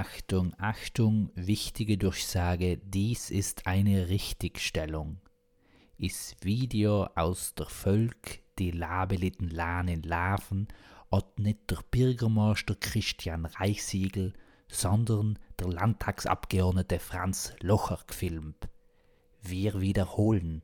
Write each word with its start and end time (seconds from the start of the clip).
Achtung, 0.00 0.54
Achtung, 0.58 1.32
wichtige 1.34 1.98
Durchsage, 1.98 2.78
dies 2.78 3.30
ist 3.30 3.66
eine 3.66 4.08
Richtigstellung. 4.08 5.18
Ist 5.96 6.44
Video 6.44 7.08
aus 7.16 7.56
der 7.56 7.66
Völk, 7.66 8.38
die 8.60 8.70
labeliten 8.70 9.50
Lahnen 9.50 10.04
Laven, 10.04 10.68
od 11.10 11.40
nicht 11.40 11.68
der 11.68 11.80
Bürgermeister 11.90 12.76
Christian 12.76 13.44
Reichsiegel, 13.44 14.34
sondern 14.68 15.36
der 15.58 15.66
Landtagsabgeordnete 15.66 17.00
Franz 17.00 17.52
Locher 17.60 17.98
gefilmt. 18.06 18.68
Wir 19.42 19.80
wiederholen. 19.80 20.62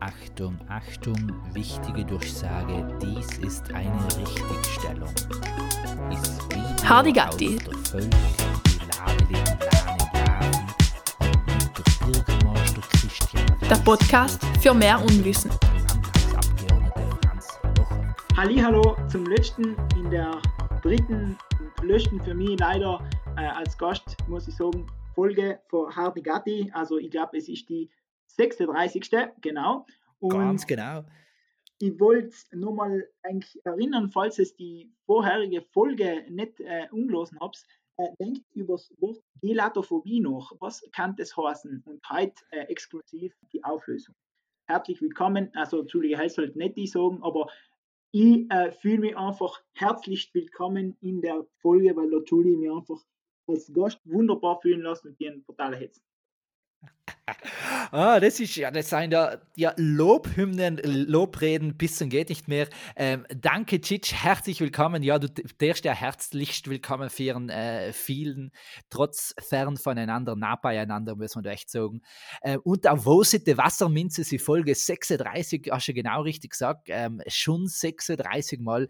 Achtung, 0.00 0.58
Achtung, 0.68 1.32
wichtige 1.52 2.04
Durchsage, 2.04 2.86
dies 3.00 3.38
ist 3.38 3.72
eine 3.72 4.04
Richtigstellung. 4.18 5.08
Ist 6.10 6.88
Hardy 6.88 7.12
Gatti. 7.12 7.58
der 13.68 13.76
Podcast 13.76 14.44
für 14.60 14.74
mehr 14.74 15.00
Unwissen. 15.00 15.50
Hallo 18.36 18.96
zum 19.08 19.26
letzten 19.26 19.74
in 19.96 20.10
der 20.10 20.40
dritten 20.82 21.36
und 21.78 21.88
letzten 21.88 22.20
für 22.20 22.34
mich 22.34 22.58
leider 22.60 23.00
äh, 23.36 23.46
als 23.46 23.76
Gast, 23.78 24.16
muss 24.28 24.46
ich 24.46 24.54
sagen, 24.54 24.86
Folge 25.14 25.58
von 25.68 25.94
Hardy 25.94 26.20
Gatti. 26.20 26.70
Also 26.74 26.98
ich 26.98 27.10
glaube, 27.10 27.38
es 27.38 27.48
ist 27.48 27.68
die 27.68 27.90
36. 28.28 29.10
Genau. 29.40 29.86
Und 30.18 30.30
Ganz 30.30 30.66
genau. 30.66 31.04
ich 31.78 31.98
wollte 32.00 32.34
nochmal 32.52 33.08
eigentlich 33.22 33.64
erinnern, 33.64 34.10
falls 34.10 34.38
es 34.38 34.54
die 34.56 34.92
vorherige 35.04 35.62
Folge 35.72 36.24
nicht 36.28 36.60
äh, 36.60 36.88
umgelosen 36.90 37.38
habt, 37.40 37.64
äh, 37.98 38.08
denkt 38.18 38.44
über 38.52 38.74
das 38.74 38.92
Wort 38.98 39.22
Gelatophobie 39.40 40.20
nach. 40.20 40.52
Was 40.60 40.82
kann 40.92 41.16
das 41.16 41.36
heißen? 41.36 41.82
Und 41.86 42.08
heute 42.10 42.42
äh, 42.50 42.64
exklusiv 42.64 43.34
die 43.52 43.62
Auflösung. 43.64 44.14
Herzlich 44.68 45.00
willkommen, 45.00 45.50
also 45.54 45.80
Entschuldige, 45.80 46.22
ich 46.24 46.32
sollte 46.32 46.58
nicht 46.58 46.76
die 46.76 46.86
sagen, 46.86 47.22
aber 47.22 47.48
ich 48.12 48.50
äh, 48.50 48.72
fühle 48.72 48.98
mich 48.98 49.16
einfach 49.16 49.62
herzlich 49.74 50.30
willkommen 50.34 50.96
in 51.00 51.20
der 51.20 51.46
Folge, 51.58 51.94
weil 51.96 52.10
der 52.10 52.22
Julie 52.24 52.56
mich 52.56 52.70
einfach 52.70 53.04
als 53.46 53.72
Gast 53.72 54.00
wunderbar 54.04 54.60
fühlen 54.60 54.80
lassen 54.80 55.08
und 55.08 55.20
die 55.20 55.28
einen 55.28 55.44
total 55.44 55.76
hetzen. 55.76 56.02
Ah, 57.90 58.20
das 58.20 58.38
ist 58.38 58.54
ja, 58.54 58.70
das 58.70 58.88
sind 58.88 59.12
ja, 59.12 59.38
ja 59.56 59.74
Lobhymnen, 59.76 60.78
Lobreden, 60.84 61.76
bisschen 61.76 62.08
geht 62.08 62.28
nicht 62.28 62.46
mehr. 62.46 62.68
Ähm, 62.94 63.26
danke, 63.34 63.80
Cic, 63.80 64.12
herzlich 64.12 64.60
willkommen. 64.60 65.02
Ja, 65.02 65.18
du 65.18 65.28
darfst 65.58 65.84
ja 65.84 65.92
herzlichst 65.92 66.70
willkommen 66.70 67.10
führen, 67.10 67.48
äh, 67.48 67.92
vielen, 67.92 68.52
trotz 68.90 69.34
fern 69.40 69.76
voneinander, 69.76 70.36
nah 70.36 70.54
beieinander, 70.54 71.16
muss 71.16 71.34
man 71.34 71.42
da 71.42 71.50
echt 71.50 71.68
sagen. 71.68 72.00
Äh, 72.42 72.58
und 72.58 72.86
auch 72.86 73.04
wo 73.04 73.24
sind 73.24 73.48
die 73.48 73.58
Wasserminze, 73.58 74.22
sie 74.22 74.38
Folge 74.38 74.76
36, 74.76 75.68
hast 75.72 75.88
du 75.88 75.94
genau 75.94 76.22
richtig 76.22 76.52
gesagt, 76.52 76.86
ähm, 76.90 77.20
schon 77.26 77.66
36 77.66 78.60
Mal 78.60 78.88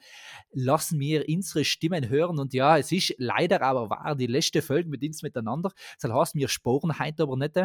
lassen 0.52 1.00
wir 1.00 1.24
unsere 1.26 1.64
Stimmen 1.64 2.10
hören 2.10 2.38
und 2.38 2.52
ja, 2.52 2.76
es 2.76 2.92
ist 2.92 3.14
leider 3.16 3.62
aber 3.62 3.88
wahr, 3.88 4.14
die 4.14 4.26
letzte 4.26 4.60
Folge 4.60 4.90
mit 4.90 5.02
uns 5.02 5.22
miteinander, 5.22 5.70
das 6.02 6.12
heißt, 6.12 6.34
wir 6.34 6.48
sporen 6.48 6.98
heute 6.98 7.22
aber 7.22 7.38
nicht. 7.38 7.56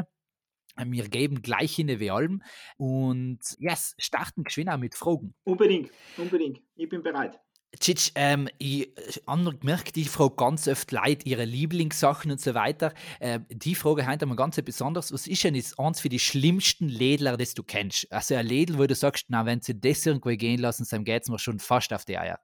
Wir 0.77 1.09
geben 1.09 1.41
gleich 1.41 1.77
in 1.79 1.99
wie 1.99 2.11
allem 2.11 2.41
und 2.77 3.39
yes, 3.59 3.95
starten 3.97 4.43
geschwind 4.43 4.69
auch 4.69 4.77
mit 4.77 4.95
Fragen. 4.95 5.33
Unbedingt, 5.43 5.91
unbedingt. 6.17 6.61
Ich 6.75 6.89
bin 6.89 7.03
bereit. 7.03 7.39
Tschitsch, 7.79 8.11
ähm, 8.15 8.49
ich 8.57 8.91
habe 9.25 9.57
gemerkt, 9.57 9.95
ich 9.95 10.09
frage 10.09 10.35
ganz 10.35 10.67
oft 10.67 10.91
Leute 10.91 11.27
ihre 11.27 11.45
Lieblingssachen 11.45 12.29
und 12.29 12.41
so 12.41 12.53
weiter. 12.53 12.93
Ähm, 13.21 13.45
die 13.49 13.75
Frage 13.75 14.05
heute 14.05 14.25
mal 14.25 14.35
ganz 14.35 14.61
besonders. 14.61 15.13
Was 15.13 15.25
ist 15.25 15.43
denn 15.45 15.55
jetzt 15.55 15.79
eins 15.79 16.01
für 16.01 16.09
die 16.09 16.19
schlimmsten 16.19 16.89
Lädler, 16.89 17.37
das 17.37 17.53
du 17.53 17.63
kennst? 17.63 18.11
Also 18.11 18.35
ein 18.35 18.45
Lädel, 18.45 18.77
wo 18.77 18.85
du 18.85 18.95
sagst, 18.95 19.27
na, 19.29 19.45
wenn 19.45 19.61
sie 19.61 19.79
das 19.79 20.05
irgendwo 20.05 20.29
gehen 20.31 20.59
lassen, 20.59 20.85
dann 20.91 21.05
geht 21.05 21.23
es 21.23 21.29
mir 21.29 21.39
schon 21.39 21.59
fast 21.59 21.93
auf 21.93 22.03
die 22.03 22.17
Eier. 22.17 22.39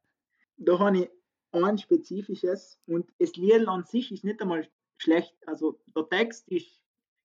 Da 0.56 0.80
habe 0.80 1.00
ich 1.00 1.09
ein 1.51 1.78
spezifisches 1.78 2.80
und 2.85 3.12
das 3.19 3.35
Lied 3.35 3.68
an 3.68 3.84
sich 3.84 4.12
ist 4.12 4.24
nicht 4.24 4.41
einmal 4.41 4.69
schlecht. 4.97 5.35
Also 5.46 5.80
der 5.94 6.07
Text 6.09 6.47
ist 6.47 6.81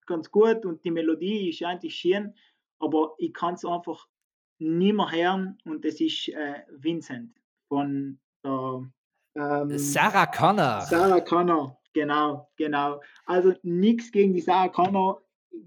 ganz 0.06 0.30
gut 0.30 0.64
und 0.64 0.84
die 0.84 0.90
Melodie 0.90 1.50
ist 1.50 1.62
eigentlich 1.62 1.94
schön, 1.94 2.34
aber 2.78 3.14
ich 3.18 3.32
kann 3.32 3.54
es 3.54 3.64
einfach 3.64 4.08
nicht 4.58 4.94
mehr 4.94 5.10
hören 5.10 5.58
und 5.64 5.84
das 5.84 6.00
ist 6.00 6.28
äh, 6.28 6.62
Vincent 6.70 7.32
von 7.68 8.18
der 8.44 8.90
ähm, 9.34 9.78
Sarah 9.78 10.26
Connor. 10.26 10.82
Sarah 10.82 11.20
Connor, 11.20 11.80
genau, 11.92 12.50
genau. 12.56 13.00
Also 13.26 13.54
nichts 13.62 14.12
gegen 14.12 14.34
die 14.34 14.40
Sarah 14.40 14.68
Connor, 14.68 15.22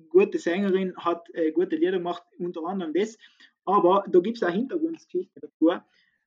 gute 0.09 0.37
Sängerin, 0.37 0.95
hat 0.97 1.27
äh, 1.33 1.51
gute 1.51 1.75
Lieder 1.75 1.93
gemacht, 1.93 2.23
unter 2.39 2.65
anderem 2.65 2.93
das, 2.93 3.17
aber 3.65 4.05
da 4.07 4.19
gibt 4.19 4.37
es 4.37 4.43
auch 4.43 4.51
Hintergrundgeschichte 4.51 5.39
dazu. 5.39 5.71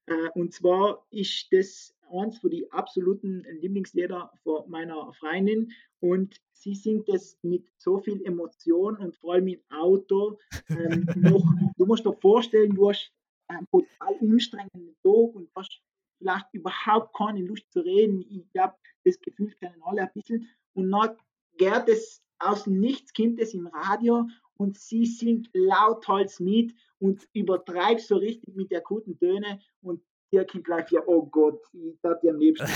Äh, 0.08 0.30
und 0.34 0.52
zwar 0.52 1.06
ist 1.10 1.52
das 1.52 1.94
eins 2.10 2.38
von 2.38 2.50
die 2.50 2.70
absoluten 2.72 3.44
Lieblingslieder 3.60 4.32
von 4.42 4.68
meiner 4.70 5.12
Freundin 5.14 5.72
und 6.00 6.40
sie 6.52 6.74
singt 6.74 7.08
es 7.08 7.38
mit 7.42 7.68
so 7.76 7.98
viel 7.98 8.24
Emotion 8.24 8.96
und 8.96 9.16
vor 9.16 9.34
allem 9.34 9.48
im 9.48 9.60
Auto 9.70 10.38
ähm, 10.70 11.06
noch, 11.16 11.44
du 11.76 11.86
musst 11.86 12.06
dir 12.06 12.14
vorstellen, 12.14 12.74
du 12.74 12.88
hast 12.88 13.12
einen 13.48 13.66
total 13.70 14.16
anstrengenden 14.20 14.96
Tag 15.02 15.34
und 15.34 15.50
hast 15.54 15.82
vielleicht 16.18 16.46
überhaupt 16.52 17.16
keine 17.16 17.42
Lust 17.42 17.70
zu 17.70 17.80
reden. 17.80 18.24
Ich 18.28 18.50
glaube, 18.52 18.74
das 19.04 19.20
Gefühl 19.20 19.54
kennen 19.60 19.80
alle 19.82 20.02
ein 20.02 20.10
bisschen. 20.14 20.48
Und 20.74 20.90
dann 20.90 21.16
geht 21.56 21.88
es 21.88 22.22
aus 22.38 22.64
dem 22.64 22.80
Nichts, 22.80 23.12
kommt 23.12 23.40
es 23.40 23.54
im 23.54 23.66
Radio 23.66 24.28
und 24.56 24.78
sie 24.78 25.06
singt 25.06 25.48
lauthals 25.52 26.40
mit 26.40 26.74
und 26.98 27.28
übertreibt 27.32 28.00
so 28.00 28.16
richtig 28.16 28.54
mit 28.56 28.70
der 28.70 28.80
guten 28.80 29.18
Töne 29.18 29.60
und 29.80 30.02
der 30.32 30.46
kommt 30.46 30.64
gleich 30.64 30.90
ja, 30.90 31.00
oh 31.06 31.26
Gott, 31.26 31.62
ich 31.72 31.98
darf 32.02 32.20
dir 32.20 32.32
am 32.32 32.38
liebsten. 32.38 32.68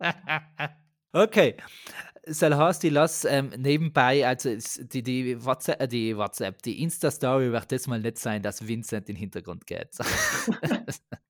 Okay. 1.12 1.56
Soll 2.26 2.54
heißt, 2.54 2.84
ich 2.84 2.92
lasse 2.92 3.28
ähm, 3.28 3.50
nebenbei, 3.56 4.26
also 4.26 4.50
die, 4.84 5.02
die, 5.02 5.44
WhatsApp, 5.44 5.80
äh, 5.80 5.88
die 5.88 6.16
WhatsApp, 6.16 6.62
die 6.62 6.82
Insta-Story 6.82 7.50
wird 7.50 7.72
das 7.72 7.86
mal 7.86 7.98
nicht 7.98 8.18
sein, 8.18 8.42
dass 8.42 8.66
Vincent 8.66 9.08
in 9.08 9.14
den 9.14 9.20
Hintergrund 9.20 9.66
geht. 9.66 9.88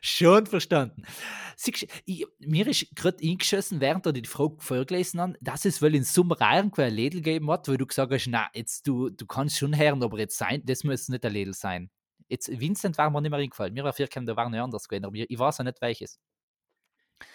Schon 0.00 0.46
verstanden. 0.46 1.02
Siehst, 1.56 1.86
ich, 2.06 2.26
mir 2.38 2.66
ist 2.66 2.94
gerade 2.96 3.18
eingeschossen, 3.22 3.80
während 3.80 4.06
du 4.06 4.12
die 4.12 4.26
Frage 4.26 4.56
vorgelesen 4.58 5.20
hast, 5.20 5.34
dass 5.40 5.64
es 5.64 5.82
wohl 5.82 5.94
in 5.94 6.04
Sommer 6.04 6.36
irgendwo 6.40 6.82
ein 6.82 6.94
Lädel 6.94 7.20
geben 7.20 7.50
hat, 7.50 7.68
wo 7.68 7.76
du 7.76 7.86
gesagt 7.86 8.12
hast, 8.12 8.26
na, 8.28 8.48
jetzt 8.54 8.86
du, 8.86 9.10
du 9.10 9.26
kannst 9.26 9.58
schon 9.58 9.76
hören, 9.76 10.02
aber 10.02 10.18
jetzt 10.18 10.38
sein, 10.38 10.62
das 10.64 10.84
muss 10.84 11.08
nicht 11.08 11.24
ein 11.24 11.32
Lädel 11.32 11.54
sein. 11.54 11.90
Jetzt, 12.28 12.48
Vincent 12.48 12.96
war 12.96 13.10
mir 13.10 13.20
nicht 13.20 13.30
mehr 13.30 13.40
eingefallen. 13.40 13.74
Mir 13.74 13.84
war 13.84 13.92
vielleicht, 13.92 14.16
da 14.16 14.36
war 14.36 14.48
noch 14.48 14.58
anders 14.58 14.88
gewesen, 14.88 15.04
aber 15.04 15.16
ich, 15.16 15.28
ich 15.28 15.38
weiß 15.38 15.60
auch 15.60 15.64
nicht 15.64 15.80
welches. 15.80 16.18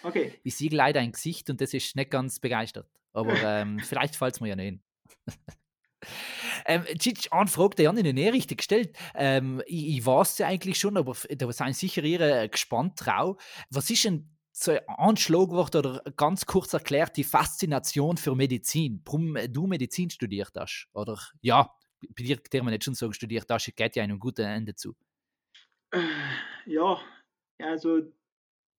Okay, 0.02 0.32
Ich 0.42 0.56
sehe 0.56 0.70
leider 0.70 1.00
ein 1.00 1.12
Gesicht 1.12 1.48
und 1.50 1.60
das 1.60 1.72
ist 1.74 1.94
nicht 1.94 2.10
ganz 2.10 2.40
begeistert. 2.40 2.88
Aber 3.12 3.34
ähm, 3.44 3.78
vielleicht 3.78 4.16
fällt 4.16 4.34
es 4.34 4.40
mir 4.40 4.48
ja 4.48 4.56
nicht 4.56 4.64
hin. 4.64 4.82
Ähm, 6.64 6.84
Cic, 6.98 7.28
eine 7.30 7.48
Frage, 7.48 7.76
die 7.76 7.88
habe 7.88 8.00
ich 8.00 8.12
nicht 8.12 8.32
richtig 8.32 8.58
gestellt. 8.58 8.96
Ähm, 9.14 9.62
ich, 9.66 9.98
ich 9.98 10.06
weiß 10.06 10.38
ja 10.38 10.46
eigentlich 10.46 10.78
schon, 10.78 10.96
aber 10.96 11.14
da 11.28 11.52
sind 11.52 11.76
sicher 11.76 12.02
Ihre 12.02 12.48
gespannt 12.48 12.94
drauf. 13.04 13.36
Was 13.70 13.90
ist 13.90 14.04
denn 14.04 14.36
so 14.52 14.72
ein 14.86 15.16
Schlagwort 15.16 15.76
oder 15.76 16.02
ganz 16.16 16.46
kurz 16.46 16.72
erklärt 16.72 17.16
die 17.16 17.24
Faszination 17.24 18.16
für 18.16 18.34
Medizin? 18.34 19.02
Warum 19.04 19.36
du 19.50 19.66
Medizin 19.66 20.08
studiert 20.08 20.52
hast? 20.56 20.88
Oder 20.94 21.18
ja, 21.42 21.70
bei 22.00 22.22
dir 22.22 22.38
kann 22.38 22.64
man 22.64 22.72
nicht 22.72 22.84
schon 22.84 22.94
sagen, 22.94 23.12
studiert 23.12 23.46
hast, 23.50 23.74
geht 23.76 23.96
ja 23.96 24.02
einem 24.02 24.18
guten 24.18 24.46
Ende 24.46 24.74
zu. 24.74 24.94
Äh, 25.90 26.00
ja, 26.66 27.00
also 27.58 28.00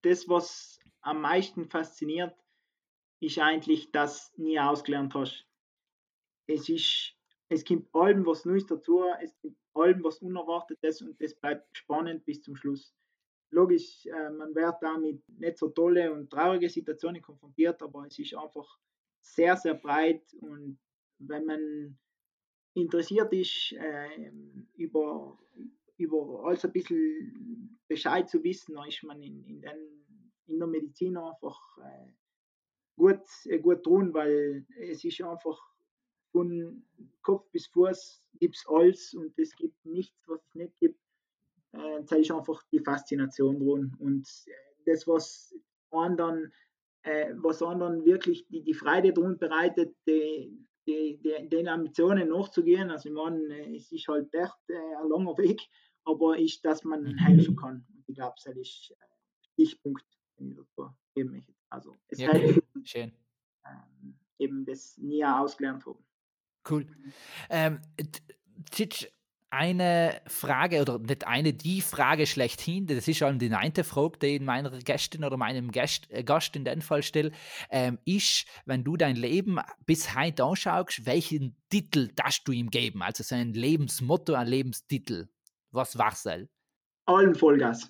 das, 0.01 0.27
was 0.27 0.79
am 1.01 1.21
meisten 1.21 1.69
fasziniert, 1.69 2.35
ist 3.19 3.39
eigentlich, 3.39 3.91
dass 3.91 4.31
du 4.33 4.43
nie 4.43 4.59
ausgelernt 4.59 5.13
hast. 5.15 5.47
Es 6.47 6.69
ist, 6.69 7.16
es 7.49 7.63
gibt 7.63 7.93
allem 7.95 8.25
was 8.25 8.45
Neues 8.45 8.65
dazu, 8.65 9.03
es 9.21 9.37
gibt 9.39 9.57
allem 9.73 10.03
was 10.03 10.19
Unerwartetes 10.19 11.01
und 11.01 11.19
das 11.21 11.35
bleibt 11.35 11.65
spannend 11.77 12.25
bis 12.25 12.41
zum 12.41 12.55
Schluss. 12.55 12.93
Logisch, 13.51 14.05
äh, 14.05 14.29
man 14.31 14.53
wird 14.53 14.75
da 14.81 14.97
mit 14.97 15.21
nicht 15.29 15.57
so 15.57 15.69
tolle 15.69 16.11
und 16.11 16.29
traurige 16.29 16.69
Situationen 16.69 17.21
konfrontiert, 17.21 17.81
aber 17.81 18.05
es 18.05 18.19
ist 18.19 18.35
einfach 18.35 18.77
sehr, 19.21 19.55
sehr 19.55 19.75
breit 19.75 20.21
und 20.41 20.77
wenn 21.19 21.45
man 21.45 21.97
interessiert 22.73 23.31
ist, 23.33 23.73
äh, 23.73 24.31
über, 24.75 25.39
über 25.97 26.43
alles 26.45 26.65
ein 26.65 26.71
bisschen 26.71 27.79
Bescheid 27.87 28.29
zu 28.29 28.43
wissen, 28.43 28.75
dann 28.75 28.87
ist 28.87 29.03
man 29.03 29.21
in, 29.23 29.43
in, 29.45 29.61
den, 29.61 30.05
in 30.47 30.59
der 30.59 30.67
Medizin 30.67 31.17
einfach 31.17 31.77
äh, 31.79 32.11
gut, 32.97 33.21
äh, 33.45 33.59
gut 33.59 33.83
tun, 33.83 34.13
weil 34.13 34.65
es 34.77 35.03
ist 35.03 35.21
einfach 35.21 35.59
von 36.31 36.83
Kopf 37.21 37.49
bis 37.51 37.67
Fuß 37.67 38.21
gibt 38.39 38.55
es 38.55 38.65
alles 38.67 39.13
und 39.13 39.37
es 39.37 39.55
gibt 39.55 39.85
nichts, 39.85 40.17
was 40.27 40.41
es 40.45 40.55
nicht 40.55 40.77
gibt. 40.79 40.99
Äh, 41.73 42.03
das 42.03 42.19
ist 42.19 42.31
einfach 42.31 42.63
die 42.71 42.79
Faszination 42.79 43.59
drin. 43.59 43.95
Und 43.99 44.27
das, 44.85 45.07
was 45.07 45.55
dann 45.91 46.51
äh, 47.03 47.33
was 47.37 47.61
anderen 47.61 48.05
wirklich 48.05 48.47
die, 48.47 48.63
die 48.63 48.73
Freude 48.73 49.13
darunter 49.13 49.47
bereitet, 49.47 49.95
die, 50.07 50.67
die, 50.85 51.19
die, 51.23 51.49
den 51.49 51.67
Ambitionen 51.67 52.29
nachzugehen. 52.29 52.91
Also 52.91 53.09
ich 53.09 53.15
meine, 53.15 53.41
äh, 53.55 53.75
es 53.75 53.91
ist 53.91 54.07
halt 54.07 54.33
echt 54.33 54.69
äh, 54.69 54.95
ein 55.01 55.09
langer 55.09 55.37
Weg, 55.37 55.61
aber 56.03 56.37
ist, 56.37 56.63
dass 56.65 56.83
man 56.83 57.03
mhm. 57.03 57.17
helfen 57.17 57.55
kann. 57.55 57.85
Ich 58.07 58.15
glaube, 58.15 58.35
das 58.43 58.55
ist 58.55 58.93
ein 58.99 59.07
Stichpunkt, 59.53 60.05
den 60.39 60.51
ich 60.51 60.57
dazu 60.57 60.89
geben 61.13 61.31
möchte. 61.31 61.53
Also 61.69 61.95
es 62.07 62.19
ja, 62.19 62.31
hilft, 62.31 62.61
schön. 62.83 63.11
Ähm, 63.65 64.15
eben 64.39 64.65
das 64.65 64.97
nie 64.97 65.23
ausgelernt 65.23 65.85
haben. 65.85 66.03
Cool. 66.69 66.87
Ähm, 67.49 67.79
Titsch, 68.71 69.07
eine 69.49 70.21
Frage 70.27 70.81
oder 70.81 70.99
nicht 70.99 71.25
eine, 71.25 71.53
die 71.53 71.81
Frage 71.81 72.27
schlechthin, 72.27 72.85
das 72.85 73.07
ist 73.07 73.17
schon 73.17 73.39
die 73.39 73.49
neunte 73.49 73.83
Frage, 73.83 74.19
die 74.19 74.27
ich 74.35 74.41
meiner 74.41 74.71
Gästin 74.71 75.23
oder 75.23 75.37
meinem 75.37 75.71
Gast, 75.71 76.11
äh, 76.11 76.23
Gast 76.23 76.55
in 76.55 76.65
dem 76.65 76.81
Fall 76.81 77.01
stelle, 77.01 77.31
ähm, 77.69 77.97
ist, 78.03 78.45
wenn 78.65 78.83
du 78.83 78.97
dein 78.97 79.15
Leben 79.15 79.59
bis 79.85 80.15
heute 80.15 80.43
anschaust, 80.43 81.05
welchen 81.05 81.55
Titel 81.69 82.09
darfst 82.15 82.47
du 82.47 82.51
ihm 82.51 82.69
geben? 82.69 83.01
Also 83.01 83.23
sein 83.23 83.53
Lebensmotto, 83.53 84.33
ein 84.33 84.47
Lebenstitel. 84.47 85.29
Was 85.71 85.97
war 85.97 86.11
es? 86.11 86.27
Allen 87.05 87.35
Vollgas. 87.35 87.89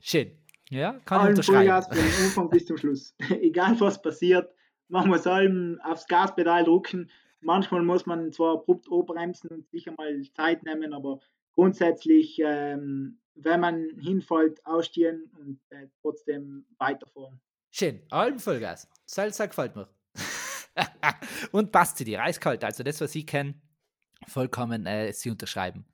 Schön. 0.00 0.36
Ja, 0.70 0.98
kann 1.04 1.20
Allen 1.20 1.42
Vollgas 1.42 1.86
von 1.86 1.98
Anfang 1.98 2.50
bis 2.50 2.66
zum 2.66 2.76
Schluss. 2.76 3.14
Egal 3.40 3.78
was 3.80 4.02
passiert, 4.02 4.52
man 4.88 5.08
muss 5.08 5.26
allem 5.26 5.80
aufs 5.84 6.06
Gaspedal 6.08 6.64
drücken 6.64 7.10
Manchmal 7.42 7.82
muss 7.82 8.06
man 8.06 8.32
zwar 8.32 8.54
abrupt 8.54 8.88
bremsen 8.88 9.48
und 9.50 9.70
sicher 9.70 9.92
mal 9.96 10.20
Zeit 10.34 10.62
nehmen, 10.64 10.92
aber 10.92 11.20
grundsätzlich, 11.54 12.40
ähm, 12.44 13.18
wenn 13.34 13.60
man 13.60 13.88
hinfällt, 13.98 14.64
ausstehen 14.66 15.30
und 15.38 15.60
äh, 15.70 15.88
trotzdem 16.02 16.66
weiterfahren. 16.78 17.40
Schön, 17.70 18.02
allem 18.10 18.38
Vollgas. 18.38 18.88
Salsa 19.06 19.46
gefällt 19.46 19.76
mir. 19.76 19.88
und 21.52 21.72
passt 21.72 21.98
sie 21.98 22.04
dir, 22.04 22.22
eiskalt. 22.22 22.64
Also 22.64 22.82
das, 22.82 23.00
was 23.00 23.14
ich 23.14 23.26
kenne, 23.26 23.54
vollkommen 24.26 24.86
äh, 24.86 25.12
sie 25.12 25.30
unterschreiben 25.30 25.86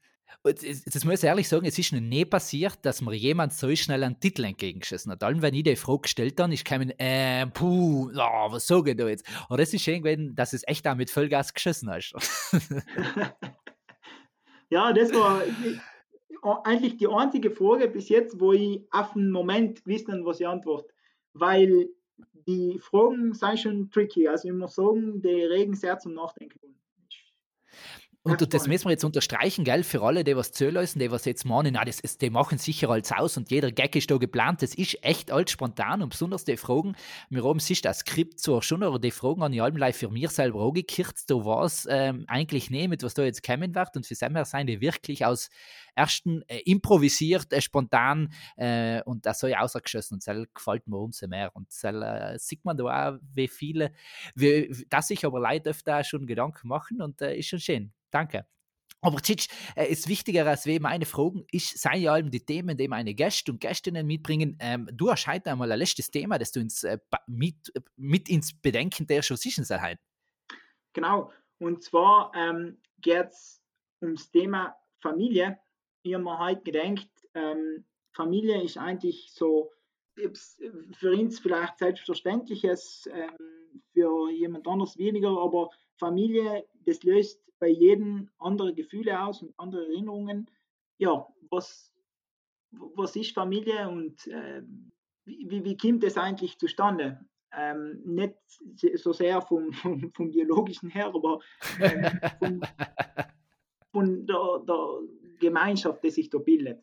das 0.43 1.05
muss 1.05 1.23
ich 1.23 1.25
ehrlich 1.25 1.49
sagen, 1.49 1.67
es 1.67 1.79
ist 1.79 1.93
noch 1.93 2.01
nie 2.01 2.25
passiert, 2.25 2.79
dass 2.83 3.01
mir 3.01 3.15
jemand 3.15 3.53
so 3.53 3.75
schnell 3.75 4.05
einen 4.05 4.21
Titel 4.21 4.45
entgegengeschossen 4.45 5.13
hat. 5.13 5.23
Allem, 5.23 5.43
wenn 5.43 5.55
ich 5.55 5.65
die 5.65 5.77
Frage 5.77 6.03
gestellt 6.03 6.41
habe, 6.41 6.55
ich 6.55 6.65
kam 6.65 6.83
äh, 6.99 7.47
puh, 7.47 8.11
oh, 8.15 8.53
was 8.53 8.67
sage 8.67 8.93
ich 8.93 8.97
da 8.97 9.09
jetzt? 9.09 9.27
Aber 9.49 9.59
das 9.59 9.75
ist 9.75 9.83
schön 9.83 10.03
gewesen, 10.03 10.35
dass 10.35 10.53
es 10.53 10.63
echt 10.67 10.87
auch 10.87 10.95
mit 10.95 11.11
Vollgas 11.11 11.53
geschossen 11.53 11.91
hast. 11.91 12.15
ja, 14.71 14.93
das 14.93 15.13
war 15.13 15.43
eigentlich 16.65 16.97
die 16.97 17.09
einzige 17.09 17.51
Frage 17.51 17.89
bis 17.89 18.09
jetzt, 18.09 18.39
wo 18.41 18.53
ich 18.53 18.83
auf 18.91 19.15
den 19.15 19.31
Moment 19.31 19.85
wissen, 19.87 20.25
was 20.25 20.41
ich 20.41 20.47
antworte. 20.47 20.93
Weil 21.33 21.89
die 22.47 22.79
Fragen 22.79 23.35
sind 23.35 23.59
schon 23.59 23.91
tricky. 23.91 24.29
Also 24.29 24.49
ich 24.49 24.55
muss 24.55 24.77
sagen, 24.77 25.21
die 25.21 25.29
regen 25.29 25.75
sehr 25.75 25.99
zum 25.99 26.15
Nachdenken. 26.15 26.61
Und 28.27 28.55
das 28.55 28.67
müssen 28.67 28.87
wir 28.87 28.91
jetzt 28.91 29.05
unterstreichen, 29.05 29.65
gell, 29.65 29.85
für 29.85 30.03
alle, 30.03 30.25
die 30.25 30.37
was 30.37 30.51
zulassen, 30.51 30.99
die 30.99 31.13
was 31.13 31.25
jetzt 31.27 31.45
meinen, 31.45 31.75
na, 31.75 31.85
das 31.85 32.01
ist, 32.01 32.23
die 32.23 32.31
machen 32.31 32.59
sicher 32.59 32.91
alles 32.91 33.13
aus 33.13 33.37
und 33.37 33.53
jeder 33.53 33.71
Gag 33.71 33.95
ist 33.95 34.11
da 34.11 34.17
geplant. 34.17 34.63
Das 34.63 34.75
ist 34.75 34.99
echt 35.05 35.31
alles 35.31 35.53
spontan 35.53 36.03
und 36.03 36.11
besonders 36.11 36.45
die 36.45 36.57
Fragen, 36.57 36.97
wir 37.31 37.45
haben 37.45 37.61
sich 37.61 37.83
das 37.83 38.01
Skript 38.01 38.41
zwar 38.41 38.63
schon, 38.63 38.83
aber 38.83 38.99
die 38.99 39.13
Fragen 39.13 39.45
an 39.45 39.53
die 39.53 39.61
allem 39.61 39.77
live 39.77 39.97
für 39.97 40.09
mir 40.09 40.29
selber 40.29 40.61
auch 40.61 40.73
gekürzt, 40.73 41.31
da 41.31 41.37
war 41.37 41.65
es 41.65 41.87
ähm, 41.89 42.25
eigentlich 42.27 42.69
nicht 42.69 42.89
mit, 42.89 43.03
was 43.05 43.15
da 43.15 43.23
jetzt 43.23 43.45
kommen 43.45 43.75
wird 43.75 43.97
und 43.97 44.05
für 44.05 44.17
Sammer 44.17 44.45
seien 44.45 44.67
die 44.67 44.81
wirklich 44.81 45.25
aus 45.25 45.49
ersten 45.97 46.43
äh, 46.43 46.59
improvisiert, 46.65 47.53
äh, 47.53 47.61
spontan 47.61 48.33
äh, 48.57 49.03
und 49.03 49.27
das 49.27 49.41
soll 49.41 49.51
ja 49.51 49.61
ausgeschossen 49.61 50.15
und 50.15 50.27
das 50.27 50.47
gefällt 50.55 50.87
mir 50.87 50.99
umso 50.99 51.27
mehr 51.27 51.51
und 51.55 51.69
das 51.69 51.83
äh, 51.85 52.39
sieht 52.39 52.65
man 52.65 52.77
da 52.77 52.85
auch, 52.85 53.19
wie 53.35 53.49
viele, 53.49 53.93
wie, 54.35 54.87
dass 54.89 55.09
sich 55.09 55.25
aber 55.25 55.41
Leute 55.41 55.71
öfter 55.71 56.05
schon 56.05 56.27
Gedanken 56.27 56.69
machen 56.69 57.03
und 57.03 57.21
äh, 57.23 57.37
ist 57.37 57.49
schon 57.49 57.61
schön. 57.61 57.93
Danke. 58.11 58.47
Aber 59.03 59.21
Tschitsch, 59.21 59.49
äh, 59.77 59.87
ist 59.87 60.09
wichtiger 60.09 60.47
als 60.47 60.67
wie 60.67 60.79
meine 60.81 61.05
Fragen, 61.05 61.45
ist, 61.53 61.79
sei 61.79 61.99
ja 61.99 62.13
allem 62.13 62.31
die 62.31 62.45
Themen, 62.45 62.77
die 62.77 62.89
meine 62.89 63.15
Gäste 63.15 63.53
und 63.53 63.61
Gästinnen 63.61 64.07
mitbringen. 64.07 64.57
Ähm, 64.59 64.89
du 64.93 65.11
hast 65.11 65.27
heute 65.27 65.51
einmal 65.51 65.71
ein 65.71 65.79
letztes 65.79 66.11
Thema, 66.11 66.39
das 66.39 66.51
du 66.51 66.61
uns 66.61 66.83
äh, 66.83 66.99
mit, 67.27 67.73
mit 67.97 68.29
ins 68.29 68.53
Bedenken 68.55 69.07
der 69.07 69.23
schon 69.23 69.37
sicher 69.37 69.65
sein 69.65 69.97
Genau, 70.93 71.31
und 71.59 71.85
zwar 71.85 72.33
ähm, 72.35 72.81
geht 72.99 73.29
es 73.29 73.63
ums 74.03 74.31
Thema 74.31 74.75
Familie. 74.99 75.59
Mir 76.07 76.39
heute 76.39 76.63
gedacht, 76.63 77.09
ähm, 77.35 77.85
Familie 78.13 78.63
ist 78.63 78.79
eigentlich 78.79 79.31
so 79.33 79.73
für 80.93 81.13
uns 81.13 81.39
vielleicht 81.39 81.79
Selbstverständliches, 81.79 83.09
ähm, 83.13 83.83
für 83.93 84.31
jemand 84.31 84.67
anderes 84.67 84.97
weniger, 84.97 85.39
aber 85.39 85.71
Familie, 85.97 86.67
das 86.87 87.03
löst 87.03 87.41
bei 87.59 87.69
jedem 87.69 88.31
andere 88.39 88.75
Gefühle 88.75 89.21
aus 89.21 89.43
und 89.43 89.59
andere 89.59 89.87
Erinnerungen. 89.87 90.51
Ja, 90.99 91.27
was, 91.51 91.93
was 92.71 93.17
ist 93.17 93.35
Familie 93.35 93.89
und 93.89 94.27
äh, 94.27 94.63
wie, 95.25 95.65
wie 95.65 95.77
kommt 95.77 96.03
das 96.03 96.17
eigentlich 96.17 96.59
zustande? 96.59 97.21
Ähm, 97.53 98.03
nicht 98.05 98.35
so 98.95 99.13
sehr 99.13 99.41
vom, 99.43 99.73
vom, 99.73 100.13
vom 100.13 100.31
biologischen 100.31 100.91
her, 100.91 101.07
aber 101.07 101.41
ähm, 101.81 102.21
von, 102.39 102.61
von 103.93 104.27
der, 104.27 104.65
der 104.67 105.01
Gemeinschaft, 105.39 106.03
die 106.03 106.11
sich 106.11 106.31
da 106.31 106.39
bildet. 106.39 106.83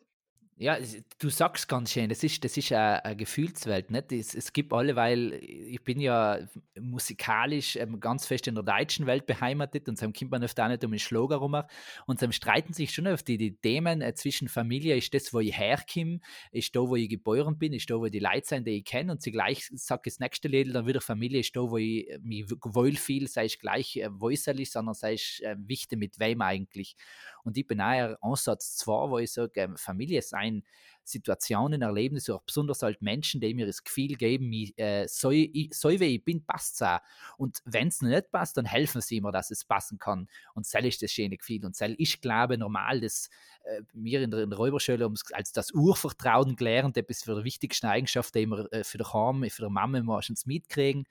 Ja, 0.55 0.77
du 1.17 1.29
sagst 1.29 1.67
ganz 1.67 1.91
schön, 1.91 2.09
das 2.09 2.23
ist, 2.23 2.43
das 2.43 2.55
ist 2.55 2.71
eine, 2.71 3.03
eine 3.03 3.15
Gefühlswelt. 3.15 3.89
Nicht? 3.89 4.11
Es, 4.11 4.35
es 4.35 4.53
gibt 4.53 4.71
alle, 4.71 4.95
weil 4.95 5.33
ich 5.33 5.83
bin 5.83 5.99
ja 5.99 6.37
musikalisch 6.79 7.75
ähm, 7.75 7.99
ganz 7.99 8.27
fest 8.27 8.47
in 8.47 8.53
der 8.53 8.63
deutschen 8.63 9.07
Welt 9.07 9.25
beheimatet 9.25 9.89
und 9.89 9.99
dann 9.99 10.13
kommt 10.13 10.29
man 10.29 10.43
oft 10.43 10.59
auch 10.59 10.67
nicht 10.67 10.83
um 10.83 10.91
den 10.91 10.99
Schlager 10.99 11.37
rum. 11.37 11.59
Und 12.05 12.21
dann 12.21 12.31
streiten 12.31 12.71
sich 12.71 12.93
schon 12.93 13.07
auf 13.07 13.23
die, 13.23 13.37
die 13.37 13.55
Themen 13.55 14.01
äh, 14.01 14.13
zwischen 14.13 14.47
Familie, 14.47 14.95
ist 14.95 15.13
das, 15.15 15.33
wo 15.33 15.39
ich 15.39 15.57
herkomme, 15.57 16.19
ist 16.51 16.75
da, 16.75 16.81
wo 16.81 16.95
ich 16.95 17.09
geboren 17.09 17.57
bin, 17.57 17.73
ist 17.73 17.89
da, 17.89 17.95
wo 17.95 18.05
die 18.05 18.19
Leute 18.19 18.47
sind, 18.47 18.67
die 18.67 18.77
ich 18.77 18.85
kenne 18.85 19.11
und 19.11 19.23
sie 19.23 19.31
gleich 19.31 19.69
sagt 19.73 20.05
das 20.05 20.19
nächste 20.19 20.47
Lied, 20.49 20.73
dann 20.73 20.85
wieder 20.85 21.01
Familie 21.01 21.39
ist 21.39 21.55
da, 21.55 21.61
wo 21.61 21.77
ich 21.77 22.07
mich 22.21 22.45
wohlfühle, 22.61 23.27
sei 23.27 23.45
es 23.45 23.57
gleich 23.57 23.95
äh, 23.95 24.09
äußerlich, 24.21 24.71
sondern 24.71 24.93
sei 24.93 25.15
es 25.15 25.39
äh, 25.41 25.55
wichtig 25.57 25.97
mit 25.97 26.19
wem 26.19 26.41
eigentlich. 26.41 26.95
Und 27.43 27.57
ich 27.57 27.67
bin 27.67 27.79
eher 27.79 28.17
Ansatz 28.21 28.75
zwar, 28.77 29.09
wo 29.09 29.19
ich 29.19 29.31
sage, 29.31 29.61
ähm, 29.61 29.77
Familie 29.77 30.21
sein, 30.21 30.63
Situationen, 31.05 31.81
Erlebnisse, 31.81 32.33
auch 32.33 32.43
besonders 32.43 32.81
halt 32.81 33.01
Menschen, 33.01 33.41
die 33.41 33.53
mir 33.53 33.65
das 33.65 33.83
Gefühl 33.83 34.15
geben, 34.15 34.51
ich, 34.53 34.77
äh, 34.79 35.05
so, 35.07 35.31
ich, 35.31 35.69
so 35.73 35.89
wie 35.89 36.15
ich 36.15 36.23
bin, 36.23 36.45
passt 36.45 36.75
es 36.75 36.81
auch. 36.81 36.99
Und 37.37 37.59
wenn 37.65 37.89
es 37.89 38.01
nicht 38.01 38.31
passt, 38.31 38.57
dann 38.57 38.65
helfen 38.65 39.01
sie 39.01 39.19
mir, 39.19 39.31
dass 39.31 39.51
es 39.51 39.65
passen 39.65 39.99
kann. 39.99 40.27
Und 40.53 40.65
das 40.71 40.83
ist 40.83 41.01
das 41.01 41.11
schöne 41.11 41.37
Gefühl. 41.37 41.65
Und 41.65 41.77
ich 41.97 42.21
glaube 42.21 42.57
normal, 42.57 43.01
dass 43.01 43.29
äh, 43.65 43.81
wir 43.93 44.21
in 44.21 44.31
der, 44.31 44.43
in 44.43 44.49
der 44.49 44.57
Räuberschule 44.57 45.11
als 45.33 45.51
das 45.51 45.71
Urvertrauen 45.71 46.55
gelernt, 46.55 46.97
etwas 46.97 47.23
für 47.23 47.35
die 47.35 47.43
wichtigsten 47.43 47.87
Eigenschaften, 47.87 48.39
die 48.39 48.45
wir 48.47 48.71
äh, 48.71 48.83
für 48.83 48.97
die 48.97 49.05
Heim, 49.05 49.49
für 49.49 49.63
die 49.63 49.69
Mama 49.69 50.01
meistens 50.01 50.45
mitkriegen. 50.45 51.05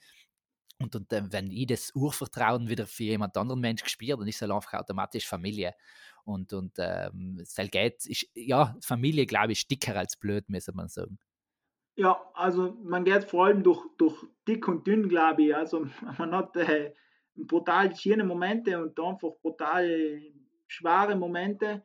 Und, 0.83 0.97
und 0.97 1.13
äh, 1.13 1.23
wenn 1.31 1.51
ich 1.51 1.67
das 1.67 1.95
Urvertrauen 1.95 2.69
wieder 2.69 2.87
für 2.87 3.05
jemand 3.05 3.37
anderen 3.37 3.61
Menschen 3.61 3.89
spüre, 3.89 4.19
dann 4.19 4.29
ist 4.29 4.43
es 4.43 4.51
einfach 4.51 4.75
automatisch 4.75 5.27
Familie. 5.27 5.75
Und, 6.25 6.53
und 6.53 6.73
ähm, 6.79 7.39
es 7.41 7.57
geht, 7.71 8.07
ist, 8.07 8.29
ja, 8.35 8.77
Familie, 8.83 9.27
glaube 9.27 9.53
ich, 9.53 9.67
dicker 9.67 9.97
als 9.97 10.17
blöd, 10.17 10.49
müsste 10.49 10.73
man 10.73 10.89
sagen. 10.89 11.19
Ja, 11.97 12.21
also 12.35 12.77
man 12.83 13.05
geht 13.05 13.25
vor 13.25 13.47
allem 13.47 13.63
durch, 13.63 13.85
durch 13.99 14.25
dick 14.49 14.67
und 14.69 14.87
dünn, 14.87 15.09
glaube 15.09 15.43
ich. 15.43 15.57
Also 15.57 15.87
man 16.19 16.33
hat 16.33 16.57
äh, 16.57 16.95
brutal 17.35 17.95
schöne 17.97 18.25
Momente 18.25 18.83
und 18.83 18.99
einfach 18.99 19.31
brutal 19.43 20.21
schwere 20.69 21.17
Momente. 21.17 21.83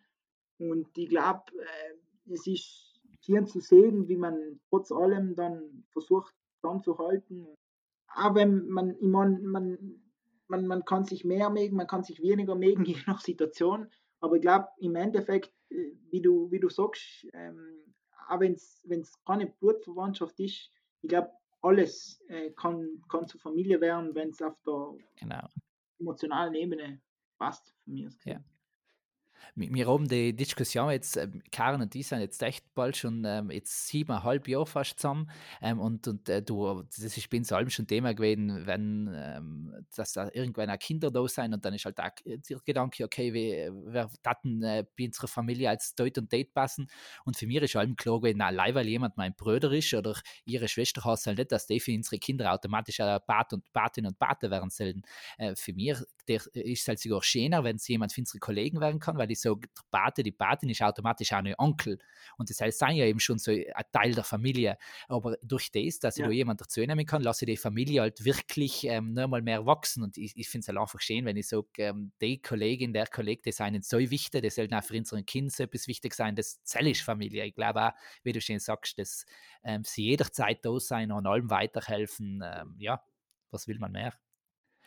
Und 0.60 0.98
ich 0.98 1.10
glaube, 1.10 1.44
äh, 1.60 2.34
es 2.34 2.48
ist 2.48 3.02
schön 3.26 3.46
zu 3.46 3.60
sehen, 3.60 4.08
wie 4.08 4.18
man 4.18 4.60
trotz 4.70 4.92
allem 4.92 5.36
dann 5.36 5.84
versucht, 5.92 6.34
dann 6.62 6.82
zu 6.82 6.98
halten. 6.98 7.48
Aber 8.08 8.36
wenn 8.36 8.68
man, 8.68 8.96
ich 9.00 9.08
mein, 9.08 9.44
man, 9.44 10.02
man, 10.48 10.68
man 10.68 10.86
kann 10.86 11.06
sich 11.06 11.24
mehr 11.24 11.50
mögen, 11.50 11.76
man 11.76 11.88
kann 11.88 12.04
sich 12.04 12.22
weniger 12.22 12.56
mögen, 12.56 12.86
je 12.86 12.98
nach 13.06 13.22
Situation. 13.22 13.92
Aber 14.20 14.36
ich 14.36 14.42
glaube, 14.42 14.68
im 14.80 14.96
Endeffekt, 14.96 15.54
äh, 15.70 15.92
wie 16.10 16.22
du, 16.22 16.50
wie 16.52 16.60
du 16.60 16.70
sagst, 16.70 17.28
ähm, 17.34 17.94
auch 18.30 18.40
wenn 18.40 18.54
es 18.54 19.24
keine 19.26 19.48
Blutverwandtschaft 19.48 20.40
ist, 20.40 20.72
ich 21.02 21.10
glaube, 21.10 21.32
alles 21.62 22.22
äh, 22.28 22.52
kann, 22.52 23.02
kann 23.10 23.28
zur 23.28 23.40
Familie 23.40 23.80
werden, 23.82 24.14
wenn 24.16 24.30
es 24.30 24.42
auf 24.42 24.56
der 24.66 24.96
genau. 25.16 25.48
emotionalen 26.00 26.54
Ebene 26.56 27.02
passt, 27.38 27.74
von 27.84 27.94
mir 27.94 28.10
Ja. 28.26 28.44
Wir 29.56 29.88
haben 29.88 30.08
die 30.08 30.36
Diskussion 30.36 30.92
jetzt, 30.92 31.18
ähm, 31.18 31.42
Karen 31.52 31.82
und 31.82 31.96
ich 31.96 32.08
sind 32.08 32.20
jetzt 32.20 32.42
echt 32.44 32.74
bald 32.76 32.98
schon 32.98 33.24
ähm, 33.26 33.52
jetzt 33.52 33.88
siebeneinhalb 33.88 34.48
Jahre 34.48 34.66
fast 34.66 35.00
zusammen. 35.00 35.30
Ähm, 35.62 35.80
und 35.80 36.08
und 36.08 36.30
äh, 36.30 36.42
du, 36.42 36.84
das 36.84 37.18
ist 37.18 37.30
bei 37.30 37.38
uns 37.38 37.52
allem 37.52 37.70
schon 37.70 37.88
Thema 37.88 38.14
gewesen, 38.14 38.66
wenn 38.66 39.08
dass 39.96 40.14
da 40.14 40.30
irgendwann 40.34 40.70
auch 40.70 40.80
Kinder 40.80 41.12
da 41.12 41.28
sein 41.28 41.54
und 41.54 41.64
dann 41.66 41.74
ist 41.74 41.86
halt 41.86 42.00
auch 42.00 42.10
der 42.26 42.60
Gedanke, 42.66 43.04
okay, 43.04 43.34
wie, 43.34 43.70
wer 43.86 44.10
daten 44.22 44.64
äh, 44.64 44.86
bei 44.98 45.06
unserer 45.06 45.28
Familie 45.28 45.70
als 45.70 45.96
Date 45.96 46.18
und 46.18 46.32
Date 46.32 46.54
passen. 46.54 46.90
Und 47.26 47.38
für 47.38 47.48
mich 47.48 47.62
ist 47.62 47.76
allem 47.76 47.96
klar 47.96 48.20
gewesen, 48.20 48.42
allein 48.42 48.76
weil 48.76 48.88
jemand 48.88 49.18
mein 49.18 49.36
Bruder 49.36 49.72
ist 49.72 49.94
oder 49.94 50.16
ihre 50.46 50.68
Schwester 50.68 51.04
heißt 51.04 51.28
halt 51.28 51.38
nicht, 51.38 51.52
dass 51.52 51.68
die 51.68 51.80
für 51.80 51.94
unsere 51.94 52.20
Kinder 52.20 52.52
automatisch 52.52 53.00
auch 53.00 53.20
Pat 53.26 53.54
und 53.54 53.72
Patin 53.74 54.06
und 54.06 54.18
Pate 54.18 54.50
werden 54.50 54.70
sollen. 54.70 55.04
Äh, 55.38 55.56
für 55.56 55.74
mich 55.74 55.98
der, 56.28 56.42
ist 56.54 56.82
es 56.82 56.88
halt 56.88 57.00
sogar 57.00 57.24
schöner, 57.24 57.64
wenn 57.64 57.78
es 57.78 57.88
jemand 57.88 58.14
für 58.14 58.22
unsere 58.22 58.40
Kollegen 58.40 58.82
werden 58.82 59.00
kann, 59.00 59.18
weil 59.18 59.32
ich 59.32 59.40
so, 59.40 59.56
der 59.56 59.70
Pate, 59.92 60.24
die 60.24 60.32
Patin 60.32 60.70
ist 60.70 60.82
automatisch 60.82 61.32
auch 61.34 61.38
ein 61.38 61.54
Onkel. 61.58 62.00
Und 62.38 62.50
das 62.50 62.60
heißt, 62.60 62.80
sind 62.80 62.92
ja 62.92 63.06
eben 63.06 63.20
schon 63.20 63.38
so 63.38 63.52
ein 63.52 63.84
Teil 63.92 64.14
der 64.14 64.24
Familie. 64.24 64.78
Aber 65.08 65.38
durch 65.42 65.72
das, 65.72 66.00
dass 66.00 66.18
ich 66.18 66.22
ja. 66.22 66.28
da 66.28 66.34
jemanden 66.34 66.64
dazu 66.64 66.82
nehmen 66.82 67.06
kann, 67.06 67.22
lasse 67.22 67.46
ich 67.46 67.52
die 67.52 67.58
Familie 67.58 68.02
halt 68.02 68.24
wirklich 68.26 68.86
ähm, 68.86 69.14
mal 69.14 69.42
mehr 69.42 69.66
wachsen. 69.68 70.04
Und 70.04 70.18
ich, 70.18 70.36
ich 70.36 70.50
finde 70.50 70.64
es 70.64 70.68
halt 70.70 70.80
einfach 70.80 71.00
schön, 71.00 71.26
wenn 71.26 71.38
ich 71.38 71.48
sage, 71.48 71.68
ähm, 71.78 72.12
die 72.22 72.42
Kollegin, 72.42 72.94
der 72.94 73.08
Kollege, 73.08 73.44
die 73.46 73.52
sind 73.52 73.86
so 73.86 74.00
wichtig, 74.00 74.42
das 74.42 74.56
sollten 74.56 74.74
auch 74.74 74.84
für 74.84 74.98
unseren 74.98 75.26
Kind 75.26 75.52
so 75.54 75.64
etwas 75.64 75.88
wichtig 75.88 76.14
sein, 76.16 76.36
das 76.36 76.64
zähle 76.64 76.90
ich 76.90 77.04
Familie. 77.04 77.46
Ich 77.46 77.56
glaube 77.56 77.88
auch, 77.88 77.92
wie 78.24 78.32
du 78.32 78.42
schon 78.42 78.60
sagst, 78.60 78.98
dass 78.98 79.26
ähm, 79.64 79.84
sie 79.84 80.06
jederzeit 80.06 80.66
da 80.66 80.80
sein 80.80 81.12
und 81.12 81.28
allem 81.28 81.50
weiterhelfen. 81.50 82.42
Ähm, 82.44 82.76
ja, 82.80 83.04
was 83.52 83.68
will 83.68 83.78
man 83.78 83.92
mehr? 83.92 84.14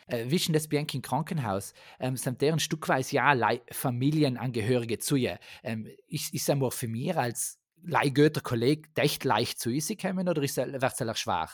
äh, 0.06 0.30
wischen 0.30 0.52
das 0.52 0.68
Bianchi 0.68 0.96
im 0.96 1.02
Krankenhaus, 1.02 1.72
ähm, 1.98 2.16
sind 2.16 2.40
deren 2.40 2.58
stückweise 2.58 3.16
ja 3.16 3.34
Familienangehörige 3.70 4.98
zu 4.98 5.16
ihr. 5.16 5.38
Ähm, 5.62 5.88
ist, 6.08 6.34
ist 6.34 6.50
einmal 6.50 6.70
für 6.70 6.88
mich 6.88 7.16
als 7.16 7.58
Leihgötter 7.82 8.40
Kollege 8.40 8.88
echt 8.96 9.24
leicht 9.24 9.58
zu 9.58 9.70
uns 9.70 9.90
kommen 10.00 10.28
oder 10.28 10.42
ist 10.42 10.58
es 10.58 11.02
auch 11.02 11.16
schwer? 11.16 11.50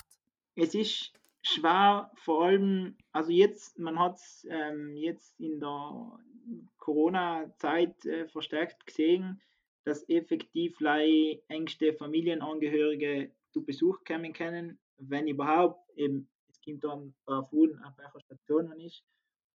Es 0.57 0.75
ist 0.75 1.13
schwer, 1.47 2.11
vor 2.17 2.45
allem, 2.45 2.97
also 3.13 3.31
jetzt, 3.31 3.79
man 3.79 3.99
hat 3.99 4.17
es 4.17 4.47
ähm, 4.51 4.97
jetzt 4.97 5.39
in 5.39 5.61
der 5.61 6.19
Corona-Zeit 6.79 8.05
äh, 8.05 8.29
verstärkt 8.29 8.87
gesehen, 8.87 9.41
dass 9.85 10.09
effektiv 10.09 10.77
engste 11.49 11.95
Familienangehörige 11.95 13.31
zu 13.53 13.65
Besuch 13.65 14.03
kommen 14.05 14.33
können, 14.33 14.79
wenn 14.99 15.29
überhaupt, 15.29 15.89
eben 15.97 16.29
kommt 16.65 16.83
dann 16.83 17.15
darauf 17.27 17.53
an, 17.53 17.85
auf 17.85 17.97
welcher 17.99 18.21
Station 18.21 18.69
man 18.69 18.81
ist. 18.81 19.05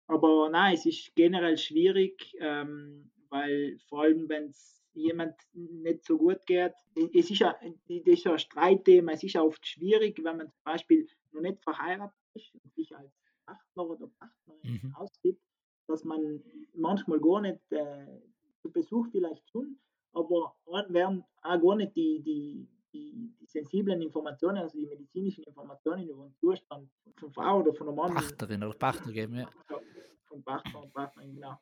Aber 0.08 0.50
nein, 0.50 0.74
es 0.76 0.86
ist 0.86 1.14
generell 1.16 1.58
schwierig, 1.58 2.34
ähm, 2.40 3.12
weil 3.30 3.78
vor 3.90 4.04
allem, 4.04 4.30
wenn 4.30 4.46
es 4.46 4.82
jemand 4.94 5.36
nicht 5.54 6.06
so 6.06 6.18
gut 6.18 6.46
geht, 6.46 6.74
es 7.14 7.30
ist 7.30 7.40
ja, 7.40 7.56
das 7.62 8.08
ist 8.08 8.24
ja 8.24 8.34
ein 8.34 8.40
Streitthema, 8.40 9.14
es 9.14 9.24
ist 9.24 9.34
ja 9.34 9.42
oft 9.42 9.66
schwierig, 9.66 10.22
wenn 10.24 10.38
man 10.38 10.52
zum 10.52 10.64
Beispiel 10.64 11.08
noch 11.34 11.42
nicht 11.42 11.64
verheiratet 11.64 12.16
ist 12.34 12.54
und 12.56 12.74
sich 12.74 12.96
als 12.96 13.12
Partner 13.46 13.90
oder 13.90 14.08
Partnerin 14.08 14.82
mhm. 14.84 14.96
ausgibt, 14.96 15.42
dass 15.88 16.04
man 16.04 16.44
manchmal 16.74 17.20
gar 17.20 17.42
nicht 17.42 17.72
äh, 17.72 18.22
zu 18.62 18.72
Besuch 18.72 19.08
vielleicht 19.12 19.46
tun, 19.48 19.80
aber 20.14 20.56
werden 20.90 21.24
auch 21.42 21.62
gar 21.62 21.76
nicht 21.76 21.96
die, 21.96 22.22
die, 22.22 22.68
die, 22.94 23.34
die, 23.40 23.46
sensiblen 23.46 24.02
Informationen, 24.02 24.58
also 24.58 24.78
die 24.78 24.86
medizinischen 24.86 25.44
Informationen 25.44 26.08
über 26.08 26.24
den 26.24 26.36
Zustand 26.36 26.90
von 27.18 27.32
Frau 27.34 27.60
oder 27.60 27.74
von 27.74 27.88
einem 27.88 27.98
Mann. 27.98 28.14
Partnerin 28.14 28.64
oder 28.64 28.78
Partner 28.78 29.12
geben, 29.14 29.36
ja. 29.36 29.50
Von 30.28 30.44
Partner 30.44 30.84
und 30.84 30.94
Partnerin, 30.94 31.36
genau. 31.36 31.58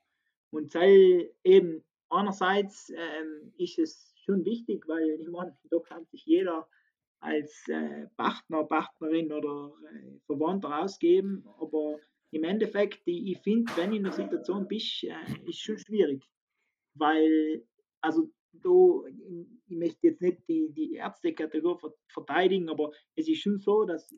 Und 0.51 0.71
sei 0.71 1.31
eben 1.43 1.83
einerseits 2.09 2.89
ähm, 2.89 3.53
ist 3.57 3.77
es 3.77 4.13
schon 4.25 4.45
wichtig, 4.45 4.88
weil 4.88 5.19
ich 5.19 5.27
meine, 5.29 5.55
da 5.69 5.79
kann 5.79 6.05
sich 6.05 6.25
jeder 6.25 6.67
als 7.19 7.67
äh, 7.67 8.07
Partner, 8.15 8.63
Partnerin 8.63 9.31
oder 9.31 9.73
äh, 9.93 10.19
Verwandter 10.25 10.83
ausgeben, 10.83 11.45
aber 11.59 11.99
im 12.31 12.43
Endeffekt, 12.43 13.01
ich, 13.05 13.31
ich 13.31 13.38
finde, 13.39 13.71
wenn 13.75 13.91
du 13.91 13.97
in 13.97 14.03
der 14.03 14.13
Situation 14.13 14.67
bist, 14.67 15.03
äh, 15.03 15.13
ist 15.45 15.59
schon 15.59 15.77
schwierig, 15.77 16.23
weil 16.93 17.63
also 18.01 18.29
du, 18.53 19.05
ich 19.67 19.77
möchte 19.77 20.07
jetzt 20.07 20.21
nicht 20.21 20.47
die, 20.47 20.71
die 20.71 20.93
Ärztekategorie 20.93 21.91
verteidigen, 22.07 22.69
aber 22.69 22.91
es 23.15 23.27
ist 23.27 23.41
schon 23.41 23.59
so, 23.59 23.83
dass 23.83 24.15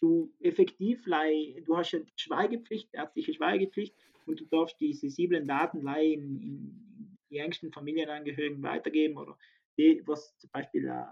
du 0.00 0.32
effektiv, 0.40 1.04
du 1.04 1.76
hast 1.76 1.92
ja 1.92 2.00
Schweigepflicht, 2.16 2.90
ärztliche 2.92 3.34
Schweigepflicht 3.34 3.94
und 4.26 4.40
du 4.40 4.44
darfst 4.46 4.80
die 4.80 4.92
sensiblen 4.92 5.46
Daten 5.46 5.86
in, 5.86 6.40
in 6.40 7.18
die 7.30 7.38
engsten 7.38 7.72
Familienangehörigen 7.72 8.62
weitergeben 8.62 9.16
oder 9.16 9.36
die, 9.78 10.02
was 10.06 10.36
zum 10.38 10.50
Beispiel 10.50 10.88
eine 10.88 11.08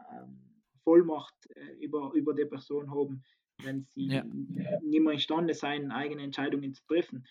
Vollmacht 0.84 1.34
äh, 1.56 1.72
über, 1.84 2.12
über 2.14 2.34
die 2.34 2.44
Person 2.44 2.90
haben, 2.90 3.24
wenn 3.62 3.84
sie 3.84 4.06
ja. 4.06 4.24
nicht 4.24 5.02
mehr 5.02 5.14
imstande 5.14 5.54
sein, 5.54 5.90
eigene 5.90 6.22
Entscheidungen 6.22 6.74
zu 6.74 6.84
treffen. 6.86 7.26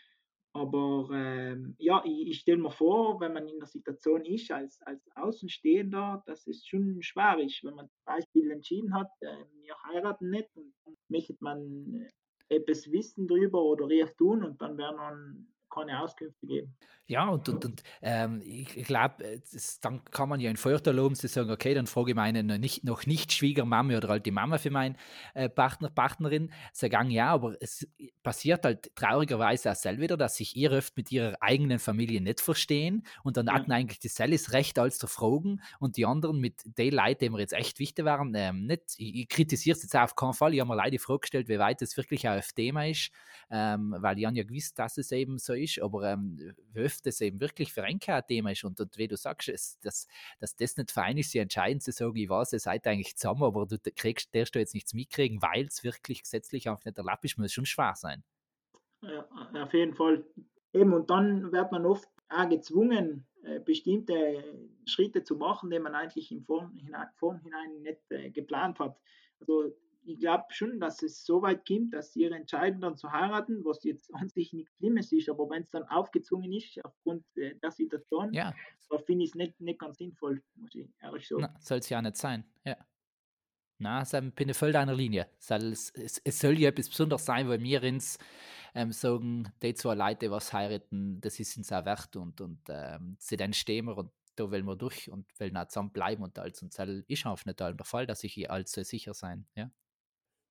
Aber 0.55 1.09
ähm, 1.11 1.75
ja, 1.79 2.03
ich, 2.05 2.27
ich 2.27 2.39
stelle 2.41 2.59
mir 2.59 2.69
vor, 2.69 3.19
wenn 3.19 3.33
man 3.33 3.47
in 3.47 3.57
der 3.57 3.67
Situation 3.67 4.23
ist, 4.23 4.51
als, 4.51 4.79
als 4.83 5.01
Außenstehender, 5.15 6.23
dass 6.27 6.45
es 6.45 6.65
schon 6.67 7.01
schwer 7.01 7.39
ist, 7.39 7.63
wenn 7.63 7.73
man 7.73 7.89
zum 7.89 8.05
Beispiel 8.05 8.51
entschieden 8.51 8.93
hat, 8.93 9.09
äh, 9.21 9.35
wir 9.61 9.75
heiraten 9.87 10.29
nicht 10.29 10.55
und 10.55 10.71
dann 10.85 10.95
möchte 11.07 11.35
man 11.39 12.07
etwas 12.49 12.91
wissen 12.91 13.27
darüber 13.27 13.63
oder 13.63 13.89
eher 13.89 14.13
tun 14.15 14.43
und 14.43 14.61
dann 14.61 14.77
werden 14.77 14.97
man 14.97 15.47
keine 15.73 16.01
Auskünfte 16.01 16.45
geben. 16.45 16.75
Ja, 17.05 17.27
und, 17.27 17.49
und, 17.49 17.65
und 17.65 17.83
ähm, 18.01 18.41
ich, 18.45 18.77
ich 18.77 18.85
glaube, 18.85 19.25
äh, 19.25 19.41
dann 19.81 20.05
kann 20.05 20.29
man 20.29 20.39
ja 20.39 20.49
ein 20.49 20.55
Vorteil 20.55 20.95
loben, 20.95 21.15
zu 21.15 21.27
sagen, 21.27 21.51
okay, 21.51 21.73
dann 21.73 21.85
frage 21.85 22.11
ich 22.11 22.15
meine 22.15 22.43
nicht, 22.43 22.85
noch 22.85 23.05
nicht 23.05 23.33
Schwiegermama 23.33 23.97
oder 23.97 24.07
halt 24.07 24.25
die 24.25 24.31
Mama 24.31 24.57
für 24.57 24.71
meinen 24.71 24.97
äh, 25.33 25.49
Partner, 25.49 25.89
Partnerin. 25.89 26.53
Sagen 26.71 27.11
ja, 27.11 27.27
aber 27.27 27.57
es 27.59 27.85
passiert 28.23 28.63
halt 28.63 28.95
traurigerweise 28.95 29.71
auch 29.71 29.75
selber 29.75 30.03
wieder, 30.03 30.17
dass 30.17 30.37
sich 30.37 30.55
ihr 30.55 30.71
oft 30.71 30.95
mit 30.95 31.11
ihrer 31.11 31.35
eigenen 31.41 31.79
Familie 31.79 32.21
nicht 32.21 32.39
verstehen 32.39 33.05
und 33.23 33.35
dann 33.35 33.47
ja. 33.47 33.53
hatten 33.53 33.73
eigentlich 33.73 33.99
die 33.99 34.07
Selles 34.07 34.53
Recht 34.53 34.79
als 34.79 34.97
zu 34.97 35.07
fragen 35.07 35.61
und 35.79 35.97
die 35.97 36.05
anderen 36.05 36.39
mit 36.39 36.61
den 36.63 36.93
Leuten, 36.93 37.19
die 37.19 37.29
mir 37.29 37.39
jetzt 37.39 37.53
echt 37.53 37.79
wichtig 37.79 38.05
waren, 38.05 38.33
ähm, 38.33 38.65
nicht. 38.65 38.95
Ich, 38.97 39.15
ich 39.15 39.27
kritisiere 39.27 39.75
es 39.75 39.83
jetzt 39.83 39.95
auf 39.97 40.15
keinen 40.15 40.33
Fall. 40.33 40.53
Ich 40.53 40.61
habe 40.61 40.69
mir 40.69 40.77
leider 40.77 40.91
die 40.91 40.99
Frage 40.99 41.19
gestellt, 41.19 41.49
wie 41.49 41.59
weit 41.59 41.81
es 41.81 41.97
wirklich 41.97 42.29
auch 42.29 42.37
auf 42.37 42.53
Thema 42.53 42.87
ist, 42.87 43.11
ähm, 43.51 43.93
weil 43.99 44.17
ich 44.17 44.23
ja 44.23 44.31
gewusst, 44.31 44.79
dass 44.79 44.97
es 44.97 45.11
eben 45.11 45.37
so 45.37 45.53
ist, 45.53 45.62
aber 45.81 46.11
ähm, 46.11 46.53
oft 46.75 47.05
es 47.07 47.21
eben 47.21 47.39
wirklich 47.39 47.73
für 47.73 47.83
ein 47.83 47.99
Thema 47.99 48.51
ist 48.51 48.63
und, 48.63 48.79
und 48.79 48.97
wie 48.97 49.07
du 49.07 49.17
sagst, 49.17 49.49
es, 49.49 49.79
dass, 49.79 50.07
dass 50.39 50.55
das 50.55 50.77
nicht 50.77 50.91
fein 50.91 51.17
ist, 51.17 51.31
sie 51.31 51.39
entscheiden 51.39 51.81
zu 51.81 51.91
sagen, 51.91 52.15
ich 52.15 52.29
weiß, 52.29 52.53
ihr 52.53 52.59
seid 52.59 52.85
eigentlich 52.87 53.15
zusammen, 53.15 53.43
aber 53.43 53.65
du 53.65 53.77
kriegst, 53.95 54.33
darfst 54.35 54.55
du 54.55 54.59
jetzt 54.59 54.73
nichts 54.73 54.93
mitkriegen, 54.93 55.41
weil 55.41 55.65
es 55.65 55.83
wirklich 55.83 56.23
gesetzlich 56.23 56.69
auch 56.69 56.83
nicht 56.85 56.97
erlaubt 56.97 57.25
ist, 57.25 57.37
muss 57.37 57.53
schon 57.53 57.65
schwer 57.65 57.93
sein. 57.95 58.23
Ja, 59.01 59.27
auf 59.63 59.73
jeden 59.73 59.93
Fall. 59.93 60.25
Eben, 60.73 60.93
und 60.93 61.09
dann 61.09 61.51
wird 61.51 61.71
man 61.71 61.85
oft 61.85 62.09
auch 62.29 62.49
gezwungen, 62.49 63.25
äh, 63.43 63.59
bestimmte 63.59 64.43
Schritte 64.85 65.23
zu 65.23 65.35
machen, 65.35 65.69
die 65.69 65.79
man 65.79 65.95
eigentlich 65.95 66.31
im 66.31 66.43
Vorhinein, 66.43 67.07
Vorhinein 67.15 67.81
nicht 67.81 67.99
äh, 68.09 68.31
geplant 68.31 68.79
hat. 68.79 68.97
Also 69.39 69.75
ich 70.05 70.19
glaube 70.19 70.45
schon, 70.49 70.79
dass 70.79 71.01
es 71.01 71.25
so 71.25 71.41
weit 71.41 71.65
kommt, 71.67 71.93
dass 71.93 72.13
sie 72.13 72.25
entscheiden, 72.25 72.81
dann 72.81 72.97
zu 72.97 73.11
heiraten, 73.11 73.63
was 73.63 73.83
jetzt 73.83 74.13
an 74.13 74.29
sich 74.29 74.53
nichts 74.53 74.75
Schlimmes 74.77 75.11
ist, 75.11 75.29
aber 75.29 75.49
wenn 75.49 75.63
es 75.63 75.69
dann 75.69 75.83
aufgezwungen 75.83 76.51
ist, 76.51 76.83
aufgrund 76.83 77.25
der 77.35 77.71
Situation, 77.71 78.33
ja. 78.33 78.53
da 78.89 78.97
finde 78.99 79.25
ich 79.25 79.31
es 79.31 79.35
nicht, 79.35 79.59
nicht 79.61 79.79
ganz 79.79 79.97
sinnvoll, 79.97 80.41
muss 80.55 80.75
ich 80.75 80.87
ehrlich 81.01 81.27
sagen. 81.27 81.47
Soll 81.59 81.79
es 81.79 81.89
ja 81.89 82.01
nicht 82.01 82.17
sein, 82.17 82.45
ja. 82.65 82.77
Na, 83.79 84.03
ich 84.03 84.35
bin 84.35 84.53
voll 84.53 84.71
deiner 84.71 84.93
Linie. 84.93 85.27
Es, 85.39 85.91
es, 85.95 86.21
es, 86.23 86.39
soll 86.39 86.57
ja 86.57 86.69
etwas 86.69 86.89
Besonderes 86.89 87.25
sein, 87.25 87.49
weil 87.49 87.61
wir 87.61 87.83
uns 87.83 88.17
ähm, 88.75 88.93
sagen, 88.93 89.51
die 89.61 89.73
zwei 89.73 89.95
Leute, 89.95 90.31
was 90.31 90.53
heiraten, 90.53 91.19
das 91.19 91.39
ist 91.39 91.57
uns 91.57 91.71
auch 91.71 91.83
wert 91.83 92.15
und, 92.15 92.39
und 92.39 92.61
ähm, 92.69 93.17
sie 93.19 93.35
dann 93.35 93.51
stehen 93.51 93.85
wir 93.85 93.97
und 93.97 94.11
da 94.35 94.49
wollen 94.49 94.65
wir 94.65 94.75
durch 94.75 95.11
und 95.11 95.27
wollen 95.39 95.57
auch 95.57 95.67
zusammen 95.67 95.91
bleiben 95.91 96.23
und 96.23 96.37
alles. 96.39 96.61
Und 96.61 96.77
das 96.77 96.89
ist 97.07 97.25
auch 97.25 97.45
nicht 97.45 97.59
der 97.59 97.75
Fall, 97.83 98.07
dass 98.07 98.23
ich 98.23 98.33
hier 98.33 98.51
allzu 98.51 98.83
sicher 98.83 99.13
sein. 99.13 99.45
Ja. 99.55 99.69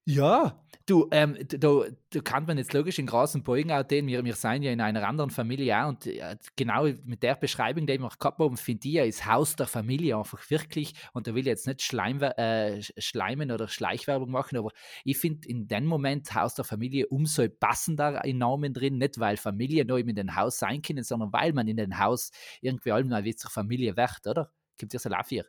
Ja, 0.04 0.60
du, 0.86 1.06
ähm, 1.12 1.38
du, 1.48 1.84
du 2.10 2.22
kann 2.22 2.44
man 2.44 2.58
jetzt 2.58 2.72
logisch 2.72 2.98
in 2.98 3.06
großen 3.06 3.44
Beugen 3.44 3.70
auch 3.70 3.84
den, 3.84 4.08
wir, 4.08 4.24
wir 4.24 4.34
sind 4.34 4.64
ja 4.64 4.72
in 4.72 4.80
einer 4.80 5.06
anderen 5.06 5.30
Familie 5.30 5.80
auch 5.80 5.90
und 5.90 6.06
äh, 6.08 6.36
genau 6.56 6.88
mit 7.04 7.22
der 7.22 7.36
Beschreibung, 7.36 7.86
die 7.86 8.00
wir 8.00 8.08
gehabt 8.08 8.40
haben, 8.40 8.56
finde 8.56 8.88
ich 8.88 8.94
ja, 8.94 9.04
ist 9.04 9.24
Haus 9.26 9.54
der 9.54 9.68
Familie 9.68 10.16
einfach 10.16 10.50
wirklich, 10.50 10.94
und 11.12 11.28
da 11.28 11.34
will 11.34 11.42
ich 11.42 11.46
jetzt 11.46 11.68
nicht 11.68 11.82
Schleim, 11.82 12.20
äh, 12.20 12.82
Schleimen 12.98 13.52
oder 13.52 13.68
Schleichwerbung 13.68 14.32
machen, 14.32 14.58
aber 14.58 14.70
ich 15.04 15.18
finde 15.18 15.48
in 15.48 15.68
dem 15.68 15.86
Moment 15.86 16.34
Haus 16.34 16.56
der 16.56 16.64
Familie 16.64 17.06
umso 17.06 17.48
passender 17.48 18.24
in 18.24 18.38
Namen 18.38 18.74
drin, 18.74 18.98
nicht 18.98 19.20
weil 19.20 19.36
Familie 19.36 19.84
neu 19.84 20.00
in 20.00 20.16
den 20.16 20.34
Haus 20.34 20.58
sein 20.58 20.82
können, 20.82 21.04
sondern 21.04 21.32
weil 21.32 21.52
man 21.52 21.68
in 21.68 21.76
den 21.76 22.00
Haus 22.00 22.32
irgendwie 22.60 22.90
allem 22.90 23.10
wie 23.24 23.36
zur 23.36 23.52
Familie 23.52 23.96
wird, 23.96 24.26
oder? 24.26 24.50
Gibt 24.76 24.94
es 24.94 25.04
ja 25.04 25.10
so 25.10 25.14
Lafier 25.14 25.44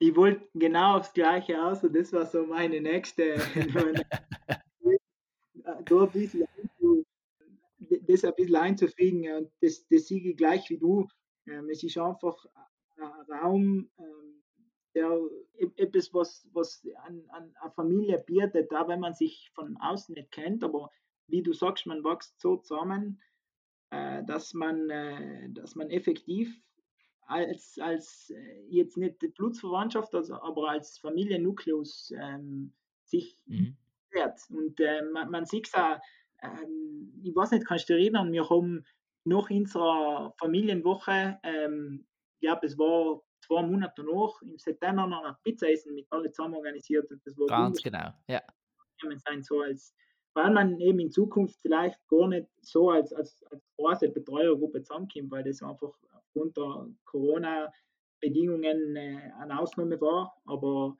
ich 0.00 0.16
wollte 0.16 0.48
genau 0.54 0.96
aufs 0.96 1.12
Gleiche 1.12 1.62
aus 1.62 1.84
und 1.84 1.94
das 1.94 2.12
war 2.12 2.26
so 2.26 2.44
meine 2.44 2.80
nächste. 2.80 3.36
da 5.84 6.02
ein 6.02 6.10
bisschen 6.10 6.48
das 8.10 8.24
ein 8.24 8.34
bisschen 8.36 8.56
einzufügen 8.56 9.32
und 9.36 9.52
das, 9.60 9.86
das 9.88 10.08
sehe 10.08 10.20
ich 10.20 10.36
gleich 10.36 10.68
wie 10.70 10.78
du. 10.78 11.08
Ähm, 11.46 11.68
es 11.70 11.82
ist 11.82 11.98
einfach 11.98 12.44
ein 12.96 13.32
Raum, 13.32 13.90
ähm, 13.98 14.42
der 14.94 15.18
e-, 15.58 15.70
etwas, 15.76 16.12
was, 16.12 16.48
was 16.52 16.82
an, 17.04 17.24
an 17.28 17.54
eine 17.60 17.72
Familie 17.72 18.18
bietet, 18.18 18.74
auch 18.74 18.88
wenn 18.88 19.00
man 19.00 19.14
sich 19.14 19.50
von 19.54 19.76
außen 19.78 20.14
nicht 20.14 20.30
kennt, 20.30 20.64
aber 20.64 20.90
wie 21.28 21.42
du 21.42 21.52
sagst, 21.52 21.86
man 21.86 22.04
wächst 22.04 22.40
so 22.40 22.56
zusammen, 22.56 23.20
äh, 23.90 24.24
dass, 24.24 24.52
man, 24.52 24.90
äh, 24.90 25.48
dass 25.50 25.74
man 25.74 25.90
effektiv 25.90 26.60
als, 27.30 27.78
als 27.80 28.30
äh, 28.30 28.64
jetzt 28.68 28.96
nicht 28.96 29.22
die 29.22 29.28
Blutsverwandtschaft, 29.28 30.14
also, 30.14 30.34
aber 30.34 30.70
als 30.70 30.98
Familiennukleus 30.98 32.12
ähm, 32.20 32.72
sich 33.04 33.38
mhm. 33.46 33.76
wehrt. 34.10 34.40
Und 34.50 34.80
äh, 34.80 35.02
man, 35.12 35.30
man 35.30 35.46
sieht 35.46 35.68
es 35.68 35.74
auch, 35.74 35.98
ähm, 36.42 37.20
ich 37.22 37.34
weiß 37.34 37.52
nicht, 37.52 37.66
kannst 37.66 37.88
du 37.88 37.94
dich 37.94 38.04
erinnern, 38.04 38.32
wir 38.32 38.48
haben 38.48 38.84
nach 39.24 39.48
unserer 39.50 40.34
Familienwoche, 40.38 41.38
ähm, 41.42 42.06
ich 42.34 42.48
glaube, 42.48 42.66
es 42.66 42.76
war 42.78 43.20
zwei 43.40 43.62
Monate 43.62 44.02
noch, 44.02 44.42
im 44.42 44.58
September 44.58 45.06
noch 45.06 45.24
ein 45.24 45.36
Pizzaessen 45.44 45.94
mit 45.94 46.06
alle 46.10 46.30
zusammen 46.32 46.54
organisiert. 46.54 47.10
Und 47.10 47.24
das 47.24 47.36
war 47.38 47.46
Ganz 47.46 47.82
genau, 47.82 48.10
ja. 48.26 48.42
Sein, 49.26 49.42
so 49.42 49.60
als, 49.60 49.94
weil 50.34 50.50
man 50.52 50.78
eben 50.78 50.98
in 51.00 51.10
Zukunft 51.10 51.58
vielleicht 51.62 51.98
gar 52.08 52.28
nicht 52.28 52.48
so 52.60 52.90
als, 52.90 53.12
als, 53.12 53.42
als 53.50 53.62
große 53.76 54.10
Betreuergruppe 54.10 54.82
zusammenkommt, 54.82 55.30
weil 55.30 55.44
das 55.44 55.62
einfach 55.62 55.96
der 56.34 56.88
Corona-Bedingungen 57.04 58.96
äh, 58.96 59.32
eine 59.40 59.58
Ausnahme 59.58 60.00
war. 60.00 60.34
Aber 60.44 60.96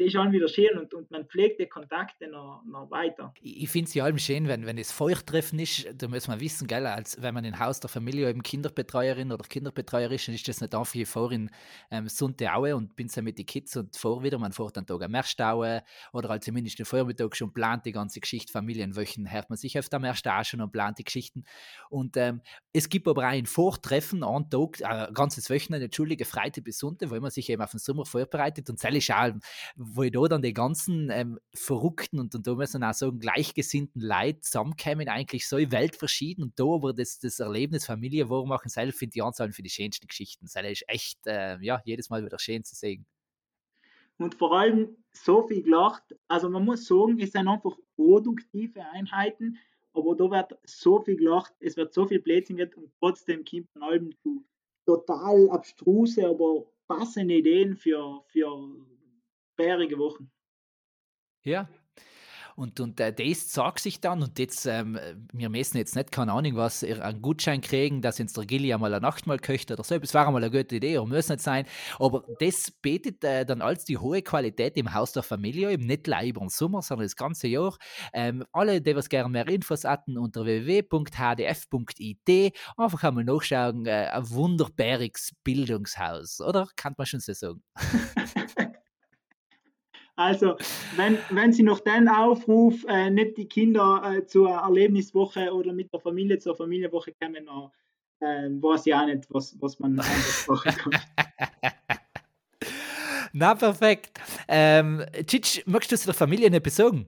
das 0.00 0.06
ist 0.06 0.12
schon 0.14 0.32
wieder 0.32 0.48
schön 0.48 0.78
und, 0.78 0.94
und 0.94 1.10
man 1.10 1.26
pflegt 1.26 1.60
die 1.60 1.66
Kontakte 1.66 2.26
noch, 2.26 2.62
noch 2.64 2.90
weiter. 2.90 3.34
Ich, 3.42 3.68
finde 3.68 3.86
es 3.86 3.92
ja 3.92 4.04
allem 4.04 4.16
schön, 4.16 4.48
wenn, 4.48 4.64
wenn 4.64 4.78
es 4.78 4.90
Feuchttreffen 4.92 5.58
ist, 5.58 5.86
da 5.94 6.08
muss 6.08 6.26
man 6.26 6.40
wissen, 6.40 6.66
gell, 6.66 6.86
als 6.86 7.20
wenn 7.20 7.34
man 7.34 7.44
im 7.44 7.58
Haus 7.58 7.80
der 7.80 7.90
Familie 7.90 8.30
eben 8.30 8.42
Kinderbetreuerin 8.42 9.30
oder 9.30 9.44
Kinderbetreuer 9.46 10.10
ist, 10.10 10.26
dann 10.26 10.34
ist 10.34 10.48
das 10.48 10.62
nicht 10.62 10.74
einfach 10.74 10.94
wie 10.94 11.04
vor 11.04 11.30
in 11.32 11.50
ähm, 11.90 12.08
Sunteaue 12.08 12.76
und 12.76 12.96
bin 12.96 13.10
so 13.10 13.20
mit 13.20 13.36
den 13.36 13.44
Kids 13.44 13.76
und 13.76 13.94
vor 13.94 14.22
wieder, 14.22 14.38
man 14.38 14.52
fährt 14.52 14.78
dann 14.78 14.86
Tag 14.86 15.02
am 15.02 15.10
Merstaue 15.10 15.82
oder 16.14 16.30
halt 16.30 16.44
zumindest 16.44 16.78
den 16.78 16.86
Vormittag 16.86 17.36
schon 17.36 17.52
plant 17.52 17.84
die 17.84 17.92
ganze 17.92 18.20
Geschichte, 18.20 18.50
Familienwöchen, 18.50 19.30
hört 19.30 19.50
man 19.50 19.58
sich 19.58 19.78
öfter 19.78 19.96
am 19.96 20.02
Merstaue 20.02 20.46
schon 20.46 20.62
und 20.62 20.72
plant 20.72 20.98
die 20.98 21.04
Geschichten. 21.04 21.44
Und 21.90 22.16
ähm, 22.16 22.40
es 22.72 22.88
gibt 22.88 23.06
aber 23.06 23.24
auch 23.24 23.32
ein 23.32 23.44
Vortreffen 23.44 24.24
an 24.24 24.48
Tag, 24.48 24.80
äh, 24.80 25.12
ganzes 25.12 25.50
Wochenende, 25.50 25.84
entschuldige, 25.84 26.24
Freitag 26.24 26.64
bis 26.64 26.78
Sonntag, 26.78 27.10
wo 27.10 27.20
man 27.20 27.30
sich 27.30 27.50
eben 27.50 27.60
auf 27.60 27.72
den 27.72 27.80
Sommer 27.80 28.06
vorbereitet 28.06 28.70
und 28.70 28.82
das 28.82 29.10
auch 29.10 29.32
wo 29.94 30.02
ich 30.02 30.12
da 30.12 30.22
dann 30.28 30.42
die 30.42 30.52
ganzen 30.52 31.10
ähm, 31.10 31.38
verrückten 31.54 32.18
und, 32.18 32.34
und 32.34 32.46
da 32.46 32.54
müssen 32.54 32.82
auch 32.82 32.92
sagen, 32.92 33.18
gleichgesinnten 33.18 34.00
Leute 34.00 34.40
zusammenkommen, 34.40 35.08
eigentlich 35.08 35.48
so 35.48 35.56
weltverschieden 35.56 36.44
und 36.44 36.58
da 36.58 36.64
aber 36.64 36.92
das, 36.92 37.18
das 37.18 37.40
Erlebnis 37.40 37.86
Familie 37.86 38.28
wahr 38.28 38.46
machen, 38.46 38.68
selber 38.68 38.92
finde 38.92 39.12
ich 39.16 39.22
Anzahlen 39.22 39.52
für 39.52 39.62
die 39.62 39.70
schönsten 39.70 40.06
Geschichten. 40.06 40.46
Das 40.46 40.64
ist 40.64 40.84
echt, 40.88 41.26
äh, 41.26 41.58
ja, 41.60 41.80
jedes 41.84 42.10
Mal 42.10 42.24
wieder 42.24 42.38
schön 42.38 42.64
zu 42.64 42.74
sehen. 42.74 43.06
Und 44.18 44.34
vor 44.34 44.58
allem 44.58 44.96
so 45.12 45.46
viel 45.46 45.62
gelacht, 45.62 46.04
also 46.28 46.50
man 46.50 46.64
muss 46.64 46.86
sagen, 46.86 47.18
es 47.20 47.32
sind 47.32 47.48
einfach 47.48 47.76
produktive 47.96 48.84
Einheiten, 48.92 49.58
aber 49.92 50.14
da 50.14 50.30
wird 50.30 50.58
so 50.64 51.00
viel 51.00 51.16
gelacht, 51.16 51.54
es 51.60 51.76
wird 51.76 51.94
so 51.94 52.06
viel 52.06 52.20
Blödsinn 52.20 52.60
und 52.60 52.92
trotzdem 53.00 53.44
kommt 53.44 53.68
man 53.74 53.82
allem 53.88 54.12
zu 54.22 54.44
total 54.86 55.48
abstruse, 55.50 56.26
aber 56.26 56.66
passende 56.86 57.34
Ideen 57.34 57.76
für, 57.76 58.22
für 58.26 58.46
bärige 59.64 59.98
Wochen. 59.98 60.30
Ja. 61.42 61.68
Und, 62.60 62.78
und 62.78 63.00
äh, 63.00 63.10
das 63.10 63.52
sagt 63.52 63.80
sich 63.80 64.02
dann, 64.02 64.22
und 64.22 64.38
jetzt, 64.38 64.66
ähm, 64.66 64.98
wir 65.32 65.48
müssen 65.48 65.78
jetzt 65.78 65.96
nicht, 65.96 66.12
keine 66.12 66.32
Ahnung, 66.32 66.56
was, 66.56 66.84
einen 66.84 67.22
Gutschein 67.22 67.62
kriegen, 67.62 68.02
dass 68.02 68.20
uns 68.20 68.34
der 68.34 68.44
Gilly 68.44 68.74
einmal 68.74 68.92
eine 68.92 69.00
Nacht 69.00 69.26
mal 69.26 69.38
köcht 69.38 69.70
oder 69.70 69.82
so. 69.82 69.98
Das 69.98 70.12
wäre 70.12 70.26
einmal 70.26 70.44
eine 70.44 70.50
gute 70.54 70.76
Idee, 70.76 70.98
oder 70.98 71.08
muss 71.08 71.30
nicht 71.30 71.40
sein. 71.40 71.64
Aber 71.98 72.22
das 72.38 72.70
betet 72.70 73.24
äh, 73.24 73.46
dann 73.46 73.62
als 73.62 73.86
die 73.86 73.96
hohe 73.96 74.20
Qualität 74.20 74.76
im 74.76 74.92
Haus 74.92 75.12
der 75.12 75.22
Familie, 75.22 75.70
eben 75.70 75.86
nicht 75.86 76.06
nur 76.06 76.20
über 76.22 76.40
den 76.40 76.50
Sommer, 76.50 76.82
sondern 76.82 77.06
das 77.06 77.16
ganze 77.16 77.48
Jahr. 77.48 77.78
Ähm, 78.12 78.44
alle, 78.52 78.82
die 78.82 78.94
was 78.94 79.08
gerne 79.08 79.30
mehr 79.30 79.48
Infos 79.48 79.84
hatten, 79.84 80.18
unter 80.18 80.44
www.hdf.it 80.44 82.28
einfach 82.76 83.04
einmal 83.04 83.24
nachschauen. 83.24 83.86
Äh, 83.86 84.10
ein 84.12 84.28
wunderbares 84.28 85.32
Bildungshaus, 85.44 86.42
oder? 86.42 86.68
Kann 86.76 86.94
man 86.98 87.06
schon 87.06 87.20
so 87.20 87.32
sagen. 87.32 87.62
Also, 90.20 90.58
wenn, 90.96 91.16
wenn 91.30 91.50
Sie 91.50 91.62
noch 91.62 91.80
den 91.80 92.06
Aufruf 92.06 92.84
äh, 92.86 93.08
nicht 93.08 93.38
die 93.38 93.48
Kinder 93.48 94.02
äh, 94.04 94.26
zur 94.26 94.50
Erlebniswoche 94.50 95.50
oder 95.50 95.72
mit 95.72 95.90
der 95.94 96.00
Familie 96.00 96.38
zur 96.38 96.54
Familienwoche 96.54 97.14
kommen, 97.18 97.46
dann 97.46 97.70
äh, 98.20 98.62
weiß 98.62 98.84
ich 98.84 98.94
auch 98.94 99.06
nicht, 99.06 99.24
was, 99.30 99.56
was 99.62 99.78
man 99.78 99.92
anders 99.92 100.46
machen 100.48 100.72
kann. 100.72 100.92
Na, 103.32 103.54
perfekt. 103.54 104.20
Ähm, 104.46 105.06
Cic, 105.26 105.66
möchtest 105.66 105.92
du 105.92 105.96
zu 106.04 106.06
der 106.08 106.14
Familie 106.14 106.50
nicht 106.50 106.64
besorgen? 106.64 107.06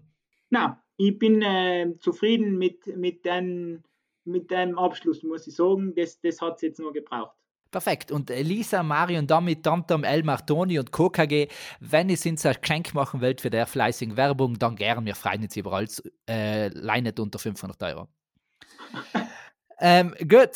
Na, 0.48 0.82
ich 0.96 1.18
bin 1.18 1.42
äh, 1.42 1.94
zufrieden 1.98 2.56
mit, 2.56 2.96
mit, 2.96 3.26
den, 3.26 3.84
mit 4.24 4.50
dem 4.50 4.78
Abschluss, 4.78 5.22
muss 5.22 5.46
ich 5.46 5.54
sagen. 5.54 5.94
Das, 5.94 6.18
das 6.22 6.40
hat 6.40 6.56
es 6.56 6.62
jetzt 6.62 6.80
nur 6.80 6.94
gebraucht. 6.94 7.36
Perfekt. 7.72 8.12
Und 8.12 8.28
Lisa, 8.28 8.82
Mario 8.82 9.18
und 9.18 9.30
damit 9.30 9.62
Tantam, 9.62 10.04
Elmar, 10.04 10.44
Toni 10.44 10.78
und 10.78 10.92
KKG, 10.92 11.48
wenn 11.80 12.10
ihr 12.10 12.18
uns 12.26 12.46
ein 12.46 12.56
Geschenk 12.60 12.92
machen 12.92 13.22
wollt 13.22 13.40
für 13.40 13.48
der 13.48 13.66
fleißigen 13.66 14.16
Werbung, 14.16 14.58
dann 14.58 14.76
gern. 14.76 15.06
Wir 15.06 15.14
freuen 15.14 15.42
uns 15.42 15.56
überall. 15.56 15.88
Äh, 16.28 16.68
leinet 16.68 17.18
unter 17.18 17.38
500 17.38 17.82
Euro. 17.82 18.08
ähm, 19.80 20.14
gut. 20.20 20.50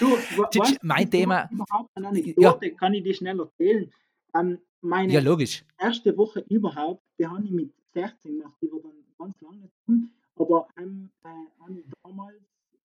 Du, 0.00 0.16
mein 0.82 1.10
Thema. 1.10 1.48
Überhaupt 1.52 1.90
eine 1.94 2.08
Anekdote 2.08 2.66
ja. 2.66 2.74
kann 2.74 2.94
ich 2.94 3.04
dir 3.04 3.14
schnell 3.14 3.38
erzählen. 3.38 3.92
Ähm, 4.34 4.58
meine 4.80 5.12
ja, 5.12 5.20
logisch. 5.20 5.64
erste 5.78 6.16
Woche 6.16 6.40
überhaupt, 6.48 7.02
die 7.18 7.26
habe 7.26 7.44
ich 7.44 7.50
mit 7.50 7.74
16 7.92 8.38
gemacht, 8.38 8.54
die 8.62 8.70
war 8.72 8.80
dann 8.80 8.92
ganz 9.18 9.40
lange 9.40 9.68
tun, 9.84 10.10
aber 10.36 10.68
ähm, 10.78 11.10
äh, 11.24 11.82
damals 12.02 12.36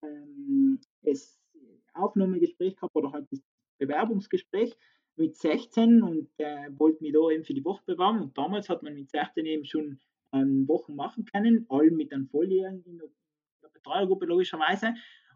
ähm, 0.02 0.80
es 1.04 1.43
Aufnahmegespräch 1.94 2.76
gehabt 2.76 2.96
oder 2.96 3.12
halt 3.12 3.28
das 3.32 3.42
Bewerbungsgespräch 3.80 4.76
mit 5.16 5.36
16 5.36 6.02
und 6.02 6.30
äh, 6.38 6.70
wollte 6.78 7.04
mich 7.04 7.14
da 7.14 7.30
eben 7.30 7.44
für 7.44 7.54
die 7.54 7.66
Woche 7.66 7.84
bewerben. 7.86 8.22
Und 8.22 8.38
damals 8.38 8.70
hat 8.70 8.84
man 8.84 8.96
mit 8.96 9.10
16 9.10 9.46
eben 9.46 9.66
schon 9.66 10.00
ähm, 10.32 10.68
Wochen 10.68 10.96
machen 10.96 11.26
können, 11.26 11.66
allem 11.70 11.96
mit 11.96 12.12
einem 12.12 12.28
Volljährigen 12.28 12.84
in 12.86 12.98
der 13.62 13.70
Betreuergruppe 13.70 14.26
logischerweise. 14.26 14.96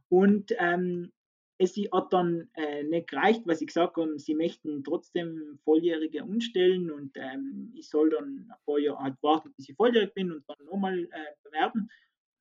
Und 0.10 0.54
ähm, 0.58 1.12
es 1.60 1.76
hat 1.92 2.14
dann 2.14 2.50
äh, 2.54 2.84
nicht 2.84 3.10
gereicht, 3.10 3.42
weil 3.46 3.56
sie 3.56 3.66
gesagt 3.66 3.98
haben, 3.98 4.20
sie 4.20 4.36
möchten 4.36 4.84
trotzdem 4.84 5.60
Volljährige 5.64 6.24
umstellen 6.24 6.92
und 6.92 7.12
ähm, 7.16 7.72
ich 7.76 7.90
soll 7.90 8.12
dann 8.12 8.48
ein 8.50 8.66
paar 8.66 8.78
Jahre 8.78 9.00
halt 9.00 9.16
warten, 9.22 9.54
bis 9.56 9.70
ich 9.70 9.76
volljährig 9.76 10.14
bin 10.14 10.32
und 10.32 10.44
dann 10.48 10.66
nochmal 10.66 11.00
äh, 11.00 11.34
bewerben. 11.44 11.90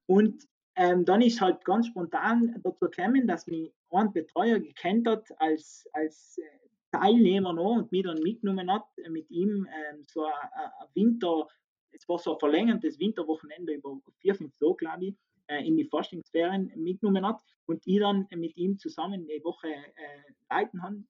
Und 0.06 0.44
ähm, 0.76 1.04
dann 1.04 1.22
ist 1.22 1.40
halt 1.40 1.64
ganz 1.64 1.86
spontan 1.86 2.54
dazu 2.62 2.86
gekommen, 2.86 3.26
dass 3.26 3.46
mich 3.46 3.72
ein 3.90 4.12
Betreuer 4.12 4.58
gekannt 4.58 5.08
hat 5.08 5.26
als, 5.38 5.88
als 5.92 6.38
äh, 6.38 6.96
Teilnehmer 6.96 7.52
noch 7.52 7.76
und 7.76 7.92
mich 7.92 8.04
dann 8.04 8.22
mitgenommen 8.22 8.70
hat, 8.70 8.84
äh, 8.98 9.08
mit 9.08 9.30
ihm 9.30 9.66
ähm, 9.66 10.04
so 10.06 10.24
ein, 10.24 10.32
ein 10.32 10.88
Winter, 10.94 11.48
es 11.92 12.08
war 12.08 12.18
so 12.18 12.34
ein 12.34 12.38
verlängertes 12.38 12.98
Winterwochenende 12.98 13.72
über 13.72 13.98
vier, 14.18 14.34
fünf 14.34 14.52
Tage, 14.58 14.76
glaube 14.76 15.06
ich, 15.06 15.14
äh, 15.46 15.66
in 15.66 15.76
die 15.76 15.84
Forschungsferien 15.84 16.70
mitgenommen 16.76 17.26
hat 17.26 17.40
und 17.66 17.82
ich 17.86 17.98
dann 17.98 18.26
mit 18.34 18.56
ihm 18.56 18.78
zusammen 18.78 19.26
die 19.26 19.44
Woche 19.44 19.68
äh, 19.68 20.32
leiten 20.50 20.82
habe. 20.82 21.04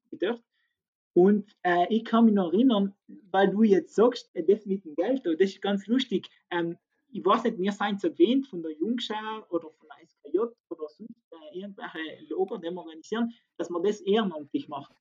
Und 1.15 1.51
äh, 1.63 1.87
ich 1.89 2.05
kann 2.05 2.27
mich 2.27 2.35
noch 2.35 2.53
erinnern, 2.53 2.95
weil 3.31 3.51
du 3.51 3.63
jetzt 3.63 3.95
sagst, 3.95 4.31
äh, 4.35 4.45
das 4.45 4.67
mit 4.67 4.85
dem 4.85 4.95
Geld, 4.95 5.25
das 5.25 5.41
ist 5.41 5.63
ganz 5.63 5.87
lustig. 5.87 6.29
Ähm, 6.51 6.77
ich 7.13 7.25
weiß 7.25 7.45
nicht, 7.45 7.59
wir 7.59 7.73
sind 7.73 8.01
so 8.01 8.11
gewöhnt 8.11 8.47
von 8.47 8.63
der 8.63 8.73
Jungschau 8.73 9.47
oder 9.51 9.71
von 9.71 9.89
der 9.89 10.07
SKJ 10.07 10.39
oder 10.69 10.89
sonst 10.89 11.33
äh, 11.33 11.59
irgendwelche 11.59 12.25
Logo, 12.29 12.57
die 12.59 12.71
wir 12.71 12.77
organisieren, 12.77 13.33
dass 13.57 13.71
man 13.71 13.83
das 13.83 14.01
ehrenamtlich 14.01 14.69
macht. 14.69 14.93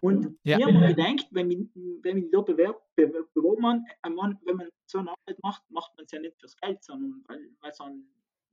Und 0.00 0.38
ja. 0.44 0.58
ich 0.58 0.64
habe 0.64 0.78
mir 0.78 0.94
gedacht, 0.94 1.28
wenn 1.30 1.48
wir, 1.48 1.66
wenn 2.02 2.30
da 2.30 2.38
haben, 2.42 4.38
wenn 4.44 4.56
man 4.56 4.68
so 4.86 4.98
eine 4.98 5.10
Arbeit 5.10 5.42
macht, 5.42 5.62
macht 5.70 5.96
man 5.96 6.04
es 6.04 6.12
ja 6.12 6.20
nicht 6.20 6.38
fürs 6.38 6.56
Geld, 6.56 6.82
sondern 6.82 7.24
weil, 7.26 7.50
weil 7.60 7.70
es 7.70 7.80
ein 7.80 8.06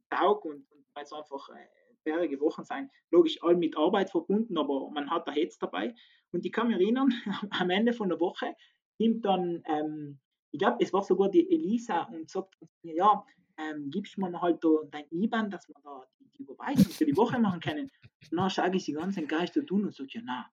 Taug 0.10 0.46
und, 0.46 0.72
und 0.72 0.86
weil 0.94 1.04
es 1.04 1.14
einfach 1.14 1.50
äh, 1.50 1.68
mehrere 2.06 2.40
Wochen 2.40 2.64
sein. 2.64 2.90
Logisch, 3.12 3.42
all 3.44 3.56
mit 3.56 3.78
Arbeit 3.78 4.10
verbunden, 4.10 4.58
aber 4.58 4.90
man 4.92 5.10
hat 5.10 5.28
da 5.28 5.34
jetzt 5.34 5.62
dabei. 5.62 5.94
Und 6.32 6.46
ich 6.46 6.52
kann 6.52 6.68
mich 6.68 6.78
erinnern, 6.78 7.14
am 7.52 7.70
Ende 7.70 7.94
von 7.94 8.10
der 8.10 8.20
Woche 8.20 8.56
nimmt 8.98 9.26
dann 9.26 9.64
ähm, 9.66 10.20
ich 10.52 10.60
glaube, 10.60 10.78
es 10.80 10.92
war 10.94 11.04
sogar 11.04 11.30
die 11.30 11.50
Elisa 11.50 12.04
und 12.04 12.30
sagt 12.30 12.56
mir, 12.84 12.96
ja, 12.96 13.26
ähm, 13.58 13.90
gibst 13.90 14.18
mir 14.18 14.42
halt 14.42 14.64
da 14.64 14.70
dein 14.90 15.06
IBAN, 15.12 15.50
dass 15.50 15.68
wir 15.68 15.76
da 15.84 16.06
die, 16.20 16.44
Überweisung 16.44 16.92
für 16.92 17.06
die 17.06 17.16
Woche 17.16 17.40
machen 17.40 17.60
können. 17.60 17.90
Und 18.32 18.38
dann 18.38 18.50
sage 18.50 18.78
ich 18.78 18.86
sie 18.86 18.94
ganz 18.94 19.16
entgeistert 19.18 19.68
tun 19.68 19.86
und 19.86 19.94
sage, 19.94 20.10
ja, 20.14 20.22
na, 20.24 20.52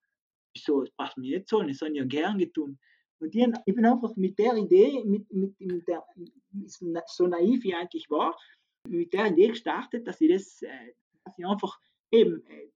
wieso, 0.54 0.84
das 0.84 1.14
du 1.14 1.20
mir 1.20 1.38
nicht 1.38 1.48
zahlen, 1.48 1.68
das 1.68 1.78
soll 1.78 1.90
ich 1.90 1.96
ja 1.96 2.04
gern 2.04 2.38
getan. 2.38 2.78
Und 3.20 3.34
die, 3.34 3.50
ich 3.64 3.74
bin 3.74 3.86
einfach 3.86 4.14
mit 4.16 4.38
der 4.38 4.54
Idee, 4.56 5.02
mit, 5.04 5.32
mit, 5.32 5.58
mit 5.60 5.88
der, 5.88 6.04
so 7.06 7.26
naiv 7.26 7.64
wie 7.64 7.68
ich 7.68 7.76
eigentlich 7.76 8.10
war, 8.10 8.38
mit 8.86 9.12
der 9.12 9.26
Idee 9.28 9.48
gestartet, 9.48 10.06
dass 10.06 10.20
ich 10.20 10.30
das, 10.30 10.62
äh, 10.62 10.92
dass 11.24 11.38
ich 11.38 11.46
einfach 11.46 11.80
eben, 12.10 12.44
äh, 12.46 12.70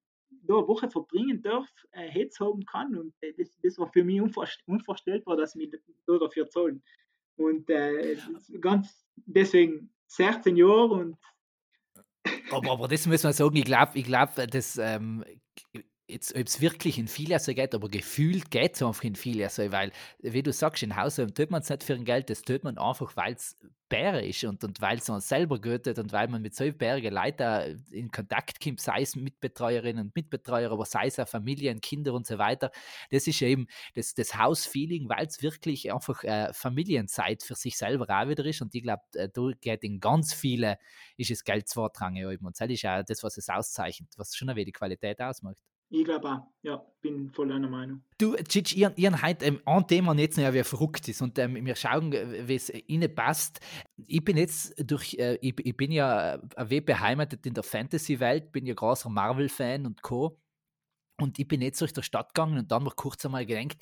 da 0.45 0.59
eine 0.59 0.69
Woche 0.69 0.91
verbringen 0.91 1.43
darf, 1.43 1.69
äh, 1.93 2.09
Hetz 2.09 2.41
haben 2.41 2.65
kann. 2.65 2.97
Und 2.97 3.15
äh, 3.21 3.33
das, 3.37 3.59
das 3.63 3.79
war 3.79 3.91
für 3.93 4.05
mich 4.05 4.21
unvorstellbar, 4.21 5.37
dass 5.37 5.57
wir 5.57 5.71
da 6.07 6.19
dafür 6.19 6.49
zahlen. 6.49 6.83
Und 7.37 7.69
äh, 7.71 8.17
ganz 8.61 9.07
deswegen 9.17 9.91
16 10.07 10.57
Jahre 10.57 10.95
und 10.95 11.17
aber, 12.51 12.73
aber 12.73 12.89
das 12.89 13.07
muss 13.07 13.23
man 13.23 13.33
sagen, 13.33 13.57
ich 13.57 13.65
glaube, 13.65 13.93
ich 13.95 14.05
glaub, 14.05 14.35
das 14.35 14.77
ähm, 14.77 15.25
jetzt, 16.13 16.35
ob 16.35 16.47
es 16.47 16.61
wirklich 16.61 16.99
in 16.99 17.09
viel 17.09 17.39
so 17.39 17.55
geht, 17.55 17.75
aber 17.75 17.89
gefühlt 17.89 18.51
geht 18.51 18.75
es 18.75 18.83
einfach 18.83 19.05
in 19.05 19.17
viel 19.17 19.49
so, 19.51 19.73
weil, 19.73 19.93
wie 20.21 20.43
du 20.43 20.53
sagst, 20.53 20.83
in 20.83 20.97
Hause 20.97 21.27
tut 21.33 21.51
man 21.51 21.63
es 21.63 21.69
nicht 21.71 21.83
für 21.83 21.95
ein 21.95 22.05
Geld, 22.05 22.31
das 22.31 22.43
tut 22.43 22.65
man 22.65 22.79
einfach, 22.79 23.17
weil 23.17 23.35
es 23.35 23.57
Bär 23.93 24.23
ist 24.23 24.43
und, 24.45 24.65
und 24.65 24.81
weil 24.81 24.97
es 24.97 25.11
uns 25.11 25.29
selber 25.29 25.61
göttet 25.61 25.99
und 25.99 26.13
weil 26.13 26.27
man 26.27 26.41
mit 26.41 26.55
so 26.55 26.65
bärigen 26.73 27.13
Leuten 27.13 27.85
in 27.91 28.11
Kontakt 28.11 28.59
kommt, 28.59 28.81
sei 28.81 29.03
es 29.03 29.17
Mitbetreuerinnen 29.17 30.07
und 30.07 30.17
Mitbetreuer, 30.17 30.71
aber 30.71 30.87
sei 30.87 31.09
es 31.09 31.19
auch 31.19 31.29
Familien, 31.29 31.83
Kinder 31.83 32.15
und 32.15 32.27
so 32.27 32.39
weiter. 32.39 32.71
Das 33.11 33.27
ist 33.27 33.43
eben 33.43 33.67
das, 33.95 34.15
das 34.15 34.35
Hausfeeling, 34.35 35.11
weil 35.11 35.27
es 35.27 35.43
wirklich 35.43 35.93
einfach 35.93 36.25
äh, 36.25 36.55
Familienzeit 36.55 37.43
für 37.43 37.55
sich 37.55 37.77
selber 37.77 38.07
auch 38.09 38.29
wieder 38.29 38.47
ist 38.47 38.63
und 38.63 38.75
ich 38.75 38.83
glaube, 38.83 39.03
äh, 39.13 39.29
da 39.31 39.51
geht 39.61 39.85
in 39.85 40.01
ganz 40.01 40.33
viele, 40.33 40.79
ist 41.19 41.31
es 41.31 41.45
Geld 41.45 41.69
zweitrangig 41.69 42.25
eben 42.25 42.47
und 42.47 42.59
das 42.59 42.71
ist 42.71 42.81
ja 42.81 43.03
das, 43.03 43.23
was 43.23 43.37
es 43.37 43.51
auszeichnet, 43.51 44.09
was 44.17 44.35
schon 44.35 44.49
ein 44.49 44.57
wenig 44.57 44.73
Qualität 44.73 45.21
ausmacht. 45.21 45.59
Ich 45.95 46.05
glaube 46.05 46.27
auch, 46.27 46.41
ja, 46.63 46.83
bin 47.03 47.29
voll 47.29 47.53
einer 47.53 47.69
Meinung. 47.69 48.03
Du, 48.17 48.35
Cic, 48.49 48.75
ihr, 48.75 48.95
ihr 48.97 49.13
habt 49.13 49.43
ähm, 49.43 49.61
ein 49.67 49.87
Thema 49.87 50.15
jetzt 50.15 50.39
noch, 50.39 50.55
wie 50.55 50.63
verrückt 50.65 51.07
ist 51.07 51.21
und 51.21 51.39
ähm, 51.39 51.67
wir 51.67 51.77
schauen, 51.77 52.15
äh, 52.15 52.49
wie 52.49 52.55
es 52.55 52.73
Ihnen 52.87 53.15
passt. 53.15 53.61
Ich 54.07 54.25
bin 54.25 54.39
jetzt 54.39 54.75
durch, 54.91 55.19
äh, 55.19 55.37
ich, 55.43 55.55
ich, 55.59 55.77
bin 55.77 55.93
ja 55.93 56.37
äh, 56.57 56.81
beheimatet 56.81 57.45
in 57.45 57.53
der 57.53 57.63
Fantasy-Welt, 57.63 58.53
bin 58.53 58.65
ja 58.65 58.73
großer 58.73 59.11
Marvel-Fan 59.11 59.85
und 59.85 60.01
Co. 60.01 60.39
Und 61.19 61.39
ich 61.39 61.47
bin 61.47 61.61
jetzt 61.61 61.81
durch 61.81 61.93
die 61.93 62.03
Stadt 62.03 62.35
gegangen 62.35 62.59
und 62.59 62.73
dann 62.73 62.85
noch 62.85 62.97
kurz 62.97 63.25
einmal 63.25 63.47
gedacht, 63.47 63.77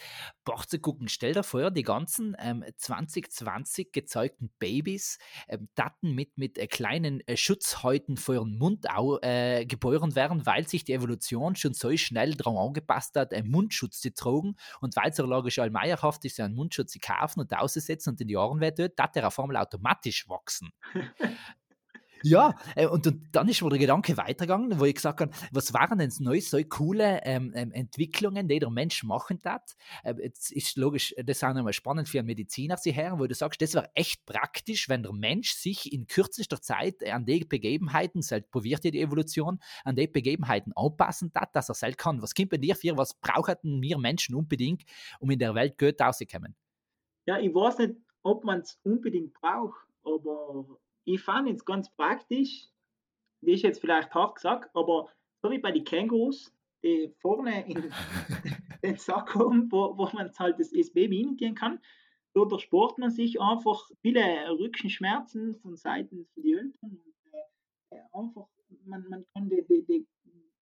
boah, 0.44 0.66
zu 0.66 0.78
gucken, 0.78 1.08
stell 1.08 1.32
dir 1.32 1.42
vor, 1.42 1.70
die 1.70 1.82
ganzen 1.82 2.36
ähm, 2.38 2.64
2020 2.76 3.92
gezeugten 3.92 4.50
Babys, 4.58 5.18
ähm, 5.48 5.68
Daten 5.74 6.14
mit, 6.14 6.36
mit 6.36 6.58
äh, 6.58 6.66
kleinen 6.66 7.26
äh, 7.26 7.36
Schutzhäuten 7.36 8.16
vor 8.16 8.34
ihren 8.34 8.58
Mund 8.58 8.86
äh, 9.22 9.64
geboren 9.64 10.16
werden, 10.16 10.44
weil 10.44 10.68
sich 10.68 10.84
die 10.84 10.92
Evolution 10.92 11.56
schon 11.56 11.72
so 11.72 11.96
schnell 11.96 12.34
daran 12.34 12.56
angepasst 12.56 13.16
hat, 13.16 13.32
einen 13.32 13.50
Mundschutz 13.50 14.00
zu 14.00 14.12
tragen 14.12 14.56
und 14.80 14.96
weil 14.96 15.10
es 15.10 15.18
ja 15.18 15.24
logisch 15.24 15.58
allmeierhaft 15.60 16.24
ist, 16.24 16.40
einen 16.40 16.54
Mundschutz 16.54 16.92
zu 16.92 16.98
kaufen 16.98 17.40
und 17.40 17.56
auszusetzen 17.56 18.10
und 18.10 18.20
in 18.20 18.28
die 18.28 18.36
Ohren 18.36 18.60
wird, 18.60 18.78
dass 18.78 19.12
der 19.12 19.26
auf 19.26 19.38
einmal 19.38 19.56
automatisch 19.56 20.28
wachsen. 20.28 20.72
Ja, 22.22 22.54
äh, 22.76 22.86
und, 22.86 23.06
und, 23.06 23.22
dann 23.32 23.48
ist 23.48 23.62
mir 23.62 23.70
der 23.70 23.78
Gedanke 23.78 24.16
weitergegangen, 24.16 24.78
wo 24.78 24.84
ich 24.84 24.94
gesagt 24.94 25.20
habe, 25.20 25.32
was 25.52 25.72
waren 25.72 25.98
denn 25.98 26.12
neu 26.18 26.40
so 26.40 26.62
coole 26.64 27.20
ähm, 27.24 27.52
ähm, 27.54 27.72
Entwicklungen, 27.72 28.48
die 28.48 28.58
der 28.58 28.70
Mensch 28.70 29.04
machen 29.04 29.40
hat? 29.44 29.74
Äh, 30.04 30.14
jetzt 30.22 30.52
ist 30.52 30.76
logisch, 30.76 31.14
das 31.16 31.38
ist 31.38 31.44
auch 31.44 31.54
nochmal 31.54 31.72
spannend 31.72 32.08
für 32.08 32.18
einen 32.18 32.26
Mediziner 32.26 32.76
zu 32.76 32.90
hören, 32.90 33.18
wo 33.18 33.26
du 33.26 33.34
sagst, 33.34 33.62
das 33.62 33.74
wäre 33.74 33.90
echt 33.94 34.26
praktisch, 34.26 34.88
wenn 34.88 35.02
der 35.02 35.12
Mensch 35.12 35.52
sich 35.52 35.92
in 35.92 36.06
kürzester 36.06 36.60
Zeit 36.60 37.06
an 37.06 37.24
die 37.24 37.44
Begebenheiten, 37.44 38.22
selbst 38.22 38.50
probiert 38.50 38.84
die 38.84 39.00
Evolution, 39.00 39.58
an 39.84 39.96
die 39.96 40.06
Begebenheiten 40.06 40.72
anpassen 40.76 41.30
hat, 41.34 41.54
dass 41.56 41.68
er 41.68 41.74
selbst 41.74 41.98
kann. 41.98 42.22
Was 42.22 42.34
kommt 42.34 42.50
bei 42.50 42.56
dir 42.56 42.76
für, 42.76 42.96
was 42.96 43.14
brauchen 43.14 43.56
wir 43.62 43.98
Menschen 43.98 44.34
unbedingt, 44.34 44.84
um 45.20 45.30
in 45.30 45.38
der 45.38 45.54
Welt 45.54 45.78
gut 45.78 46.00
rauszukommen? 46.00 46.54
Ja, 47.26 47.38
ich 47.38 47.54
weiß 47.54 47.78
nicht, 47.78 47.94
ob 48.22 48.44
man 48.44 48.60
es 48.60 48.78
unbedingt 48.82 49.32
braucht, 49.34 49.78
aber 50.04 50.66
ich 51.04 51.20
fand 51.20 51.48
es 51.48 51.64
ganz 51.64 51.90
praktisch, 51.94 52.68
wie 53.42 53.52
ich 53.52 53.62
jetzt 53.62 53.80
vielleicht 53.80 54.14
hart 54.14 54.36
gesagt, 54.36 54.74
aber 54.74 55.08
so 55.42 55.50
wie 55.50 55.58
bei 55.58 55.72
den 55.72 55.84
Kängurus, 55.84 56.52
die 56.82 57.14
vorne 57.20 57.66
in 57.66 57.90
den 58.82 58.96
Sack 58.98 59.34
haben, 59.34 59.70
wo, 59.70 59.96
wo 59.96 60.08
man 60.12 60.30
halt 60.38 60.58
das, 60.58 60.70
Baby 60.92 61.18
hingehen 61.18 61.54
kann, 61.54 61.80
so 62.34 62.44
durchsport 62.44 62.98
man 62.98 63.10
sich 63.10 63.40
einfach 63.40 63.90
viele 64.02 64.22
Rückenschmerzen 64.50 65.56
von 65.56 65.76
Seiten 65.76 66.26
von 66.34 66.42
den 66.42 66.58
Eltern 66.58 66.90
und 66.90 67.14
äh, 67.32 67.96
äh, 67.96 68.02
einfach, 68.12 68.48
man, 68.84 69.06
man 69.08 69.26
kann 69.34 69.48
die, 69.48 69.64
die, 69.68 69.84
die 69.84 70.06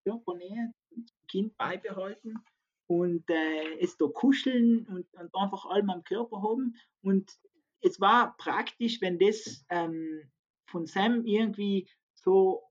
Körpernähe 0.05 0.72
zum 0.88 1.07
Kind 1.29 1.57
beibehalten 1.59 2.42
und 2.88 3.29
äh, 3.29 3.79
es 3.81 3.96
da 3.98 4.07
kuscheln 4.07 4.87
und, 4.87 5.07
und 5.12 5.35
einfach 5.35 5.66
allem 5.66 5.90
am 5.90 6.05
Körper 6.05 6.42
haben. 6.42 6.74
Und 7.03 7.31
es 7.81 8.01
war 8.01 8.37
praktisch, 8.38 9.01
wenn 9.01 9.19
das 9.19 9.64
ähm, 9.71 10.23
von 10.67 10.87
Sam 10.87 11.25
irgendwie 11.25 11.88
so 12.14 12.62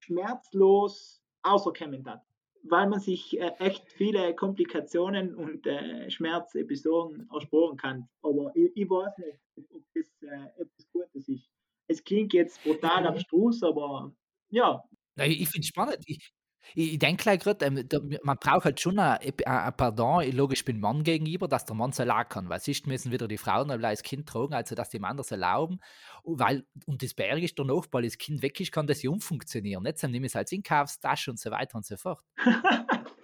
schmerzlos 0.00 1.22
außerkommen 1.42 2.06
hat, 2.06 2.22
weil 2.62 2.88
man 2.88 3.00
sich 3.00 3.38
äh, 3.38 3.52
echt 3.58 3.90
viele 3.92 4.34
Komplikationen 4.34 5.34
und 5.34 5.66
äh, 5.66 6.10
Schmerzepisoden 6.10 7.28
ersparen 7.32 7.76
kann. 7.76 8.08
Aber 8.22 8.52
ich, 8.54 8.70
ich 8.74 8.88
weiß 8.88 9.16
nicht, 9.18 9.38
ob 9.74 9.82
das 9.94 10.22
äh, 10.22 10.62
etwas 10.62 10.90
Gutes 10.92 11.28
ist. 11.28 11.50
Es 11.88 12.04
klingt 12.04 12.32
jetzt 12.32 12.62
brutal 12.62 13.06
abstrus, 13.06 13.62
aber 13.62 14.14
ja. 14.50 14.84
Ich 15.16 15.48
finde 15.48 15.64
es 15.64 15.66
spannend. 15.66 16.04
Ich, 16.06 16.32
ich, 16.74 16.94
ich 16.94 16.98
denke 16.98 17.22
gleich 17.22 17.40
gerade, 17.40 17.66
ähm, 17.66 18.18
man 18.22 18.38
braucht 18.38 18.64
halt 18.64 18.80
schon 18.80 18.98
ein, 18.98 19.18
ein 19.44 19.76
Pardon, 19.76 20.30
logisch 20.32 20.64
bin 20.64 20.80
Mann 20.80 21.02
gegenüber, 21.02 21.48
dass 21.48 21.64
der 21.64 21.76
Mann 21.76 21.92
so 21.92 22.04
lachen 22.04 22.28
kann, 22.28 22.48
weil 22.48 22.60
sonst 22.60 22.86
müssen 22.86 23.12
wieder 23.12 23.28
die 23.28 23.38
Frauen 23.38 23.70
als 23.70 24.02
Kind 24.02 24.28
tragen, 24.28 24.54
also 24.54 24.74
dass 24.74 24.90
die 24.90 24.98
Männer 24.98 25.22
so 25.22 25.34
erlauben. 25.34 25.80
Weil, 26.24 26.66
und 26.86 27.02
das 27.02 27.14
Berg 27.14 27.42
ist 27.42 27.58
danach, 27.58 27.86
weil 27.90 28.02
das 28.02 28.18
Kind 28.18 28.42
weg 28.42 28.60
ist, 28.60 28.72
kann 28.72 28.86
das 28.86 29.02
ja 29.02 29.10
umfunktionieren. 29.10 29.84
Dann 29.84 30.10
nehme 30.10 30.26
ich 30.26 30.32
es 30.32 30.36
als 30.36 30.52
Inkaufstasche 30.52 31.30
und 31.30 31.38
so 31.38 31.50
weiter 31.50 31.76
und 31.76 31.86
so 31.86 31.96
fort. 31.96 32.20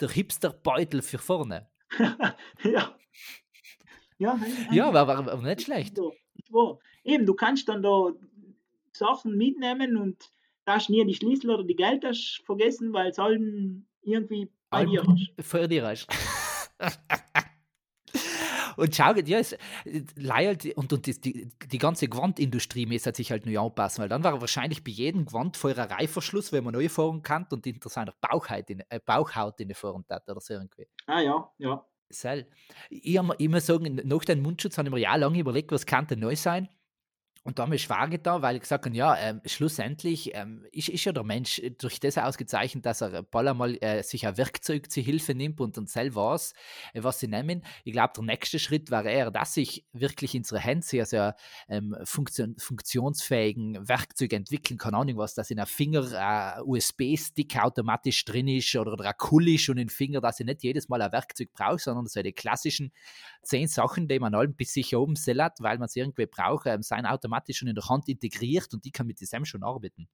der 0.00 0.08
Hipster-Beutel 0.08 1.02
für 1.02 1.18
vorne. 1.18 1.68
ja. 2.62 2.96
Ja, 4.18 4.38
ja 4.70 4.92
war, 4.92 5.06
war, 5.06 5.26
war 5.26 5.42
nicht 5.42 5.62
schlecht. 5.62 5.98
Ja, 5.98 6.78
Eben, 7.04 7.24
du 7.24 7.34
kannst 7.34 7.68
dann 7.68 7.82
da 7.82 8.10
Sachen 8.92 9.36
mitnehmen 9.36 9.96
und 9.96 10.30
darfst 10.66 10.90
nie 10.90 11.04
die 11.06 11.14
Schlüssel 11.14 11.50
oder 11.50 11.64
die 11.64 11.76
Geldtasche 11.76 12.42
vergessen, 12.42 12.92
weil 12.92 13.10
es 13.10 13.18
allen 13.18 13.88
irgendwie 14.02 14.50
bei 14.68 14.84
dir 14.84 15.02
hast. 15.06 15.32
Vor 15.40 15.66
dir 15.66 15.86
hast. 15.86 16.08
und 18.76 18.94
schau, 18.94 19.14
ja, 19.14 19.38
es, 19.38 19.56
leiert, 20.16 20.64
und, 20.76 20.92
und 20.92 21.06
die, 21.06 21.20
die, 21.20 21.48
die 21.70 21.78
ganze 21.78 22.08
Gewandindustrie 22.08 22.86
muss 22.86 23.04
sich 23.04 23.30
halt 23.30 23.46
neu 23.46 23.58
anpassen, 23.58 24.02
weil 24.02 24.08
dann 24.08 24.24
war 24.24 24.40
wahrscheinlich 24.40 24.84
bei 24.84 24.90
jedem 24.90 25.24
Gewand 25.24 25.56
vorher 25.56 25.90
Reifverschluss, 25.90 26.52
wenn 26.52 26.64
man 26.64 26.74
neue 26.74 26.88
Formen 26.88 27.22
kann 27.22 27.46
und 27.50 27.66
interessant 27.66 28.10
Bauchhaut 28.20 28.68
in, 28.68 28.82
äh, 28.88 29.00
Bauchhaut 29.04 29.60
in 29.60 29.68
der 29.68 29.76
Form 29.76 30.04
hat 30.10 30.28
oder 30.28 30.40
so 30.40 30.54
irgendwie. 30.54 30.86
Ah 31.06 31.20
ja, 31.20 31.50
ja. 31.58 31.86
Sel. 32.08 32.48
Ich 32.88 33.18
habe 33.18 33.34
immer 33.38 33.60
sagen, 33.60 34.00
nach 34.04 34.24
dem 34.24 34.42
Mundschutz 34.42 34.78
habe 34.78 34.88
ich 34.88 34.94
mir 34.94 35.00
ja 35.00 35.16
lange 35.16 35.40
überlegt, 35.40 35.72
was 35.72 35.86
könnte 35.86 36.16
neu 36.16 36.36
sein. 36.36 36.68
Und 37.46 37.60
da 37.60 37.62
haben 37.62 37.70
wir 37.70 37.78
schwer 37.78 38.08
getan, 38.08 38.42
weil 38.42 38.56
ich 38.56 38.62
gesagt 38.62 38.86
habe, 38.86 38.96
ja, 38.96 39.16
ähm, 39.16 39.40
schlussendlich 39.44 40.34
ähm, 40.34 40.66
ist, 40.72 40.88
ist 40.88 41.04
ja 41.04 41.12
der 41.12 41.22
Mensch 41.22 41.62
durch 41.78 42.00
das 42.00 42.18
ausgezeichnet, 42.18 42.84
dass 42.84 43.02
er 43.02 43.14
ein 43.14 43.24
paar 43.24 43.54
Mal 43.54 43.78
äh, 43.80 44.02
sich 44.02 44.26
ein 44.26 44.36
Werkzeug 44.36 44.90
zur 44.90 45.04
Hilfe 45.04 45.32
nimmt 45.32 45.60
und 45.60 45.76
dann 45.76 45.86
selber 45.86 46.30
was, 46.30 46.54
äh, 46.92 47.04
was 47.04 47.20
sie 47.20 47.28
nehmen. 47.28 47.62
Ich 47.84 47.92
glaube, 47.92 48.14
der 48.16 48.24
nächste 48.24 48.58
Schritt 48.58 48.90
wäre 48.90 49.08
eher, 49.08 49.30
dass 49.30 49.54
sich 49.54 49.86
wirklich 49.92 50.34
unsere 50.36 50.58
Hände 50.58 50.84
sehr, 50.84 51.06
sehr 51.06 51.36
ähm, 51.68 51.96
funktion 52.02 52.56
funktionsfähigen 52.58 53.88
Werkzeug 53.88 54.32
entwickeln 54.32 54.76
kann. 54.76 54.96
Ahnung 54.96 55.16
was, 55.16 55.34
dass 55.34 55.52
in 55.52 55.60
einem 55.60 55.68
Finger 55.68 56.02
ein 56.18 56.62
USB-Stick 56.64 57.56
automatisch 57.62 58.24
drin 58.24 58.48
ist 58.48 58.74
oder, 58.74 58.92
oder 58.92 59.04
ein 59.04 59.14
Kull 59.18 59.50
ist 59.50 59.68
und 59.68 59.76
in 59.78 59.86
den 59.86 59.90
Finger, 59.90 60.20
dass 60.20 60.40
ich 60.40 60.46
nicht 60.46 60.64
jedes 60.64 60.88
Mal 60.88 61.00
ein 61.00 61.12
Werkzeug 61.12 61.52
brauche, 61.52 61.78
sondern 61.78 62.06
so 62.08 62.20
die 62.20 62.32
klassischen 62.32 62.90
zehn 63.46 63.68
Sachen, 63.68 64.08
die 64.08 64.18
man 64.18 64.34
allem 64.34 64.54
bis 64.54 64.72
sich 64.72 64.94
oben 64.94 65.16
sellert, 65.16 65.60
weil 65.60 65.78
man 65.78 65.86
es 65.86 65.96
irgendwie 65.96 66.26
braucht, 66.26 66.66
ähm, 66.66 66.82
sein 66.82 67.06
automatisch 67.06 67.58
schon 67.58 67.68
in 67.68 67.74
der 67.74 67.88
Hand 67.88 68.08
integriert 68.08 68.72
und 68.74 68.84
die 68.84 68.90
kann 68.90 69.06
mit 69.06 69.20
diesem 69.20 69.44
schon 69.44 69.62
arbeiten. 69.62 70.08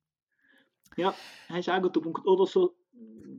Ja, 0.97 1.15
das 1.49 1.59
ist 1.61 1.69
auch 1.69 1.75
ein 1.75 1.83
guter 1.83 2.01
Punkt. 2.01 2.27
Oder 2.27 2.47
so 2.47 2.77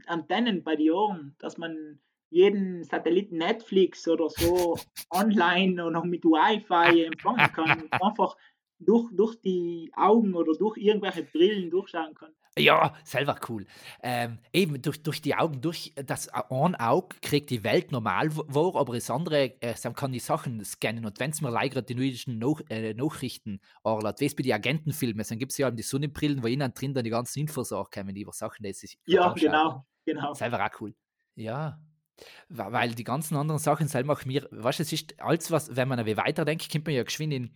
Antennen 0.08 0.64
bei 0.64 0.76
den 0.76 0.92
Ohren, 0.92 1.36
dass 1.40 1.58
man 1.58 2.00
jeden 2.30 2.84
Satelliten 2.84 3.38
Netflix 3.38 4.08
oder 4.08 4.30
so 4.30 4.78
online 5.12 5.86
oder 5.86 6.04
mit 6.04 6.24
Wi-Fi 6.24 7.06
empfangen 7.06 7.52
kann. 7.54 7.88
Einfach 7.92 8.36
durch, 8.80 9.10
durch 9.12 9.36
die 9.42 9.92
Augen 9.96 10.34
oder 10.34 10.54
durch 10.54 10.78
irgendwelche 10.78 11.24
Brillen 11.24 11.70
durchschauen 11.70 12.16
kann. 12.16 12.34
Ja, 12.58 12.94
selber 13.04 13.40
cool. 13.50 13.66
Ähm, 14.04 14.38
eben 14.52 14.80
durch, 14.82 15.02
durch 15.02 15.22
die 15.22 15.34
Augen, 15.36 15.60
durch 15.62 15.94
das 15.96 16.30
ein 16.30 16.76
Auge 16.76 17.16
kriegt 17.22 17.50
die 17.50 17.64
Welt 17.64 17.92
normal 17.92 18.30
vor, 18.30 18.80
aber 18.80 18.94
das 18.94 19.10
andere 19.10 19.60
äh, 19.62 19.74
kann 19.96 20.12
die 20.12 20.20
Sachen 20.20 20.64
scannen. 20.64 21.06
Und 21.06 21.20
wenn 21.20 21.32
es 21.32 21.42
mir 21.42 21.50
leider 21.50 21.82
die 21.82 21.96
neuen 21.96 22.38
Nach 22.38 22.62
äh, 22.70 22.94
Nachrichten 22.94 23.60
anlässt, 23.84 24.20
wie 24.20 24.26
es 24.26 24.36
bei 24.36 24.44
den 24.44 24.54
Agentenfilmen, 24.54 25.26
dann 25.28 25.40
gibt 25.40 25.52
es 25.52 25.58
ja 25.58 25.68
eben 25.68 25.78
die 25.78 25.84
Sonnenbrillen, 25.84 26.44
wo 26.44 26.48
innen 26.48 26.74
drin 26.74 26.94
dann 26.94 27.04
die 27.04 27.10
ganzen 27.10 27.40
Infos 27.40 27.72
auch 27.72 27.90
kommen 27.90 28.16
über 28.16 28.34
Sachen, 28.34 28.64
die 28.64 28.74
sich 28.74 29.00
Ja, 29.06 29.34
genau, 29.34 29.86
genau. 30.06 30.34
Selber 30.34 30.64
auch 30.64 30.82
cool. 30.82 30.94
Ja. 31.36 31.82
Weil 32.50 32.94
die 32.94 33.04
ganzen 33.04 33.36
anderen 33.36 33.60
Sachen 33.60 33.88
selber 33.88 34.14
machen 34.14 34.28
mir, 34.28 34.48
weißt 34.52 34.78
du, 34.78 34.84
es 34.84 34.94
ist 34.94 35.20
alles, 35.20 35.50
was, 35.50 35.76
wenn 35.76 35.88
man 35.88 36.06
weiterdenkt, 36.06 36.72
kommt 36.72 36.86
man 36.86 36.94
ja 36.94 37.04
geschwind 37.04 37.34
in 37.34 37.52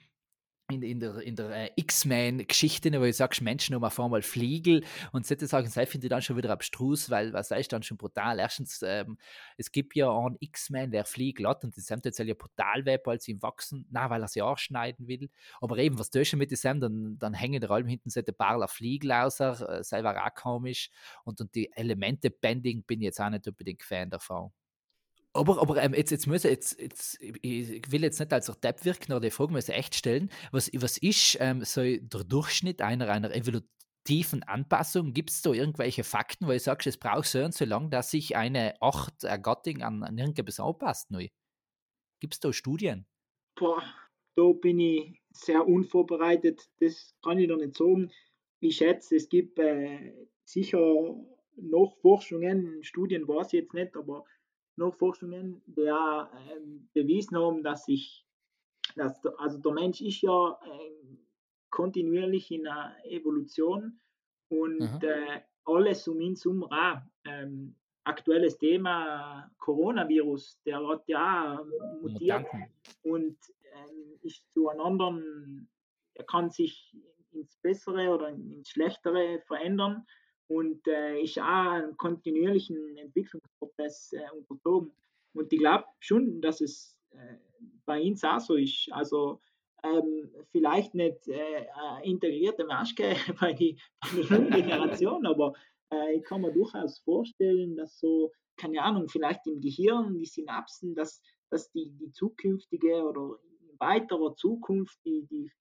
in, 0.69 0.81
in 0.81 0.99
der, 0.99 1.17
in 1.19 1.35
der 1.35 1.49
äh, 1.49 1.69
X-Men-Geschichte, 1.77 2.91
wo 2.99 3.05
du 3.05 3.13
sagst, 3.13 3.41
Menschen 3.41 3.75
um 3.75 3.83
auf 3.83 3.99
einmal 3.99 4.21
Fliegel 4.21 4.83
und 5.13 5.25
solche 5.25 5.47
Sachen, 5.47 5.71
das 5.73 5.89
finde 5.89 6.07
ich 6.07 6.09
dann 6.09 6.21
schon 6.21 6.35
wieder 6.35 6.49
abstrus, 6.49 7.09
weil 7.09 7.31
was 7.31 7.51
ist 7.51 7.71
dann 7.71 7.83
schon 7.83 7.97
brutal. 7.97 8.39
Erstens, 8.39 8.81
ähm, 8.83 9.17
es 9.55 9.71
gibt 9.71 9.95
ja 9.95 10.09
einen 10.09 10.35
X-Men, 10.39 10.91
der 10.91 11.05
fliegt 11.05 11.37
glatt 11.37 11.63
und 11.63 11.75
die 11.75 11.81
Sam 11.81 12.01
soll 12.03 12.27
ja 12.27 12.33
brutal 12.33 12.85
werden, 12.85 13.03
als 13.05 13.23
sie 13.23 13.31
ihm 13.31 13.41
wachsen, 13.41 13.85
na, 13.89 14.09
weil 14.09 14.21
er 14.21 14.27
sie 14.27 14.41
auch 14.41 14.57
schneiden 14.57 15.07
will. 15.07 15.29
Aber 15.61 15.77
eben, 15.77 15.97
was 15.99 16.09
tust 16.09 16.33
du 16.33 16.37
mit 16.37 16.51
dem 16.51 16.57
Sam, 16.57 16.81
dann, 16.81 17.17
dann 17.17 17.33
hängen 17.33 17.61
der 17.61 17.71
allem 17.71 17.87
hinten 17.87 18.09
so 18.09 18.21
paar 18.21 18.67
Fliegel 18.67 19.13
aus, 19.13 19.39
äh, 19.39 19.83
selber 19.83 20.21
auch 20.25 20.33
komisch 20.33 20.89
und, 21.23 21.39
und 21.39 21.55
die 21.55 21.71
Elemente-Bending 21.71 22.83
bin 22.83 22.99
ich 22.99 23.05
jetzt 23.05 23.21
auch 23.21 23.29
nicht 23.29 23.47
unbedingt 23.47 23.83
Fan 23.83 24.09
davon. 24.09 24.51
Aber, 25.37 25.61
aber 25.61 25.81
ähm, 25.81 25.93
jetzt, 25.93 26.11
jetzt 26.11 26.27
müssen 26.27 26.49
jetzt, 26.49 26.79
jetzt, 26.79 27.21
ich 27.21 27.91
will 27.91 28.01
jetzt 28.01 28.19
nicht 28.19 28.33
als 28.33 28.47
Depp 28.59 28.83
wirken, 28.85 29.11
oder 29.13 29.21
die 29.21 29.31
Frage 29.31 29.53
muss 29.53 29.69
ich 29.69 29.75
echt 29.75 29.95
stellen. 29.95 30.29
Was, 30.51 30.69
was 30.73 30.97
ist 30.97 31.37
ähm, 31.39 31.63
so 31.63 31.81
der 31.81 32.23
Durchschnitt 32.23 32.81
einer, 32.81 33.09
einer 33.09 33.33
evolutiven 33.33 34.43
Anpassung? 34.43 35.13
Gibt 35.13 35.29
es 35.29 35.41
da 35.41 35.51
irgendwelche 35.51 36.03
Fakten, 36.03 36.47
wo 36.47 36.51
ich 36.51 36.63
sage, 36.63 36.89
es 36.89 36.97
braucht 36.97 37.27
so 37.27 37.43
und 37.43 37.53
so 37.53 37.65
lange, 37.65 37.89
dass 37.89 38.11
sich 38.11 38.35
eine 38.35 38.81
Art 38.81 39.21
Gattung 39.43 39.81
an, 39.83 40.03
an 40.03 40.17
irgendetwas 40.17 40.59
anpasst? 40.59 41.09
Gibt 42.19 42.33
es 42.33 42.39
da 42.39 42.51
Studien? 42.51 43.05
Boah, 43.55 43.83
da 44.35 44.51
bin 44.51 44.79
ich 44.79 45.21
sehr 45.31 45.67
unvorbereitet. 45.67 46.69
Das 46.79 47.15
kann 47.23 47.37
ich 47.37 47.47
noch 47.47 47.57
nicht 47.57 47.77
sagen. 47.77 48.11
Ich 48.59 48.77
schätze, 48.77 49.15
es 49.15 49.29
gibt 49.29 49.59
äh, 49.59 50.13
sicher 50.43 50.79
noch 51.57 51.97
Forschungen, 52.01 52.83
Studien 52.83 53.27
weiß 53.27 53.47
ich 53.47 53.61
jetzt 53.61 53.73
nicht, 53.73 53.95
aber 53.95 54.25
noch 54.77 54.93
Forschungen, 54.95 55.61
die 55.65 55.81
ähm, 55.81 56.89
bewiesen 56.93 57.37
haben, 57.37 57.63
dass 57.63 57.85
sich, 57.85 58.25
dass, 58.95 59.25
also 59.37 59.57
der 59.59 59.71
Mensch 59.73 60.01
ist 60.01 60.21
ja 60.21 60.59
äh, 60.63 61.17
kontinuierlich 61.69 62.51
in 62.51 62.67
einer 62.67 62.95
Evolution 63.05 63.99
und 64.49 65.03
äh, 65.03 65.41
alles 65.65 66.07
um 66.07 66.21
ihn 66.21 66.35
herum 66.35 66.63
auch. 66.63 67.01
Ähm, 67.25 67.75
aktuelles 68.03 68.57
Thema 68.57 69.51
Coronavirus, 69.57 70.61
der 70.65 70.87
hat 70.87 71.03
ja 71.07 71.61
mutiert 72.01 72.45
und 73.03 73.37
ähm, 73.73 74.19
ist 74.21 74.49
zu 74.53 74.69
einem 74.69 74.79
anderen, 74.79 75.69
er 76.13 76.23
kann 76.23 76.49
sich 76.49 76.95
ins 77.31 77.57
Bessere 77.57 78.09
oder 78.09 78.29
ins 78.29 78.69
Schlechtere 78.69 79.41
verändern 79.45 80.05
und 80.47 80.87
äh, 80.87 81.21
ist 81.21 81.39
auch 81.39 81.71
einen 81.71 81.97
kontinuierlichen 81.97 82.97
Entwicklungsprozess 82.97 84.13
äh, 84.13 84.37
unterzogen. 84.37 84.91
Und 85.33 85.51
ich 85.51 85.59
glaube 85.59 85.85
schon, 85.99 86.41
dass 86.41 86.61
es 86.61 86.97
äh, 87.11 87.37
bei 87.85 88.01
uns 88.01 88.23
auch 88.23 88.39
so 88.39 88.55
ist. 88.55 88.89
Also 88.91 89.41
ähm, 89.83 90.29
vielleicht 90.51 90.93
nicht 90.95 91.27
äh, 91.27 91.65
integrierte 92.03 92.65
Maske 92.65 93.15
bei, 93.39 93.53
der 93.53 94.61
Generation, 94.61 95.25
aber 95.25 95.53
äh, 95.91 96.15
ich 96.15 96.23
kann 96.23 96.41
mir 96.41 96.51
durchaus 96.51 96.99
vorstellen, 96.99 97.75
dass 97.75 97.99
so, 97.99 98.31
keine 98.57 98.81
Ahnung, 98.81 99.07
vielleicht 99.07 99.45
im 99.47 99.61
Gehirn, 99.61 100.17
die 100.17 100.25
Synapsen, 100.25 100.95
dass, 100.95 101.21
dass 101.49 101.69
die, 101.71 101.91
die 101.91 102.11
zukünftige 102.11 103.03
oder 103.03 103.37
in 103.61 103.79
weiterer 103.79 104.35
Zukunft 104.35 104.97
die, 105.05 105.25
die, 105.29 105.51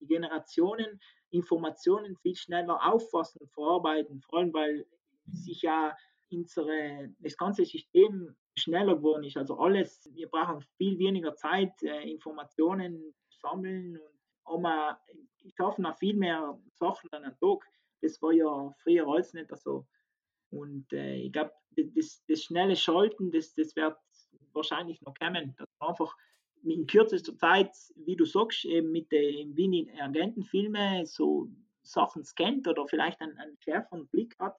die 0.00 0.06
Generationen 0.06 1.00
Informationen 1.30 2.16
viel 2.16 2.34
schneller 2.34 2.78
auffassen 2.82 3.46
verarbeiten, 3.48 4.20
vor 4.22 4.38
allem 4.38 4.52
weil 4.54 4.86
sich 5.26 5.62
ja 5.62 5.96
unsere, 6.30 7.10
das 7.18 7.36
ganze 7.36 7.64
System 7.64 8.34
schneller 8.56 8.96
geworden 8.96 9.24
ist. 9.24 9.36
Also 9.36 9.58
alles, 9.58 10.08
wir 10.14 10.28
brauchen 10.28 10.60
viel 10.76 10.98
weniger 10.98 11.34
Zeit, 11.34 11.72
äh, 11.82 12.10
Informationen 12.10 13.14
sammeln 13.28 13.98
und 14.44 14.64
aber 14.66 14.98
schaffen 15.56 15.86
auch 15.86 15.96
viel 15.98 16.14
mehr 16.14 16.58
Sachen 16.72 17.10
an 17.12 17.24
einem 17.24 17.38
Tag. 17.38 17.64
Das 18.00 18.20
war 18.22 18.32
ja 18.32 18.72
früher 18.82 19.06
alles 19.06 19.34
nicht 19.34 19.54
so. 19.56 19.86
Und 20.50 20.92
äh, 20.92 21.16
ich 21.16 21.32
glaube, 21.32 21.52
das, 21.76 22.24
das, 22.26 22.42
schnelle 22.42 22.76
Schalten, 22.76 23.30
das, 23.30 23.54
das 23.54 23.76
wird 23.76 23.96
wahrscheinlich 24.52 25.00
noch 25.02 25.14
kommen. 25.14 25.54
Dass 25.56 25.68
man 25.78 25.90
einfach 25.90 26.16
in 26.64 26.86
kürzester 26.86 27.36
Zeit, 27.36 27.72
wie 27.96 28.16
du 28.16 28.24
sagst, 28.24 28.64
eben 28.64 28.90
mit 28.90 29.10
den 29.12 29.56
Wien 29.56 29.90
Agentenfilmen 30.00 31.06
so 31.06 31.48
Sachen 31.82 32.24
scannt 32.24 32.68
oder 32.68 32.86
vielleicht 32.86 33.20
einen, 33.20 33.36
einen 33.38 33.56
schärferen 33.60 34.06
Blick 34.08 34.38
hat 34.38 34.56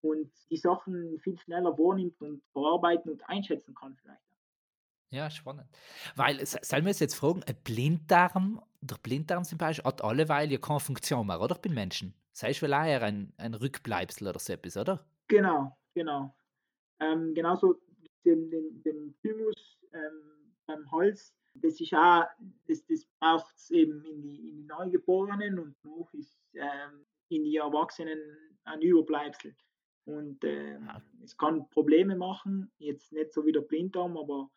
und 0.00 0.30
die 0.50 0.56
Sachen 0.56 1.18
viel 1.20 1.38
schneller 1.38 1.76
wahrnimmt 1.78 2.20
und 2.20 2.42
verarbeiten 2.52 3.12
und 3.12 3.28
einschätzen 3.28 3.74
kann 3.74 3.96
vielleicht. 3.96 4.20
Ja, 5.10 5.28
spannend. 5.28 5.68
Weil, 6.16 6.44
sollen 6.44 6.84
wir 6.84 6.90
uns 6.90 7.00
jetzt 7.00 7.14
fragen, 7.14 7.42
ein 7.46 7.56
Blinddarm, 7.64 8.62
der 8.80 8.96
Blinddarm 8.96 9.44
zum 9.44 9.58
Beispiel, 9.58 9.84
hat 9.84 10.02
alleweil 10.02 10.50
ja 10.50 10.58
keine 10.58 10.80
Funktion 10.80 11.26
mehr, 11.26 11.40
oder? 11.40 11.54
Bei 11.54 11.68
Menschen. 11.68 12.14
Sei 12.32 12.50
es 12.50 12.58
vielleicht 12.58 12.88
eher 12.88 13.02
ein, 13.02 13.34
ein 13.36 13.52
Rückbleibsel 13.52 14.28
oder 14.28 14.38
so 14.38 14.54
etwas, 14.54 14.78
oder? 14.78 15.04
Genau, 15.28 15.76
genau. 15.92 16.34
Ähm, 16.98 17.34
genauso 17.34 17.78
den, 18.24 18.50
den, 18.50 18.82
den 18.82 19.14
Thymus 19.20 19.78
ähm, 19.92 20.41
beim 20.66 20.90
Holz. 20.90 21.34
Das 21.54 21.80
ist 21.80 21.92
auch, 21.92 22.24
das, 22.66 22.84
das 22.86 23.06
braucht 23.20 23.54
es 23.56 23.70
eben 23.70 24.04
in 24.04 24.22
die, 24.22 24.48
in 24.48 24.56
die 24.56 24.64
Neugeborenen 24.64 25.58
und 25.58 25.76
noch 25.84 26.12
ist 26.14 26.38
ähm, 26.54 27.04
in 27.28 27.44
die 27.44 27.56
Erwachsenen 27.56 28.18
ein 28.64 28.80
Überbleibsel. 28.80 29.54
Und 30.04 30.42
äh, 30.44 30.72
ja. 30.72 31.02
es 31.22 31.36
kann 31.36 31.68
Probleme 31.70 32.16
machen, 32.16 32.70
jetzt 32.78 33.12
nicht 33.12 33.32
so 33.32 33.44
wie 33.44 33.52
der 33.52 33.60
Blinddarm, 33.60 34.16
aber 34.16 34.50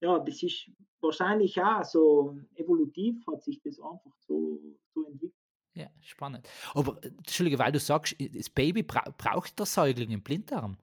ja, 0.00 0.18
das 0.20 0.42
ist 0.42 0.70
wahrscheinlich 1.00 1.60
auch 1.60 1.82
so 1.84 2.38
evolutiv 2.54 3.26
hat 3.26 3.42
sich 3.42 3.60
das 3.60 3.80
einfach 3.80 4.16
so, 4.20 4.60
so 4.94 5.04
entwickelt. 5.06 5.34
Ja, 5.74 5.88
spannend. 6.00 6.48
Aber 6.74 6.98
Entschuldige, 7.04 7.58
weil 7.58 7.72
du 7.72 7.78
sagst, 7.78 8.16
das 8.18 8.50
Baby 8.50 8.82
bra 8.82 9.04
braucht 9.16 9.58
der 9.58 9.66
Säugling 9.66 10.10
einen 10.10 10.22
Blinddarm? 10.22 10.76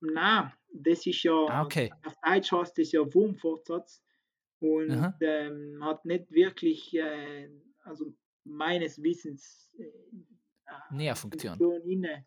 Nein, 0.00 0.52
das 0.72 1.06
ist 1.06 1.22
ja, 1.22 1.46
ah, 1.48 1.64
okay. 1.64 1.92
auf 2.04 2.14
Deutsch 2.24 2.52
heißt 2.52 2.78
das 2.78 2.92
ja 2.92 3.00
Wurmfortsatz 3.14 4.02
und 4.60 5.14
ähm, 5.20 5.84
hat 5.84 6.04
nicht 6.04 6.30
wirklich, 6.30 6.94
äh, 6.94 7.50
also 7.84 8.14
meines 8.44 9.02
Wissens, 9.02 9.70
äh, 9.78 9.90
Nährfunktion. 10.90 11.58
Inne. 11.84 12.26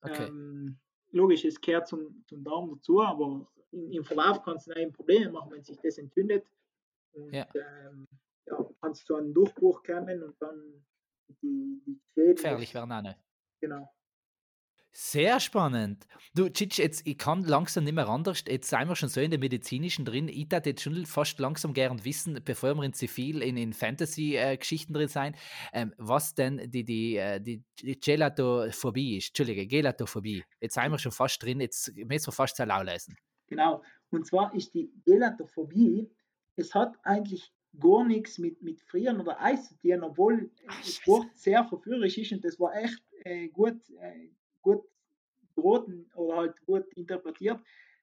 Okay. 0.00 0.26
Ähm, 0.26 0.78
logisch, 1.12 1.44
es 1.44 1.60
gehört 1.60 1.88
zum, 1.88 2.24
zum 2.26 2.44
Darm 2.44 2.70
dazu, 2.70 3.00
aber 3.02 3.46
im, 3.72 3.92
im 3.92 4.04
Verlauf 4.04 4.42
kann 4.42 4.56
es 4.56 4.66
eben 4.68 4.92
Probleme 4.92 5.30
machen, 5.30 5.52
wenn 5.52 5.62
sich 5.62 5.78
das 5.82 5.98
entzündet. 5.98 6.46
Und 7.12 7.32
ja. 7.32 7.46
Ähm, 7.54 8.06
ja, 8.46 8.64
kannst 8.80 9.06
zu 9.06 9.16
einem 9.16 9.34
Durchbruch 9.34 9.82
kommen 9.82 10.22
und 10.22 10.40
dann 10.40 10.84
die, 11.42 11.82
die 11.84 12.00
Schäden. 12.14 12.36
Gefährlich 12.36 12.74
werden 12.74 12.92
auch 12.92 13.02
nicht. 13.02 13.18
Genau. 13.60 13.88
Sehr 14.98 15.40
spannend. 15.40 16.06
Du, 16.34 16.48
Cic, 16.48 16.78
jetzt, 16.78 17.06
ich 17.06 17.18
kann 17.18 17.44
langsam 17.44 17.84
nicht 17.84 17.92
mehr 17.92 18.08
anders. 18.08 18.42
Jetzt 18.48 18.70
sind 18.70 18.88
wir 18.88 18.96
schon 18.96 19.10
so 19.10 19.20
in 19.20 19.30
der 19.30 19.38
medizinischen 19.38 20.06
drin. 20.06 20.26
Ich 20.26 20.50
würde 20.50 20.70
jetzt 20.70 20.80
schon 20.80 21.04
fast 21.04 21.38
langsam 21.38 21.74
gern 21.74 22.02
wissen, 22.06 22.40
bevor 22.42 22.74
wir 22.76 22.82
in 22.82 22.94
Zivil, 22.94 23.42
in, 23.42 23.58
in 23.58 23.74
Fantasy-Geschichten 23.74 24.94
drin 24.94 25.08
sein, 25.08 25.36
ähm, 25.74 25.92
was 25.98 26.34
denn 26.34 26.70
die, 26.70 26.82
die, 26.82 27.16
äh, 27.16 27.42
die, 27.42 27.62
die 27.78 28.00
Gelatophobie 28.00 29.18
ist. 29.18 29.28
Entschuldige, 29.28 29.66
Gelatophobie. 29.66 30.42
Jetzt 30.62 30.76
sind 30.76 30.90
wir 30.90 30.98
schon 30.98 31.12
fast 31.12 31.42
drin. 31.42 31.60
Jetzt 31.60 31.94
müssen 31.94 32.28
wir 32.28 32.32
fast 32.32 32.56
sehr 32.56 32.64
laut 32.64 32.86
lesen. 32.86 33.18
Genau. 33.48 33.82
Und 34.08 34.26
zwar 34.26 34.54
ist 34.54 34.72
die 34.72 34.90
Gelatophobie, 35.04 36.10
es 36.56 36.74
hat 36.74 36.94
eigentlich 37.02 37.52
gar 37.78 38.02
nichts 38.02 38.38
mit, 38.38 38.62
mit 38.62 38.80
Frieren 38.80 39.20
oder 39.20 39.42
Eis 39.42 39.68
zu 39.68 39.74
tun, 39.76 40.02
obwohl 40.02 40.50
Ach, 40.68 40.80
das 40.80 41.06
Wort 41.06 41.26
sehr 41.34 41.64
verführerisch 41.64 42.16
ist 42.16 42.32
und 42.32 42.42
das 42.42 42.58
war 42.58 42.74
echt 42.74 43.02
äh, 43.24 43.48
gut. 43.48 43.76
Äh, 44.00 44.30
gut 44.66 44.82
geraten 45.54 46.10
oder 46.14 46.36
halt 46.38 46.60
gut 46.66 46.92
interpretiert. 46.94 47.60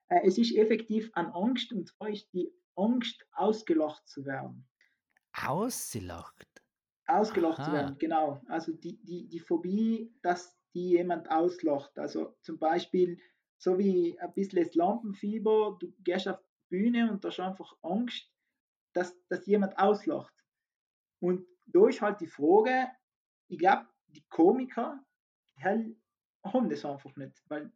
Äh, 0.07 0.21
es 0.25 0.37
ist 0.37 0.55
effektiv 0.55 1.11
an 1.13 1.27
Angst 1.27 1.73
und 1.73 1.87
zwar 1.87 2.09
ist 2.09 2.31
die 2.33 2.51
Angst, 2.75 3.25
ausgelacht 3.33 4.07
zu 4.07 4.25
werden. 4.25 4.67
Ausgelacht? 5.33 6.47
Ausgelacht 7.05 7.59
Aha. 7.59 7.65
zu 7.65 7.71
werden, 7.73 7.97
genau. 7.99 8.41
Also 8.47 8.71
die, 8.71 8.97
die, 9.03 9.27
die 9.27 9.39
Phobie, 9.39 10.13
dass 10.21 10.57
die 10.73 10.91
jemand 10.91 11.29
auslacht. 11.29 11.99
Also 11.99 12.35
zum 12.41 12.57
Beispiel 12.57 13.19
so 13.57 13.77
wie 13.77 14.17
ein 14.19 14.33
bisschen 14.33 14.63
das 14.63 14.73
Lampenfieber, 14.73 15.77
du 15.79 15.93
gehst 15.99 16.27
auf 16.27 16.39
die 16.39 16.77
Bühne 16.77 17.11
und 17.11 17.23
da 17.23 17.27
ist 17.27 17.39
einfach 17.39 17.75
Angst, 17.81 18.31
dass, 18.93 19.15
dass 19.27 19.45
jemand 19.45 19.77
auslacht. 19.77 20.33
Und 21.19 21.45
da 21.67 21.87
ist 21.87 22.01
halt 22.01 22.21
die 22.21 22.27
Frage, 22.27 22.87
ich 23.47 23.59
glaube, 23.59 23.87
die 24.07 24.23
Komiker, 24.29 25.03
die 25.57 25.63
haben 25.63 26.02
das 26.69 26.85
einfach 26.85 27.15
nicht, 27.15 27.41
weil 27.47 27.71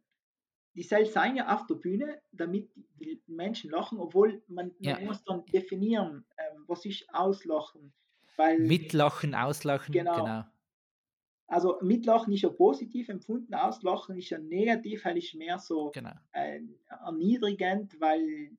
die 0.74 0.82
selbst 0.82 1.14
sein 1.14 1.36
ja 1.36 1.54
auf 1.54 1.66
der 1.66 1.74
Bühne, 1.74 2.20
damit 2.30 2.70
die 3.00 3.20
Menschen 3.26 3.70
lachen, 3.70 3.98
obwohl 3.98 4.42
man, 4.46 4.72
ja. 4.78 5.00
muss 5.00 5.24
dann 5.24 5.44
definieren, 5.46 6.24
ähm, 6.36 6.64
was 6.66 6.84
ist 6.84 7.04
Auslachen. 7.12 7.92
Weil, 8.36 8.60
Mitlachen, 8.60 9.34
Auslachen, 9.34 9.92
genau. 9.92 10.16
genau. 10.16 10.44
Also 11.48 11.78
Mitlachen 11.80 12.32
ist 12.32 12.42
ja 12.42 12.50
positiv 12.50 13.08
empfunden, 13.08 13.54
Auslachen 13.54 14.16
ist 14.16 14.30
ja 14.30 14.38
negativ, 14.38 15.04
weil 15.04 15.16
ist 15.16 15.34
mehr 15.34 15.58
so 15.58 15.90
genau. 15.92 16.12
äh, 16.32 16.60
erniedrigend, 17.04 17.98
weil, 18.00 18.52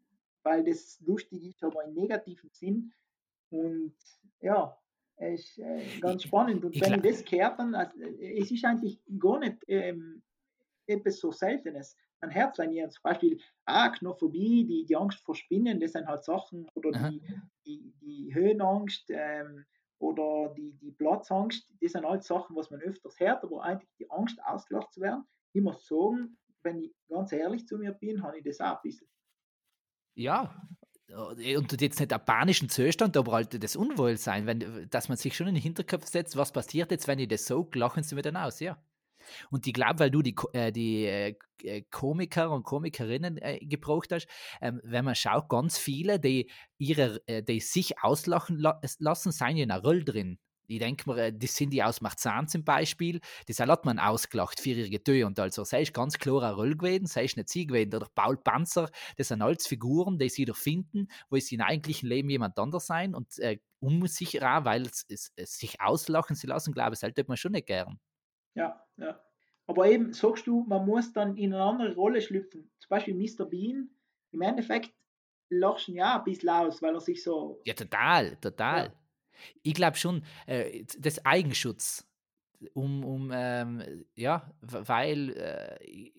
weil 0.43 0.63
das 0.63 0.99
lustig 1.01 1.43
ist, 1.45 1.63
aber 1.63 1.85
im 1.85 1.93
negativen 1.93 2.49
Sinn. 2.49 2.91
Und 3.51 3.95
ja, 4.41 4.75
ist 5.27 5.57
äh, 5.59 5.81
ganz 5.99 6.23
spannend. 6.23 6.63
Und 6.63 6.79
wenn 6.81 6.93
ich 6.93 7.01
das 7.01 7.25
kehrt, 7.25 7.59
dann, 7.59 7.75
also, 7.75 7.97
es 7.99 8.51
ist 8.51 8.65
eigentlich 8.65 8.99
gar 9.19 9.39
nicht 9.39 9.57
ähm, 9.67 10.21
etwas 10.87 11.19
so 11.19 11.31
Seltenes. 11.31 11.97
Ein 12.21 12.31
Herzlinieren, 12.31 12.91
zum 12.91 13.01
Beispiel 13.03 13.39
Arachnophobie, 13.65 14.65
die, 14.65 14.85
die 14.85 14.95
Angst 14.95 15.19
vor 15.21 15.35
Spinnen, 15.35 15.79
das 15.79 15.93
sind 15.93 16.05
halt 16.05 16.23
Sachen, 16.23 16.67
oder 16.75 16.91
die, 16.91 17.21
die, 17.65 17.93
die 18.01 18.33
Höhenangst 18.33 19.05
ähm, 19.09 19.65
oder 19.99 20.53
die, 20.57 20.73
die 20.81 20.91
Platzangst, 20.91 21.69
das 21.81 21.93
sind 21.93 22.05
halt 22.05 22.23
Sachen, 22.23 22.55
was 22.55 22.71
man 22.71 22.81
öfters 22.81 23.19
hört, 23.19 23.43
aber 23.43 23.63
eigentlich 23.63 23.93
die 23.99 24.09
Angst, 24.11 24.37
ausgelacht 24.43 24.91
zu 24.91 25.01
werden. 25.01 25.23
Ich 25.53 25.61
muss 25.61 25.87
sagen, 25.87 26.37
wenn 26.63 26.79
ich 26.79 26.93
ganz 27.07 27.31
ehrlich 27.31 27.65
zu 27.67 27.77
mir 27.77 27.93
bin, 27.93 28.21
habe 28.21 28.37
ich 28.37 28.43
das 28.43 28.59
auch 28.59 28.75
ein 28.75 28.81
bisschen. 28.83 29.07
Ja, 30.15 30.61
äh, 30.78 30.78
und 31.15 31.81
jetzt 31.81 31.99
nicht 31.99 32.11
der 32.11 32.19
panischen 32.19 32.69
Zustand, 32.69 33.17
aber 33.17 33.31
halt 33.31 33.63
das 33.63 33.75
Unwohlsein, 33.75 34.45
wenn, 34.45 34.87
dass 34.89 35.09
man 35.09 35.17
sich 35.17 35.35
schon 35.35 35.47
in 35.47 35.55
den 35.55 35.63
Hinterkopf 35.63 36.05
setzt, 36.07 36.37
was 36.37 36.51
passiert 36.51 36.91
jetzt, 36.91 37.07
wenn 37.07 37.19
ich 37.19 37.27
das 37.27 37.45
so, 37.45 37.67
lachen 37.73 38.03
sie 38.03 38.15
mir 38.15 38.21
dann 38.21 38.37
aus, 38.37 38.59
ja. 38.59 38.77
Und 39.51 39.67
ich 39.67 39.73
glaube, 39.73 39.99
weil 39.99 40.11
du 40.11 40.21
die, 40.21 40.35
äh, 40.53 40.71
die 40.71 41.05
äh, 41.05 41.35
äh, 41.63 41.81
Komiker 41.91 42.51
und 42.51 42.63
Komikerinnen 42.63 43.37
äh, 43.37 43.59
gebraucht 43.59 44.11
hast, 44.11 44.27
ähm, 44.61 44.81
wenn 44.83 45.05
man 45.05 45.15
schaut, 45.15 45.49
ganz 45.49 45.77
viele, 45.77 46.19
die, 46.19 46.49
ihre, 46.77 47.21
äh, 47.27 47.43
die 47.43 47.59
sich 47.59 47.99
auslachen 48.01 48.57
la 48.57 48.79
lassen, 48.99 49.31
sind 49.31 49.57
ja 49.57 49.63
in 49.63 49.71
einer 49.71 49.83
Rolle 49.83 50.03
drin. 50.03 50.39
Ich 50.69 50.79
denke 50.79 51.09
mir, 51.09 51.17
äh, 51.17 51.33
die 51.33 51.47
sind 51.47 51.71
die 51.71 51.83
aus 51.83 51.99
Marzahn 52.01 52.47
zum 52.47 52.63
Beispiel, 52.63 53.19
das 53.47 53.59
hat 53.59 53.85
man 53.85 53.97
ausgelacht 53.97 54.59
für 54.59 54.69
ihre 54.69 54.89
Getue. 54.89 55.25
Und 55.25 55.39
also, 55.39 55.63
sei 55.63 55.81
ich 55.81 55.93
ganz 55.93 56.17
klar 56.17 56.43
eine 56.43 56.53
Rolle 56.53 56.77
gewesen, 56.77 57.07
sei 57.07 57.23
ich 57.23 57.35
nicht 57.35 57.49
sie 57.49 57.65
gewesen. 57.65 57.95
Oder 57.95 58.07
Paul 58.13 58.37
Panzer, 58.37 58.89
das 59.17 59.29
sind 59.29 59.41
alles 59.41 59.65
Figuren, 59.65 60.19
die 60.19 60.29
sie 60.29 60.45
da 60.45 60.53
finden, 60.53 61.07
wo 61.29 61.37
sie 61.37 61.55
in 61.55 61.61
eigentlichen 61.61 62.07
Leben 62.07 62.29
jemand 62.29 62.57
anders 62.59 62.85
sein 62.85 63.15
und 63.15 63.37
äh, 63.39 63.57
auch, 63.81 64.65
weil 64.65 64.83
es, 64.83 65.05
es, 65.09 65.31
es, 65.35 65.57
sich 65.57 65.79
auslachen 65.81 66.35
sie 66.35 66.47
lassen, 66.47 66.73
glaube 66.73 66.93
ich, 66.93 66.99
sollte 66.99 67.23
man 67.27 67.37
schon 67.37 67.53
nicht 67.53 67.67
gern. 67.67 67.99
Ja, 68.53 68.85
ja. 68.97 69.19
Aber 69.67 69.87
eben, 69.87 70.13
sagst 70.13 70.47
du, 70.47 70.65
man 70.67 70.85
muss 70.85 71.13
dann 71.13 71.37
in 71.37 71.53
eine 71.53 71.63
andere 71.63 71.95
Rolle 71.95 72.21
schlüpfen. 72.21 72.69
Zum 72.79 72.89
Beispiel 72.89 73.13
Mr. 73.13 73.45
Bean. 73.45 73.89
Im 74.31 74.41
Endeffekt 74.41 74.91
lachst 75.49 75.87
du 75.87 75.93
ja 75.93 76.17
ein 76.17 76.23
bisschen 76.23 76.49
aus, 76.49 76.81
weil 76.81 76.93
er 76.93 76.99
sich 76.99 77.23
so. 77.23 77.61
Ja, 77.65 77.73
total, 77.73 78.35
total. 78.37 78.85
Ja. 78.85 78.93
Ich 79.63 79.73
glaube 79.73 79.97
schon, 79.97 80.23
äh, 80.45 80.83
das 80.97 81.25
Eigenschutz, 81.25 82.05
um, 82.73 83.03
um 83.05 83.31
ähm, 83.33 84.05
ja, 84.15 84.51
weil 84.61 85.29
äh, 85.37 86.11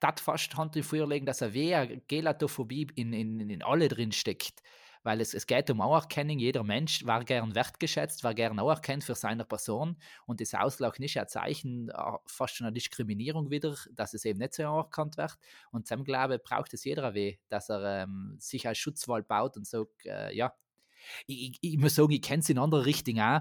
das 0.00 0.20
fast 0.20 0.56
Hand 0.56 0.76
in 0.76 0.82
Feuer 0.82 1.06
legen, 1.06 1.26
dass 1.26 1.40
er 1.40 1.52
wer 1.52 1.86
Gelatophobie 1.86 2.88
in, 2.94 3.12
in, 3.12 3.50
in 3.50 3.62
alle 3.62 3.88
drin 3.88 4.12
steckt 4.12 4.62
weil 5.02 5.20
es, 5.20 5.34
es 5.34 5.46
geht 5.46 5.70
um 5.70 5.80
Anerkennung. 5.80 6.38
Jeder 6.38 6.62
Mensch 6.62 7.04
war 7.04 7.24
gern 7.24 7.54
wertgeschätzt, 7.54 8.24
war 8.24 8.34
gern 8.34 8.58
anerkannt 8.58 9.04
für 9.04 9.14
seine 9.14 9.44
Person 9.44 9.96
und 10.26 10.40
das 10.40 10.54
Auslachen 10.54 11.04
ist 11.04 11.16
ein 11.16 11.28
Zeichen 11.28 11.88
äh, 11.90 11.94
fast 12.26 12.56
schon 12.56 12.66
eine 12.66 12.74
Diskriminierung 12.74 13.50
wieder, 13.50 13.76
dass 13.92 14.14
es 14.14 14.24
eben 14.24 14.38
nicht 14.38 14.54
so 14.54 14.62
anerkannt 14.62 15.16
wird. 15.16 15.36
Und 15.70 15.86
zum 15.86 16.04
Glaube 16.04 16.38
braucht 16.38 16.72
es 16.74 16.84
jeder 16.84 17.14
weh, 17.14 17.38
dass 17.48 17.68
er 17.68 18.02
ähm, 18.04 18.36
sich 18.38 18.66
als 18.66 18.78
Schutzwall 18.78 19.22
baut 19.22 19.56
und 19.56 19.66
so, 19.66 19.88
äh, 20.04 20.34
ja. 20.36 20.52
Ich, 21.26 21.58
ich, 21.60 21.78
muss 21.78 21.94
sagen, 21.94 22.12
ich 22.12 22.22
kenne 22.22 22.40
es 22.40 22.48
in 22.48 22.58
andere 22.58 22.86
Richtungen 22.86 23.20
auch 23.20 23.40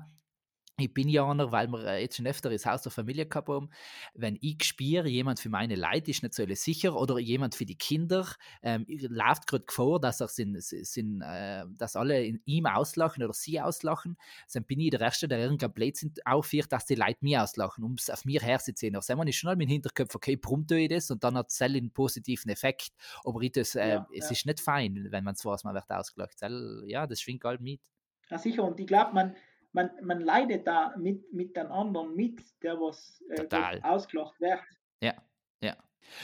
ich 0.82 0.94
bin 0.94 1.08
ja 1.08 1.30
einer, 1.30 1.52
weil 1.52 1.68
wir 1.68 1.86
äh, 1.86 2.02
jetzt 2.02 2.18
schon 2.18 2.28
öfter 2.28 2.50
das 2.50 2.66
Haus 2.66 2.82
der 2.82 2.92
Familie 2.92 3.26
gehabt 3.26 3.50
haben, 3.50 3.70
wenn 4.14 4.38
ich 4.42 4.64
spüre, 4.64 5.08
jemand 5.08 5.40
für 5.40 5.50
meine 5.50 5.76
Leute 5.76 6.12
ist 6.12 6.24
nicht 6.24 6.34
so 6.34 6.46
sicher 6.54 6.96
oder 6.96 7.20
jemand 7.20 7.56
für 7.56 7.66
die 7.66 7.78
Kinder 7.78 8.28
ähm, 8.62 8.86
läuft 8.88 9.48
gerade 9.48 9.66
vor, 9.70 10.00
dass, 10.00 10.22
er 10.22 10.28
sind, 10.28 10.62
sind, 10.62 11.22
äh, 11.22 11.64
dass 11.78 11.96
alle 11.96 12.24
in 12.26 12.42
ihm 12.46 12.66
auslachen 12.66 13.24
oder 13.24 13.34
sie 13.34 13.62
auslachen, 13.62 14.18
dann 14.54 14.64
bin 14.64 14.80
ich 14.80 14.92
der 14.92 15.02
Erste, 15.02 15.28
der 15.28 15.40
irgendein 15.40 15.72
Blödsinn 15.72 16.14
aufführt, 16.26 16.72
dass 16.72 16.86
die 16.86 16.96
Leute 16.96 17.18
mir 17.22 17.44
auslachen, 17.44 17.84
um 17.84 17.94
es 17.94 18.10
auf 18.10 18.26
mir 18.26 18.42
herzuziehen. 18.42 18.96
Also 18.96 19.16
man 19.16 19.28
ist 19.28 19.36
schon 19.36 19.48
mal 19.48 19.62
im 19.62 19.68
Hinterkopf, 19.68 20.16
okay, 20.16 20.40
warum 20.42 20.68
tue 20.68 20.82
ich 20.82 20.90
das? 20.90 21.12
Und 21.12 21.24
dann 21.24 21.38
hat 21.38 21.50
es 21.50 21.62
einen 21.62 21.92
positiven 21.92 22.50
Effekt. 22.52 22.92
Aber 23.24 23.42
ich 23.42 23.52
das, 23.52 23.76
äh, 23.76 23.90
ja, 23.90 24.08
es 24.16 24.26
ja. 24.26 24.32
ist 24.32 24.46
nicht 24.46 24.60
fein, 24.60 25.08
wenn 25.10 25.24
man 25.24 25.34
es 25.34 25.46
weiß, 25.46 25.64
man 25.64 25.74
wird 25.74 25.90
ausgelacht. 25.90 26.38
Ja, 26.86 27.08
das 27.08 27.22
schwingt 27.22 27.44
halt 27.44 27.62
mit. 27.62 27.82
Ja, 28.30 28.38
sicher. 28.38 28.64
Und 28.64 28.80
ich 28.80 28.88
glaube, 28.88 29.14
man 29.14 29.36
man, 29.74 29.90
man 30.02 30.22
leidet 30.22 30.68
da 30.68 30.94
mit, 30.98 31.32
mit 31.34 31.56
den 31.56 31.68
anderen 31.68 32.16
mit, 32.16 32.42
der 32.62 32.76
was 32.76 33.24
äh, 33.30 33.82
ausgelacht 33.84 34.40
wird. 34.40 34.60
Ja, 35.02 35.14
ja. 35.62 35.76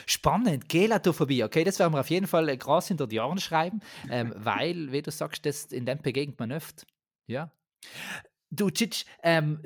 Spannend, 0.06 0.70
Gelatophobie. 0.70 1.44
Okay, 1.44 1.64
das 1.64 1.80
werden 1.80 1.94
wir 1.94 2.02
auf 2.02 2.10
jeden 2.10 2.28
Fall 2.28 2.50
äh, 2.50 2.58
groß 2.58 2.90
hinter 2.90 3.08
die 3.08 3.20
Ohren 3.20 3.40
schreiben, 3.40 3.82
ähm, 4.10 4.34
weil, 4.38 4.92
wie 4.92 5.02
du 5.02 5.12
sagst, 5.12 5.46
das 5.46 5.66
in 5.66 5.86
dem 5.86 6.02
begegnet 6.02 6.40
man 6.40 6.52
oft. 6.52 6.86
Ja. 7.28 7.52
Du, 8.50 8.70
Tschitsch, 8.70 9.04
ähm, 9.24 9.62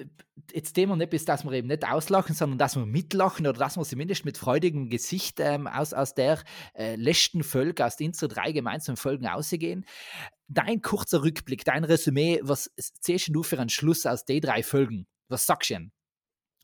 jetzt 0.52 0.74
Thema 0.74 0.96
nicht 0.96 1.14
ist, 1.14 1.30
dass 1.30 1.44
wir 1.44 1.52
eben 1.52 1.68
nicht 1.68 1.88
auslachen, 1.88 2.34
sondern 2.34 2.58
dass 2.58 2.76
wir 2.76 2.88
mitlachen 2.88 3.46
oder 3.46 3.60
dass 3.60 3.78
wir 3.78 3.84
zumindest 3.84 4.26
mit 4.26 4.40
freudigem 4.40 4.90
Gesicht 4.90 5.40
ähm, 5.40 5.68
aus, 5.68 5.94
aus 5.94 6.16
der 6.16 6.40
äh, 6.74 6.96
letzten 6.96 7.44
Folge, 7.44 7.86
aus 7.86 7.96
den 7.96 8.12
drei 8.12 8.52
gemeinsamen 8.52 8.98
Folgen 8.98 9.28
ausgehen. 9.28 9.86
Dein 10.54 10.82
kurzer 10.82 11.24
Rückblick, 11.24 11.64
dein 11.64 11.86
Resümee, 11.86 12.42
was 12.44 12.70
zählst 12.76 13.30
du 13.34 13.42
für 13.42 13.58
einen 13.58 13.70
Schluss 13.70 14.06
aus 14.06 14.26
den 14.26 14.42
drei 14.42 14.64
Folgen? 14.64 15.08
Was 15.30 15.46
sagst 15.46 15.70
du 15.70 15.76
denn? 15.76 15.92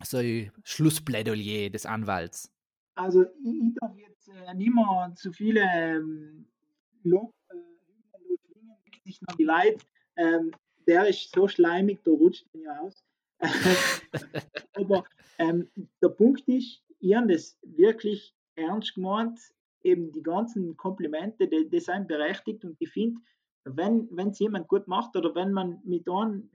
So 0.04 0.18
ein 0.18 0.52
Schlussplädoyer 0.66 1.70
des 1.70 1.86
Anwalts. 1.86 2.52
Also, 2.96 3.24
ich, 3.24 3.76
darf 3.80 3.96
jetzt 3.96 4.28
äh, 4.28 4.54
nicht 4.56 4.74
mehr 4.74 5.14
zu 5.16 5.32
viele 5.32 5.62
ähm, 5.74 6.48
Lob 7.04 7.34
äh, 7.50 7.56
sich 9.06 9.22
noch 9.22 9.38
die 9.38 9.46
Leute. 9.46 9.78
Ähm, 10.18 10.52
der 10.86 11.08
ist 11.08 11.34
so 11.34 11.48
schleimig, 11.48 12.04
der 12.04 12.14
rutscht 12.14 12.46
mir 12.54 12.64
ja 12.64 12.80
aus. 12.82 13.06
Aber 14.74 15.06
ähm, 15.38 15.70
der 16.02 16.10
Punkt 16.10 16.46
ist, 16.50 16.84
ich 17.00 17.16
habe 17.16 17.32
das 17.32 17.58
wirklich 17.62 18.36
ernst 18.56 18.96
gemeint, 18.96 19.40
eben 19.82 20.12
die 20.12 20.24
ganzen 20.24 20.76
Komplimente, 20.76 21.48
die, 21.48 21.70
die 21.70 21.80
sind 21.80 22.10
berechtigt 22.10 22.66
und 22.66 22.76
ich 22.80 22.90
finde, 22.90 23.22
wenn 23.76 24.30
es 24.30 24.40
jemand 24.40 24.68
gut 24.68 24.88
macht 24.88 25.16
oder 25.16 25.34
wenn 25.36 25.52
man 25.52 25.82
mit 25.84 26.10
einem 26.10 26.50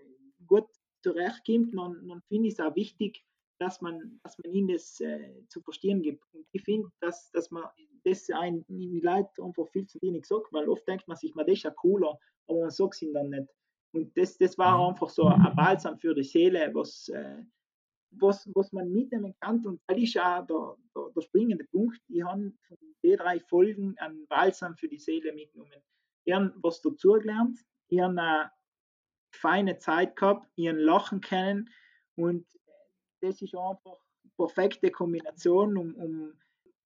gut 0.46 0.66
zurechtkommt, 1.02 1.74
dann, 1.74 2.08
dann 2.08 2.22
finde 2.28 2.48
ich 2.48 2.54
es 2.54 2.60
auch 2.60 2.74
wichtig, 2.76 3.24
dass 3.58 3.80
man, 3.80 4.20
dass 4.22 4.36
man 4.38 4.52
ihnen 4.52 4.68
das 4.68 5.00
äh, 5.00 5.46
zu 5.48 5.60
verstehen 5.62 6.02
gibt. 6.02 6.24
Und 6.32 6.46
ich 6.52 6.62
finde, 6.62 6.88
dass, 7.00 7.30
dass 7.30 7.50
man 7.50 7.64
das 8.04 8.28
ein, 8.30 8.64
in 8.68 9.00
Leute 9.00 9.30
einfach 9.42 9.68
viel 9.68 9.86
zu 9.86 10.00
wenig 10.02 10.26
sagt, 10.26 10.52
weil 10.52 10.68
oft 10.68 10.86
denkt 10.88 11.06
man 11.06 11.16
sich, 11.16 11.34
man 11.34 11.46
das 11.46 11.58
ist 11.58 11.62
ja 11.64 11.70
cooler, 11.70 12.18
aber 12.48 12.60
man 12.60 12.70
sagt 12.70 12.94
es 12.94 13.02
ihnen 13.02 13.14
dann 13.14 13.30
nicht. 13.30 13.48
Und 13.92 14.16
das, 14.16 14.38
das 14.38 14.58
war 14.58 14.78
mhm. 14.78 14.90
einfach 14.90 15.10
so 15.10 15.26
ein 15.26 15.54
Balsam 15.54 15.98
für 15.98 16.14
die 16.14 16.24
Seele, 16.24 16.70
was, 16.74 17.08
äh, 17.08 17.42
was, 18.10 18.50
was 18.54 18.72
man 18.72 18.90
mitnehmen 18.90 19.34
kann. 19.40 19.64
Und 19.66 19.80
das 19.86 19.98
ist 19.98 20.14
ja 20.14 20.42
der, 20.42 20.76
der, 20.96 21.10
der 21.14 21.20
springende 21.20 21.64
Punkt. 21.64 22.00
Ich 22.08 22.22
habe 22.22 22.52
von 22.66 22.76
den 23.02 23.16
drei 23.16 23.38
Folgen 23.40 23.96
einen 23.98 24.26
Balsam 24.26 24.76
für 24.76 24.88
die 24.88 24.98
Seele 24.98 25.32
mitgenommen. 25.32 25.82
Ich 26.24 26.34
habe 26.34 26.52
was 26.56 26.80
dazugelernt, 26.82 27.58
ich 27.88 28.00
habe 28.00 28.20
eine 28.20 28.50
feine 29.30 29.78
Zeit 29.78 30.16
gehabt, 30.16 30.48
ich 30.56 30.68
habe 30.68 30.78
lachen 30.78 31.20
können 31.20 31.70
und 32.16 32.46
das 33.20 33.40
ist 33.42 33.54
einfach 33.54 33.98
eine 34.22 34.32
perfekte 34.36 34.90
Kombination, 34.90 35.76
um, 35.76 35.94
um 35.94 36.32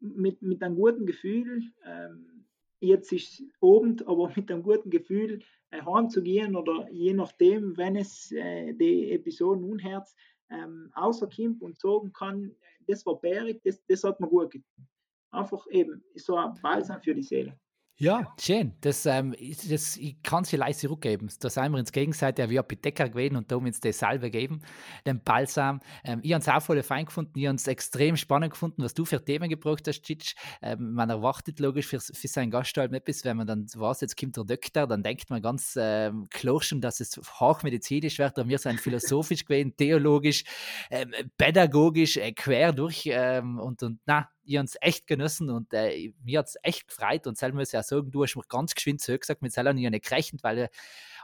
mit, 0.01 0.43
mit 0.43 0.63
einem 0.63 0.77
guten 0.77 1.07
Gefühl 1.07 1.63
ähm, 1.85 2.37
jetzt 2.81 3.13
ist 3.13 3.43
oben, 3.61 3.97
aber 4.07 4.31
mit 4.37 4.51
einem 4.51 4.63
guten 4.63 4.91
Gefühl 4.91 5.43
äh, 5.71 5.83
heimzugehen 5.83 6.57
oder 6.57 6.89
je 6.91 7.15
nachdem, 7.15 7.77
wenn 7.77 7.97
es 7.97 8.33
äh, 8.33 8.73
die 8.75 9.13
Episoden 9.13 9.65
unherz 9.65 10.15
ähm, 10.51 10.91
außerkommt 10.95 11.63
und 11.63 11.79
sagen 11.79 12.13
kann, 12.13 12.55
das 12.87 13.05
war 13.05 13.21
bärig, 13.21 13.61
das, 13.65 13.85
das 13.87 14.05
hat 14.05 14.21
mir 14.21 14.29
gut 14.29 14.53
getan. 14.53 14.89
Einfach 15.31 15.67
eben 15.71 16.05
so 16.15 16.37
ein 16.37 16.55
Balsam 16.63 17.03
für 17.03 17.15
die 17.15 17.23
Seele. 17.23 17.59
Ja, 17.99 18.35
schön. 18.39 18.75
Das, 18.83 19.07
ähm, 19.07 19.35
das, 19.71 19.97
ich 19.97 20.23
kann 20.23 20.43
es 20.43 20.51
vielleicht 20.51 20.81
zurückgeben. 20.81 21.31
Da 21.41 21.49
sind 21.49 21.73
wir 21.73 21.79
ins 21.79 21.93
Gegenseite 21.93 22.51
wie 22.51 22.59
Apotheker 22.59 23.09
gewesen 23.09 23.37
und 23.37 23.51
da 23.51 23.57
uns 23.57 23.81
das 23.81 23.99
Salbe 23.99 24.31
geben, 24.31 24.61
den 25.07 25.23
Balsam. 25.23 25.81
Ähm, 26.05 26.21
ich 26.23 26.35
habe 26.35 26.43
es 26.43 26.49
auch 26.49 26.61
voll 26.61 26.83
fein 26.83 27.07
gefunden. 27.07 27.39
Ich 27.39 27.47
habe 27.47 27.57
es 27.57 27.67
extrem 27.67 28.19
spannend 28.19 28.51
gefunden, 28.51 28.83
was 28.83 28.93
du 28.93 29.07
für 29.07 29.25
Themen 29.25 29.49
gebraucht 29.49 29.89
hast, 29.89 30.05
Citsch. 30.05 30.35
Ähm, 30.61 30.93
man 30.93 31.09
erwartet 31.09 31.59
logisch 31.59 31.87
für, 31.87 31.99
für 31.99 32.29
seinen 32.29 32.51
Gast 32.51 32.77
halt 32.77 32.93
etwas, 32.93 33.25
wenn 33.25 33.39
man 33.39 33.47
dann 33.47 33.67
weiß, 33.75 34.03
jetzt 34.03 34.21
kommt 34.21 34.37
der 34.37 34.45
Doktor, 34.45 34.87
dann 34.87 35.03
denkt 35.03 35.31
man 35.31 35.41
ganz 35.41 35.75
ähm, 35.81 36.29
klar 36.29 36.61
schon, 36.61 36.83
dass 36.83 37.01
es 37.01 37.19
hochmedizinisch 37.41 38.19
wird. 38.19 38.39
Und 38.39 38.51
wir 38.51 38.59
sind 38.59 38.79
philosophisch 38.79 39.45
gewesen, 39.47 39.75
theologisch, 39.75 40.45
ähm, 40.91 41.15
pädagogisch, 41.39 42.19
äh, 42.19 42.33
quer 42.33 42.75
durch. 42.75 43.05
Ähm, 43.07 43.59
und, 43.59 43.83
und 43.83 44.01
na, 44.05 44.29
ich 44.47 44.57
habe 44.57 44.67
es 44.67 44.77
echt 44.81 45.07
genossen 45.07 45.51
und 45.51 45.73
äh, 45.73 46.13
mir 46.25 46.39
hat 46.39 46.49
es 46.49 46.57
echt 46.63 46.89
gefreut. 46.89 47.27
Und 47.27 47.37
selber 47.37 47.59
muss 47.59 47.73
ich 47.73 47.79
auch 47.79 47.85
sagen, 47.85 48.11
du 48.11 48.23
hast 48.23 48.37
mir 48.37 48.43
ganz 48.49 48.75
geschwind 48.75 49.05
gesagt, 49.05 49.43
mit 49.43 49.53
selber 49.53 49.73
nicht 49.73 50.05
gerechnet, 50.09 50.43
weil 50.45 50.59
ich 50.59 50.69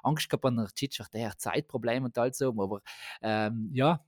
Angst 0.03 0.28
gehabt 0.28 0.44
habe, 0.44 0.68
der 1.12 1.30
hat 1.30 1.40
Zeitproblem 1.40 2.05
und 2.05 2.18
all 2.18 2.34
so. 2.34 2.49
Aber 2.49 2.82
ähm, 3.22 3.70
ja, 3.72 4.05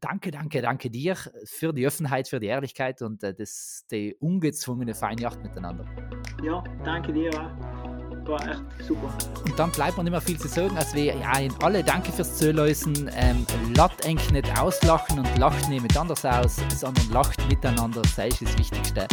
danke, 0.00 0.30
danke, 0.30 0.62
danke 0.62 0.90
dir 0.90 1.16
für 1.44 1.72
die 1.72 1.86
Offenheit, 1.86 2.28
für 2.28 2.40
die 2.40 2.46
Ehrlichkeit 2.46 3.02
und 3.02 3.22
äh, 3.22 3.34
das, 3.34 3.84
die 3.90 4.14
ungezwungene 4.20 4.94
Feinjacht 4.94 5.42
miteinander. 5.42 5.84
Ja, 6.42 6.62
danke 6.84 7.12
dir 7.12 7.30
War 7.30 8.48
echt 8.48 8.64
super. 8.86 9.12
Und 9.44 9.58
dann 9.58 9.70
bleibt 9.70 9.96
mir 9.96 10.04
nicht 10.04 10.10
mehr 10.10 10.20
viel 10.20 10.38
zu 10.38 10.48
sagen, 10.48 10.76
als 10.76 10.94
wir 10.94 11.04
ja, 11.04 11.38
in 11.38 11.52
alle 11.62 11.84
danke 11.84 12.10
fürs 12.12 12.36
Zuhören. 12.36 13.10
Ähm, 13.14 13.46
lasst 13.76 14.06
eigentlich 14.06 14.32
nicht 14.32 14.58
auslachen 14.58 15.20
und 15.20 15.38
lacht 15.38 15.68
nicht 15.68 15.82
mit 15.82 15.96
anders 15.96 16.24
aus, 16.24 16.56
sondern 16.74 17.08
lacht 17.10 17.46
miteinander, 17.48 18.02
sei 18.04 18.28
es 18.28 18.40
das 18.40 18.58
Wichtigste. 18.58 19.06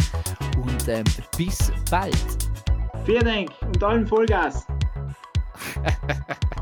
Und 0.56 0.88
ähm, 0.88 1.04
bis 1.36 1.72
bald. 1.90 2.16
Vielen 3.04 3.24
Dank 3.24 3.50
und 3.62 3.82
allen 3.82 4.06
Vollgas. 4.06 4.66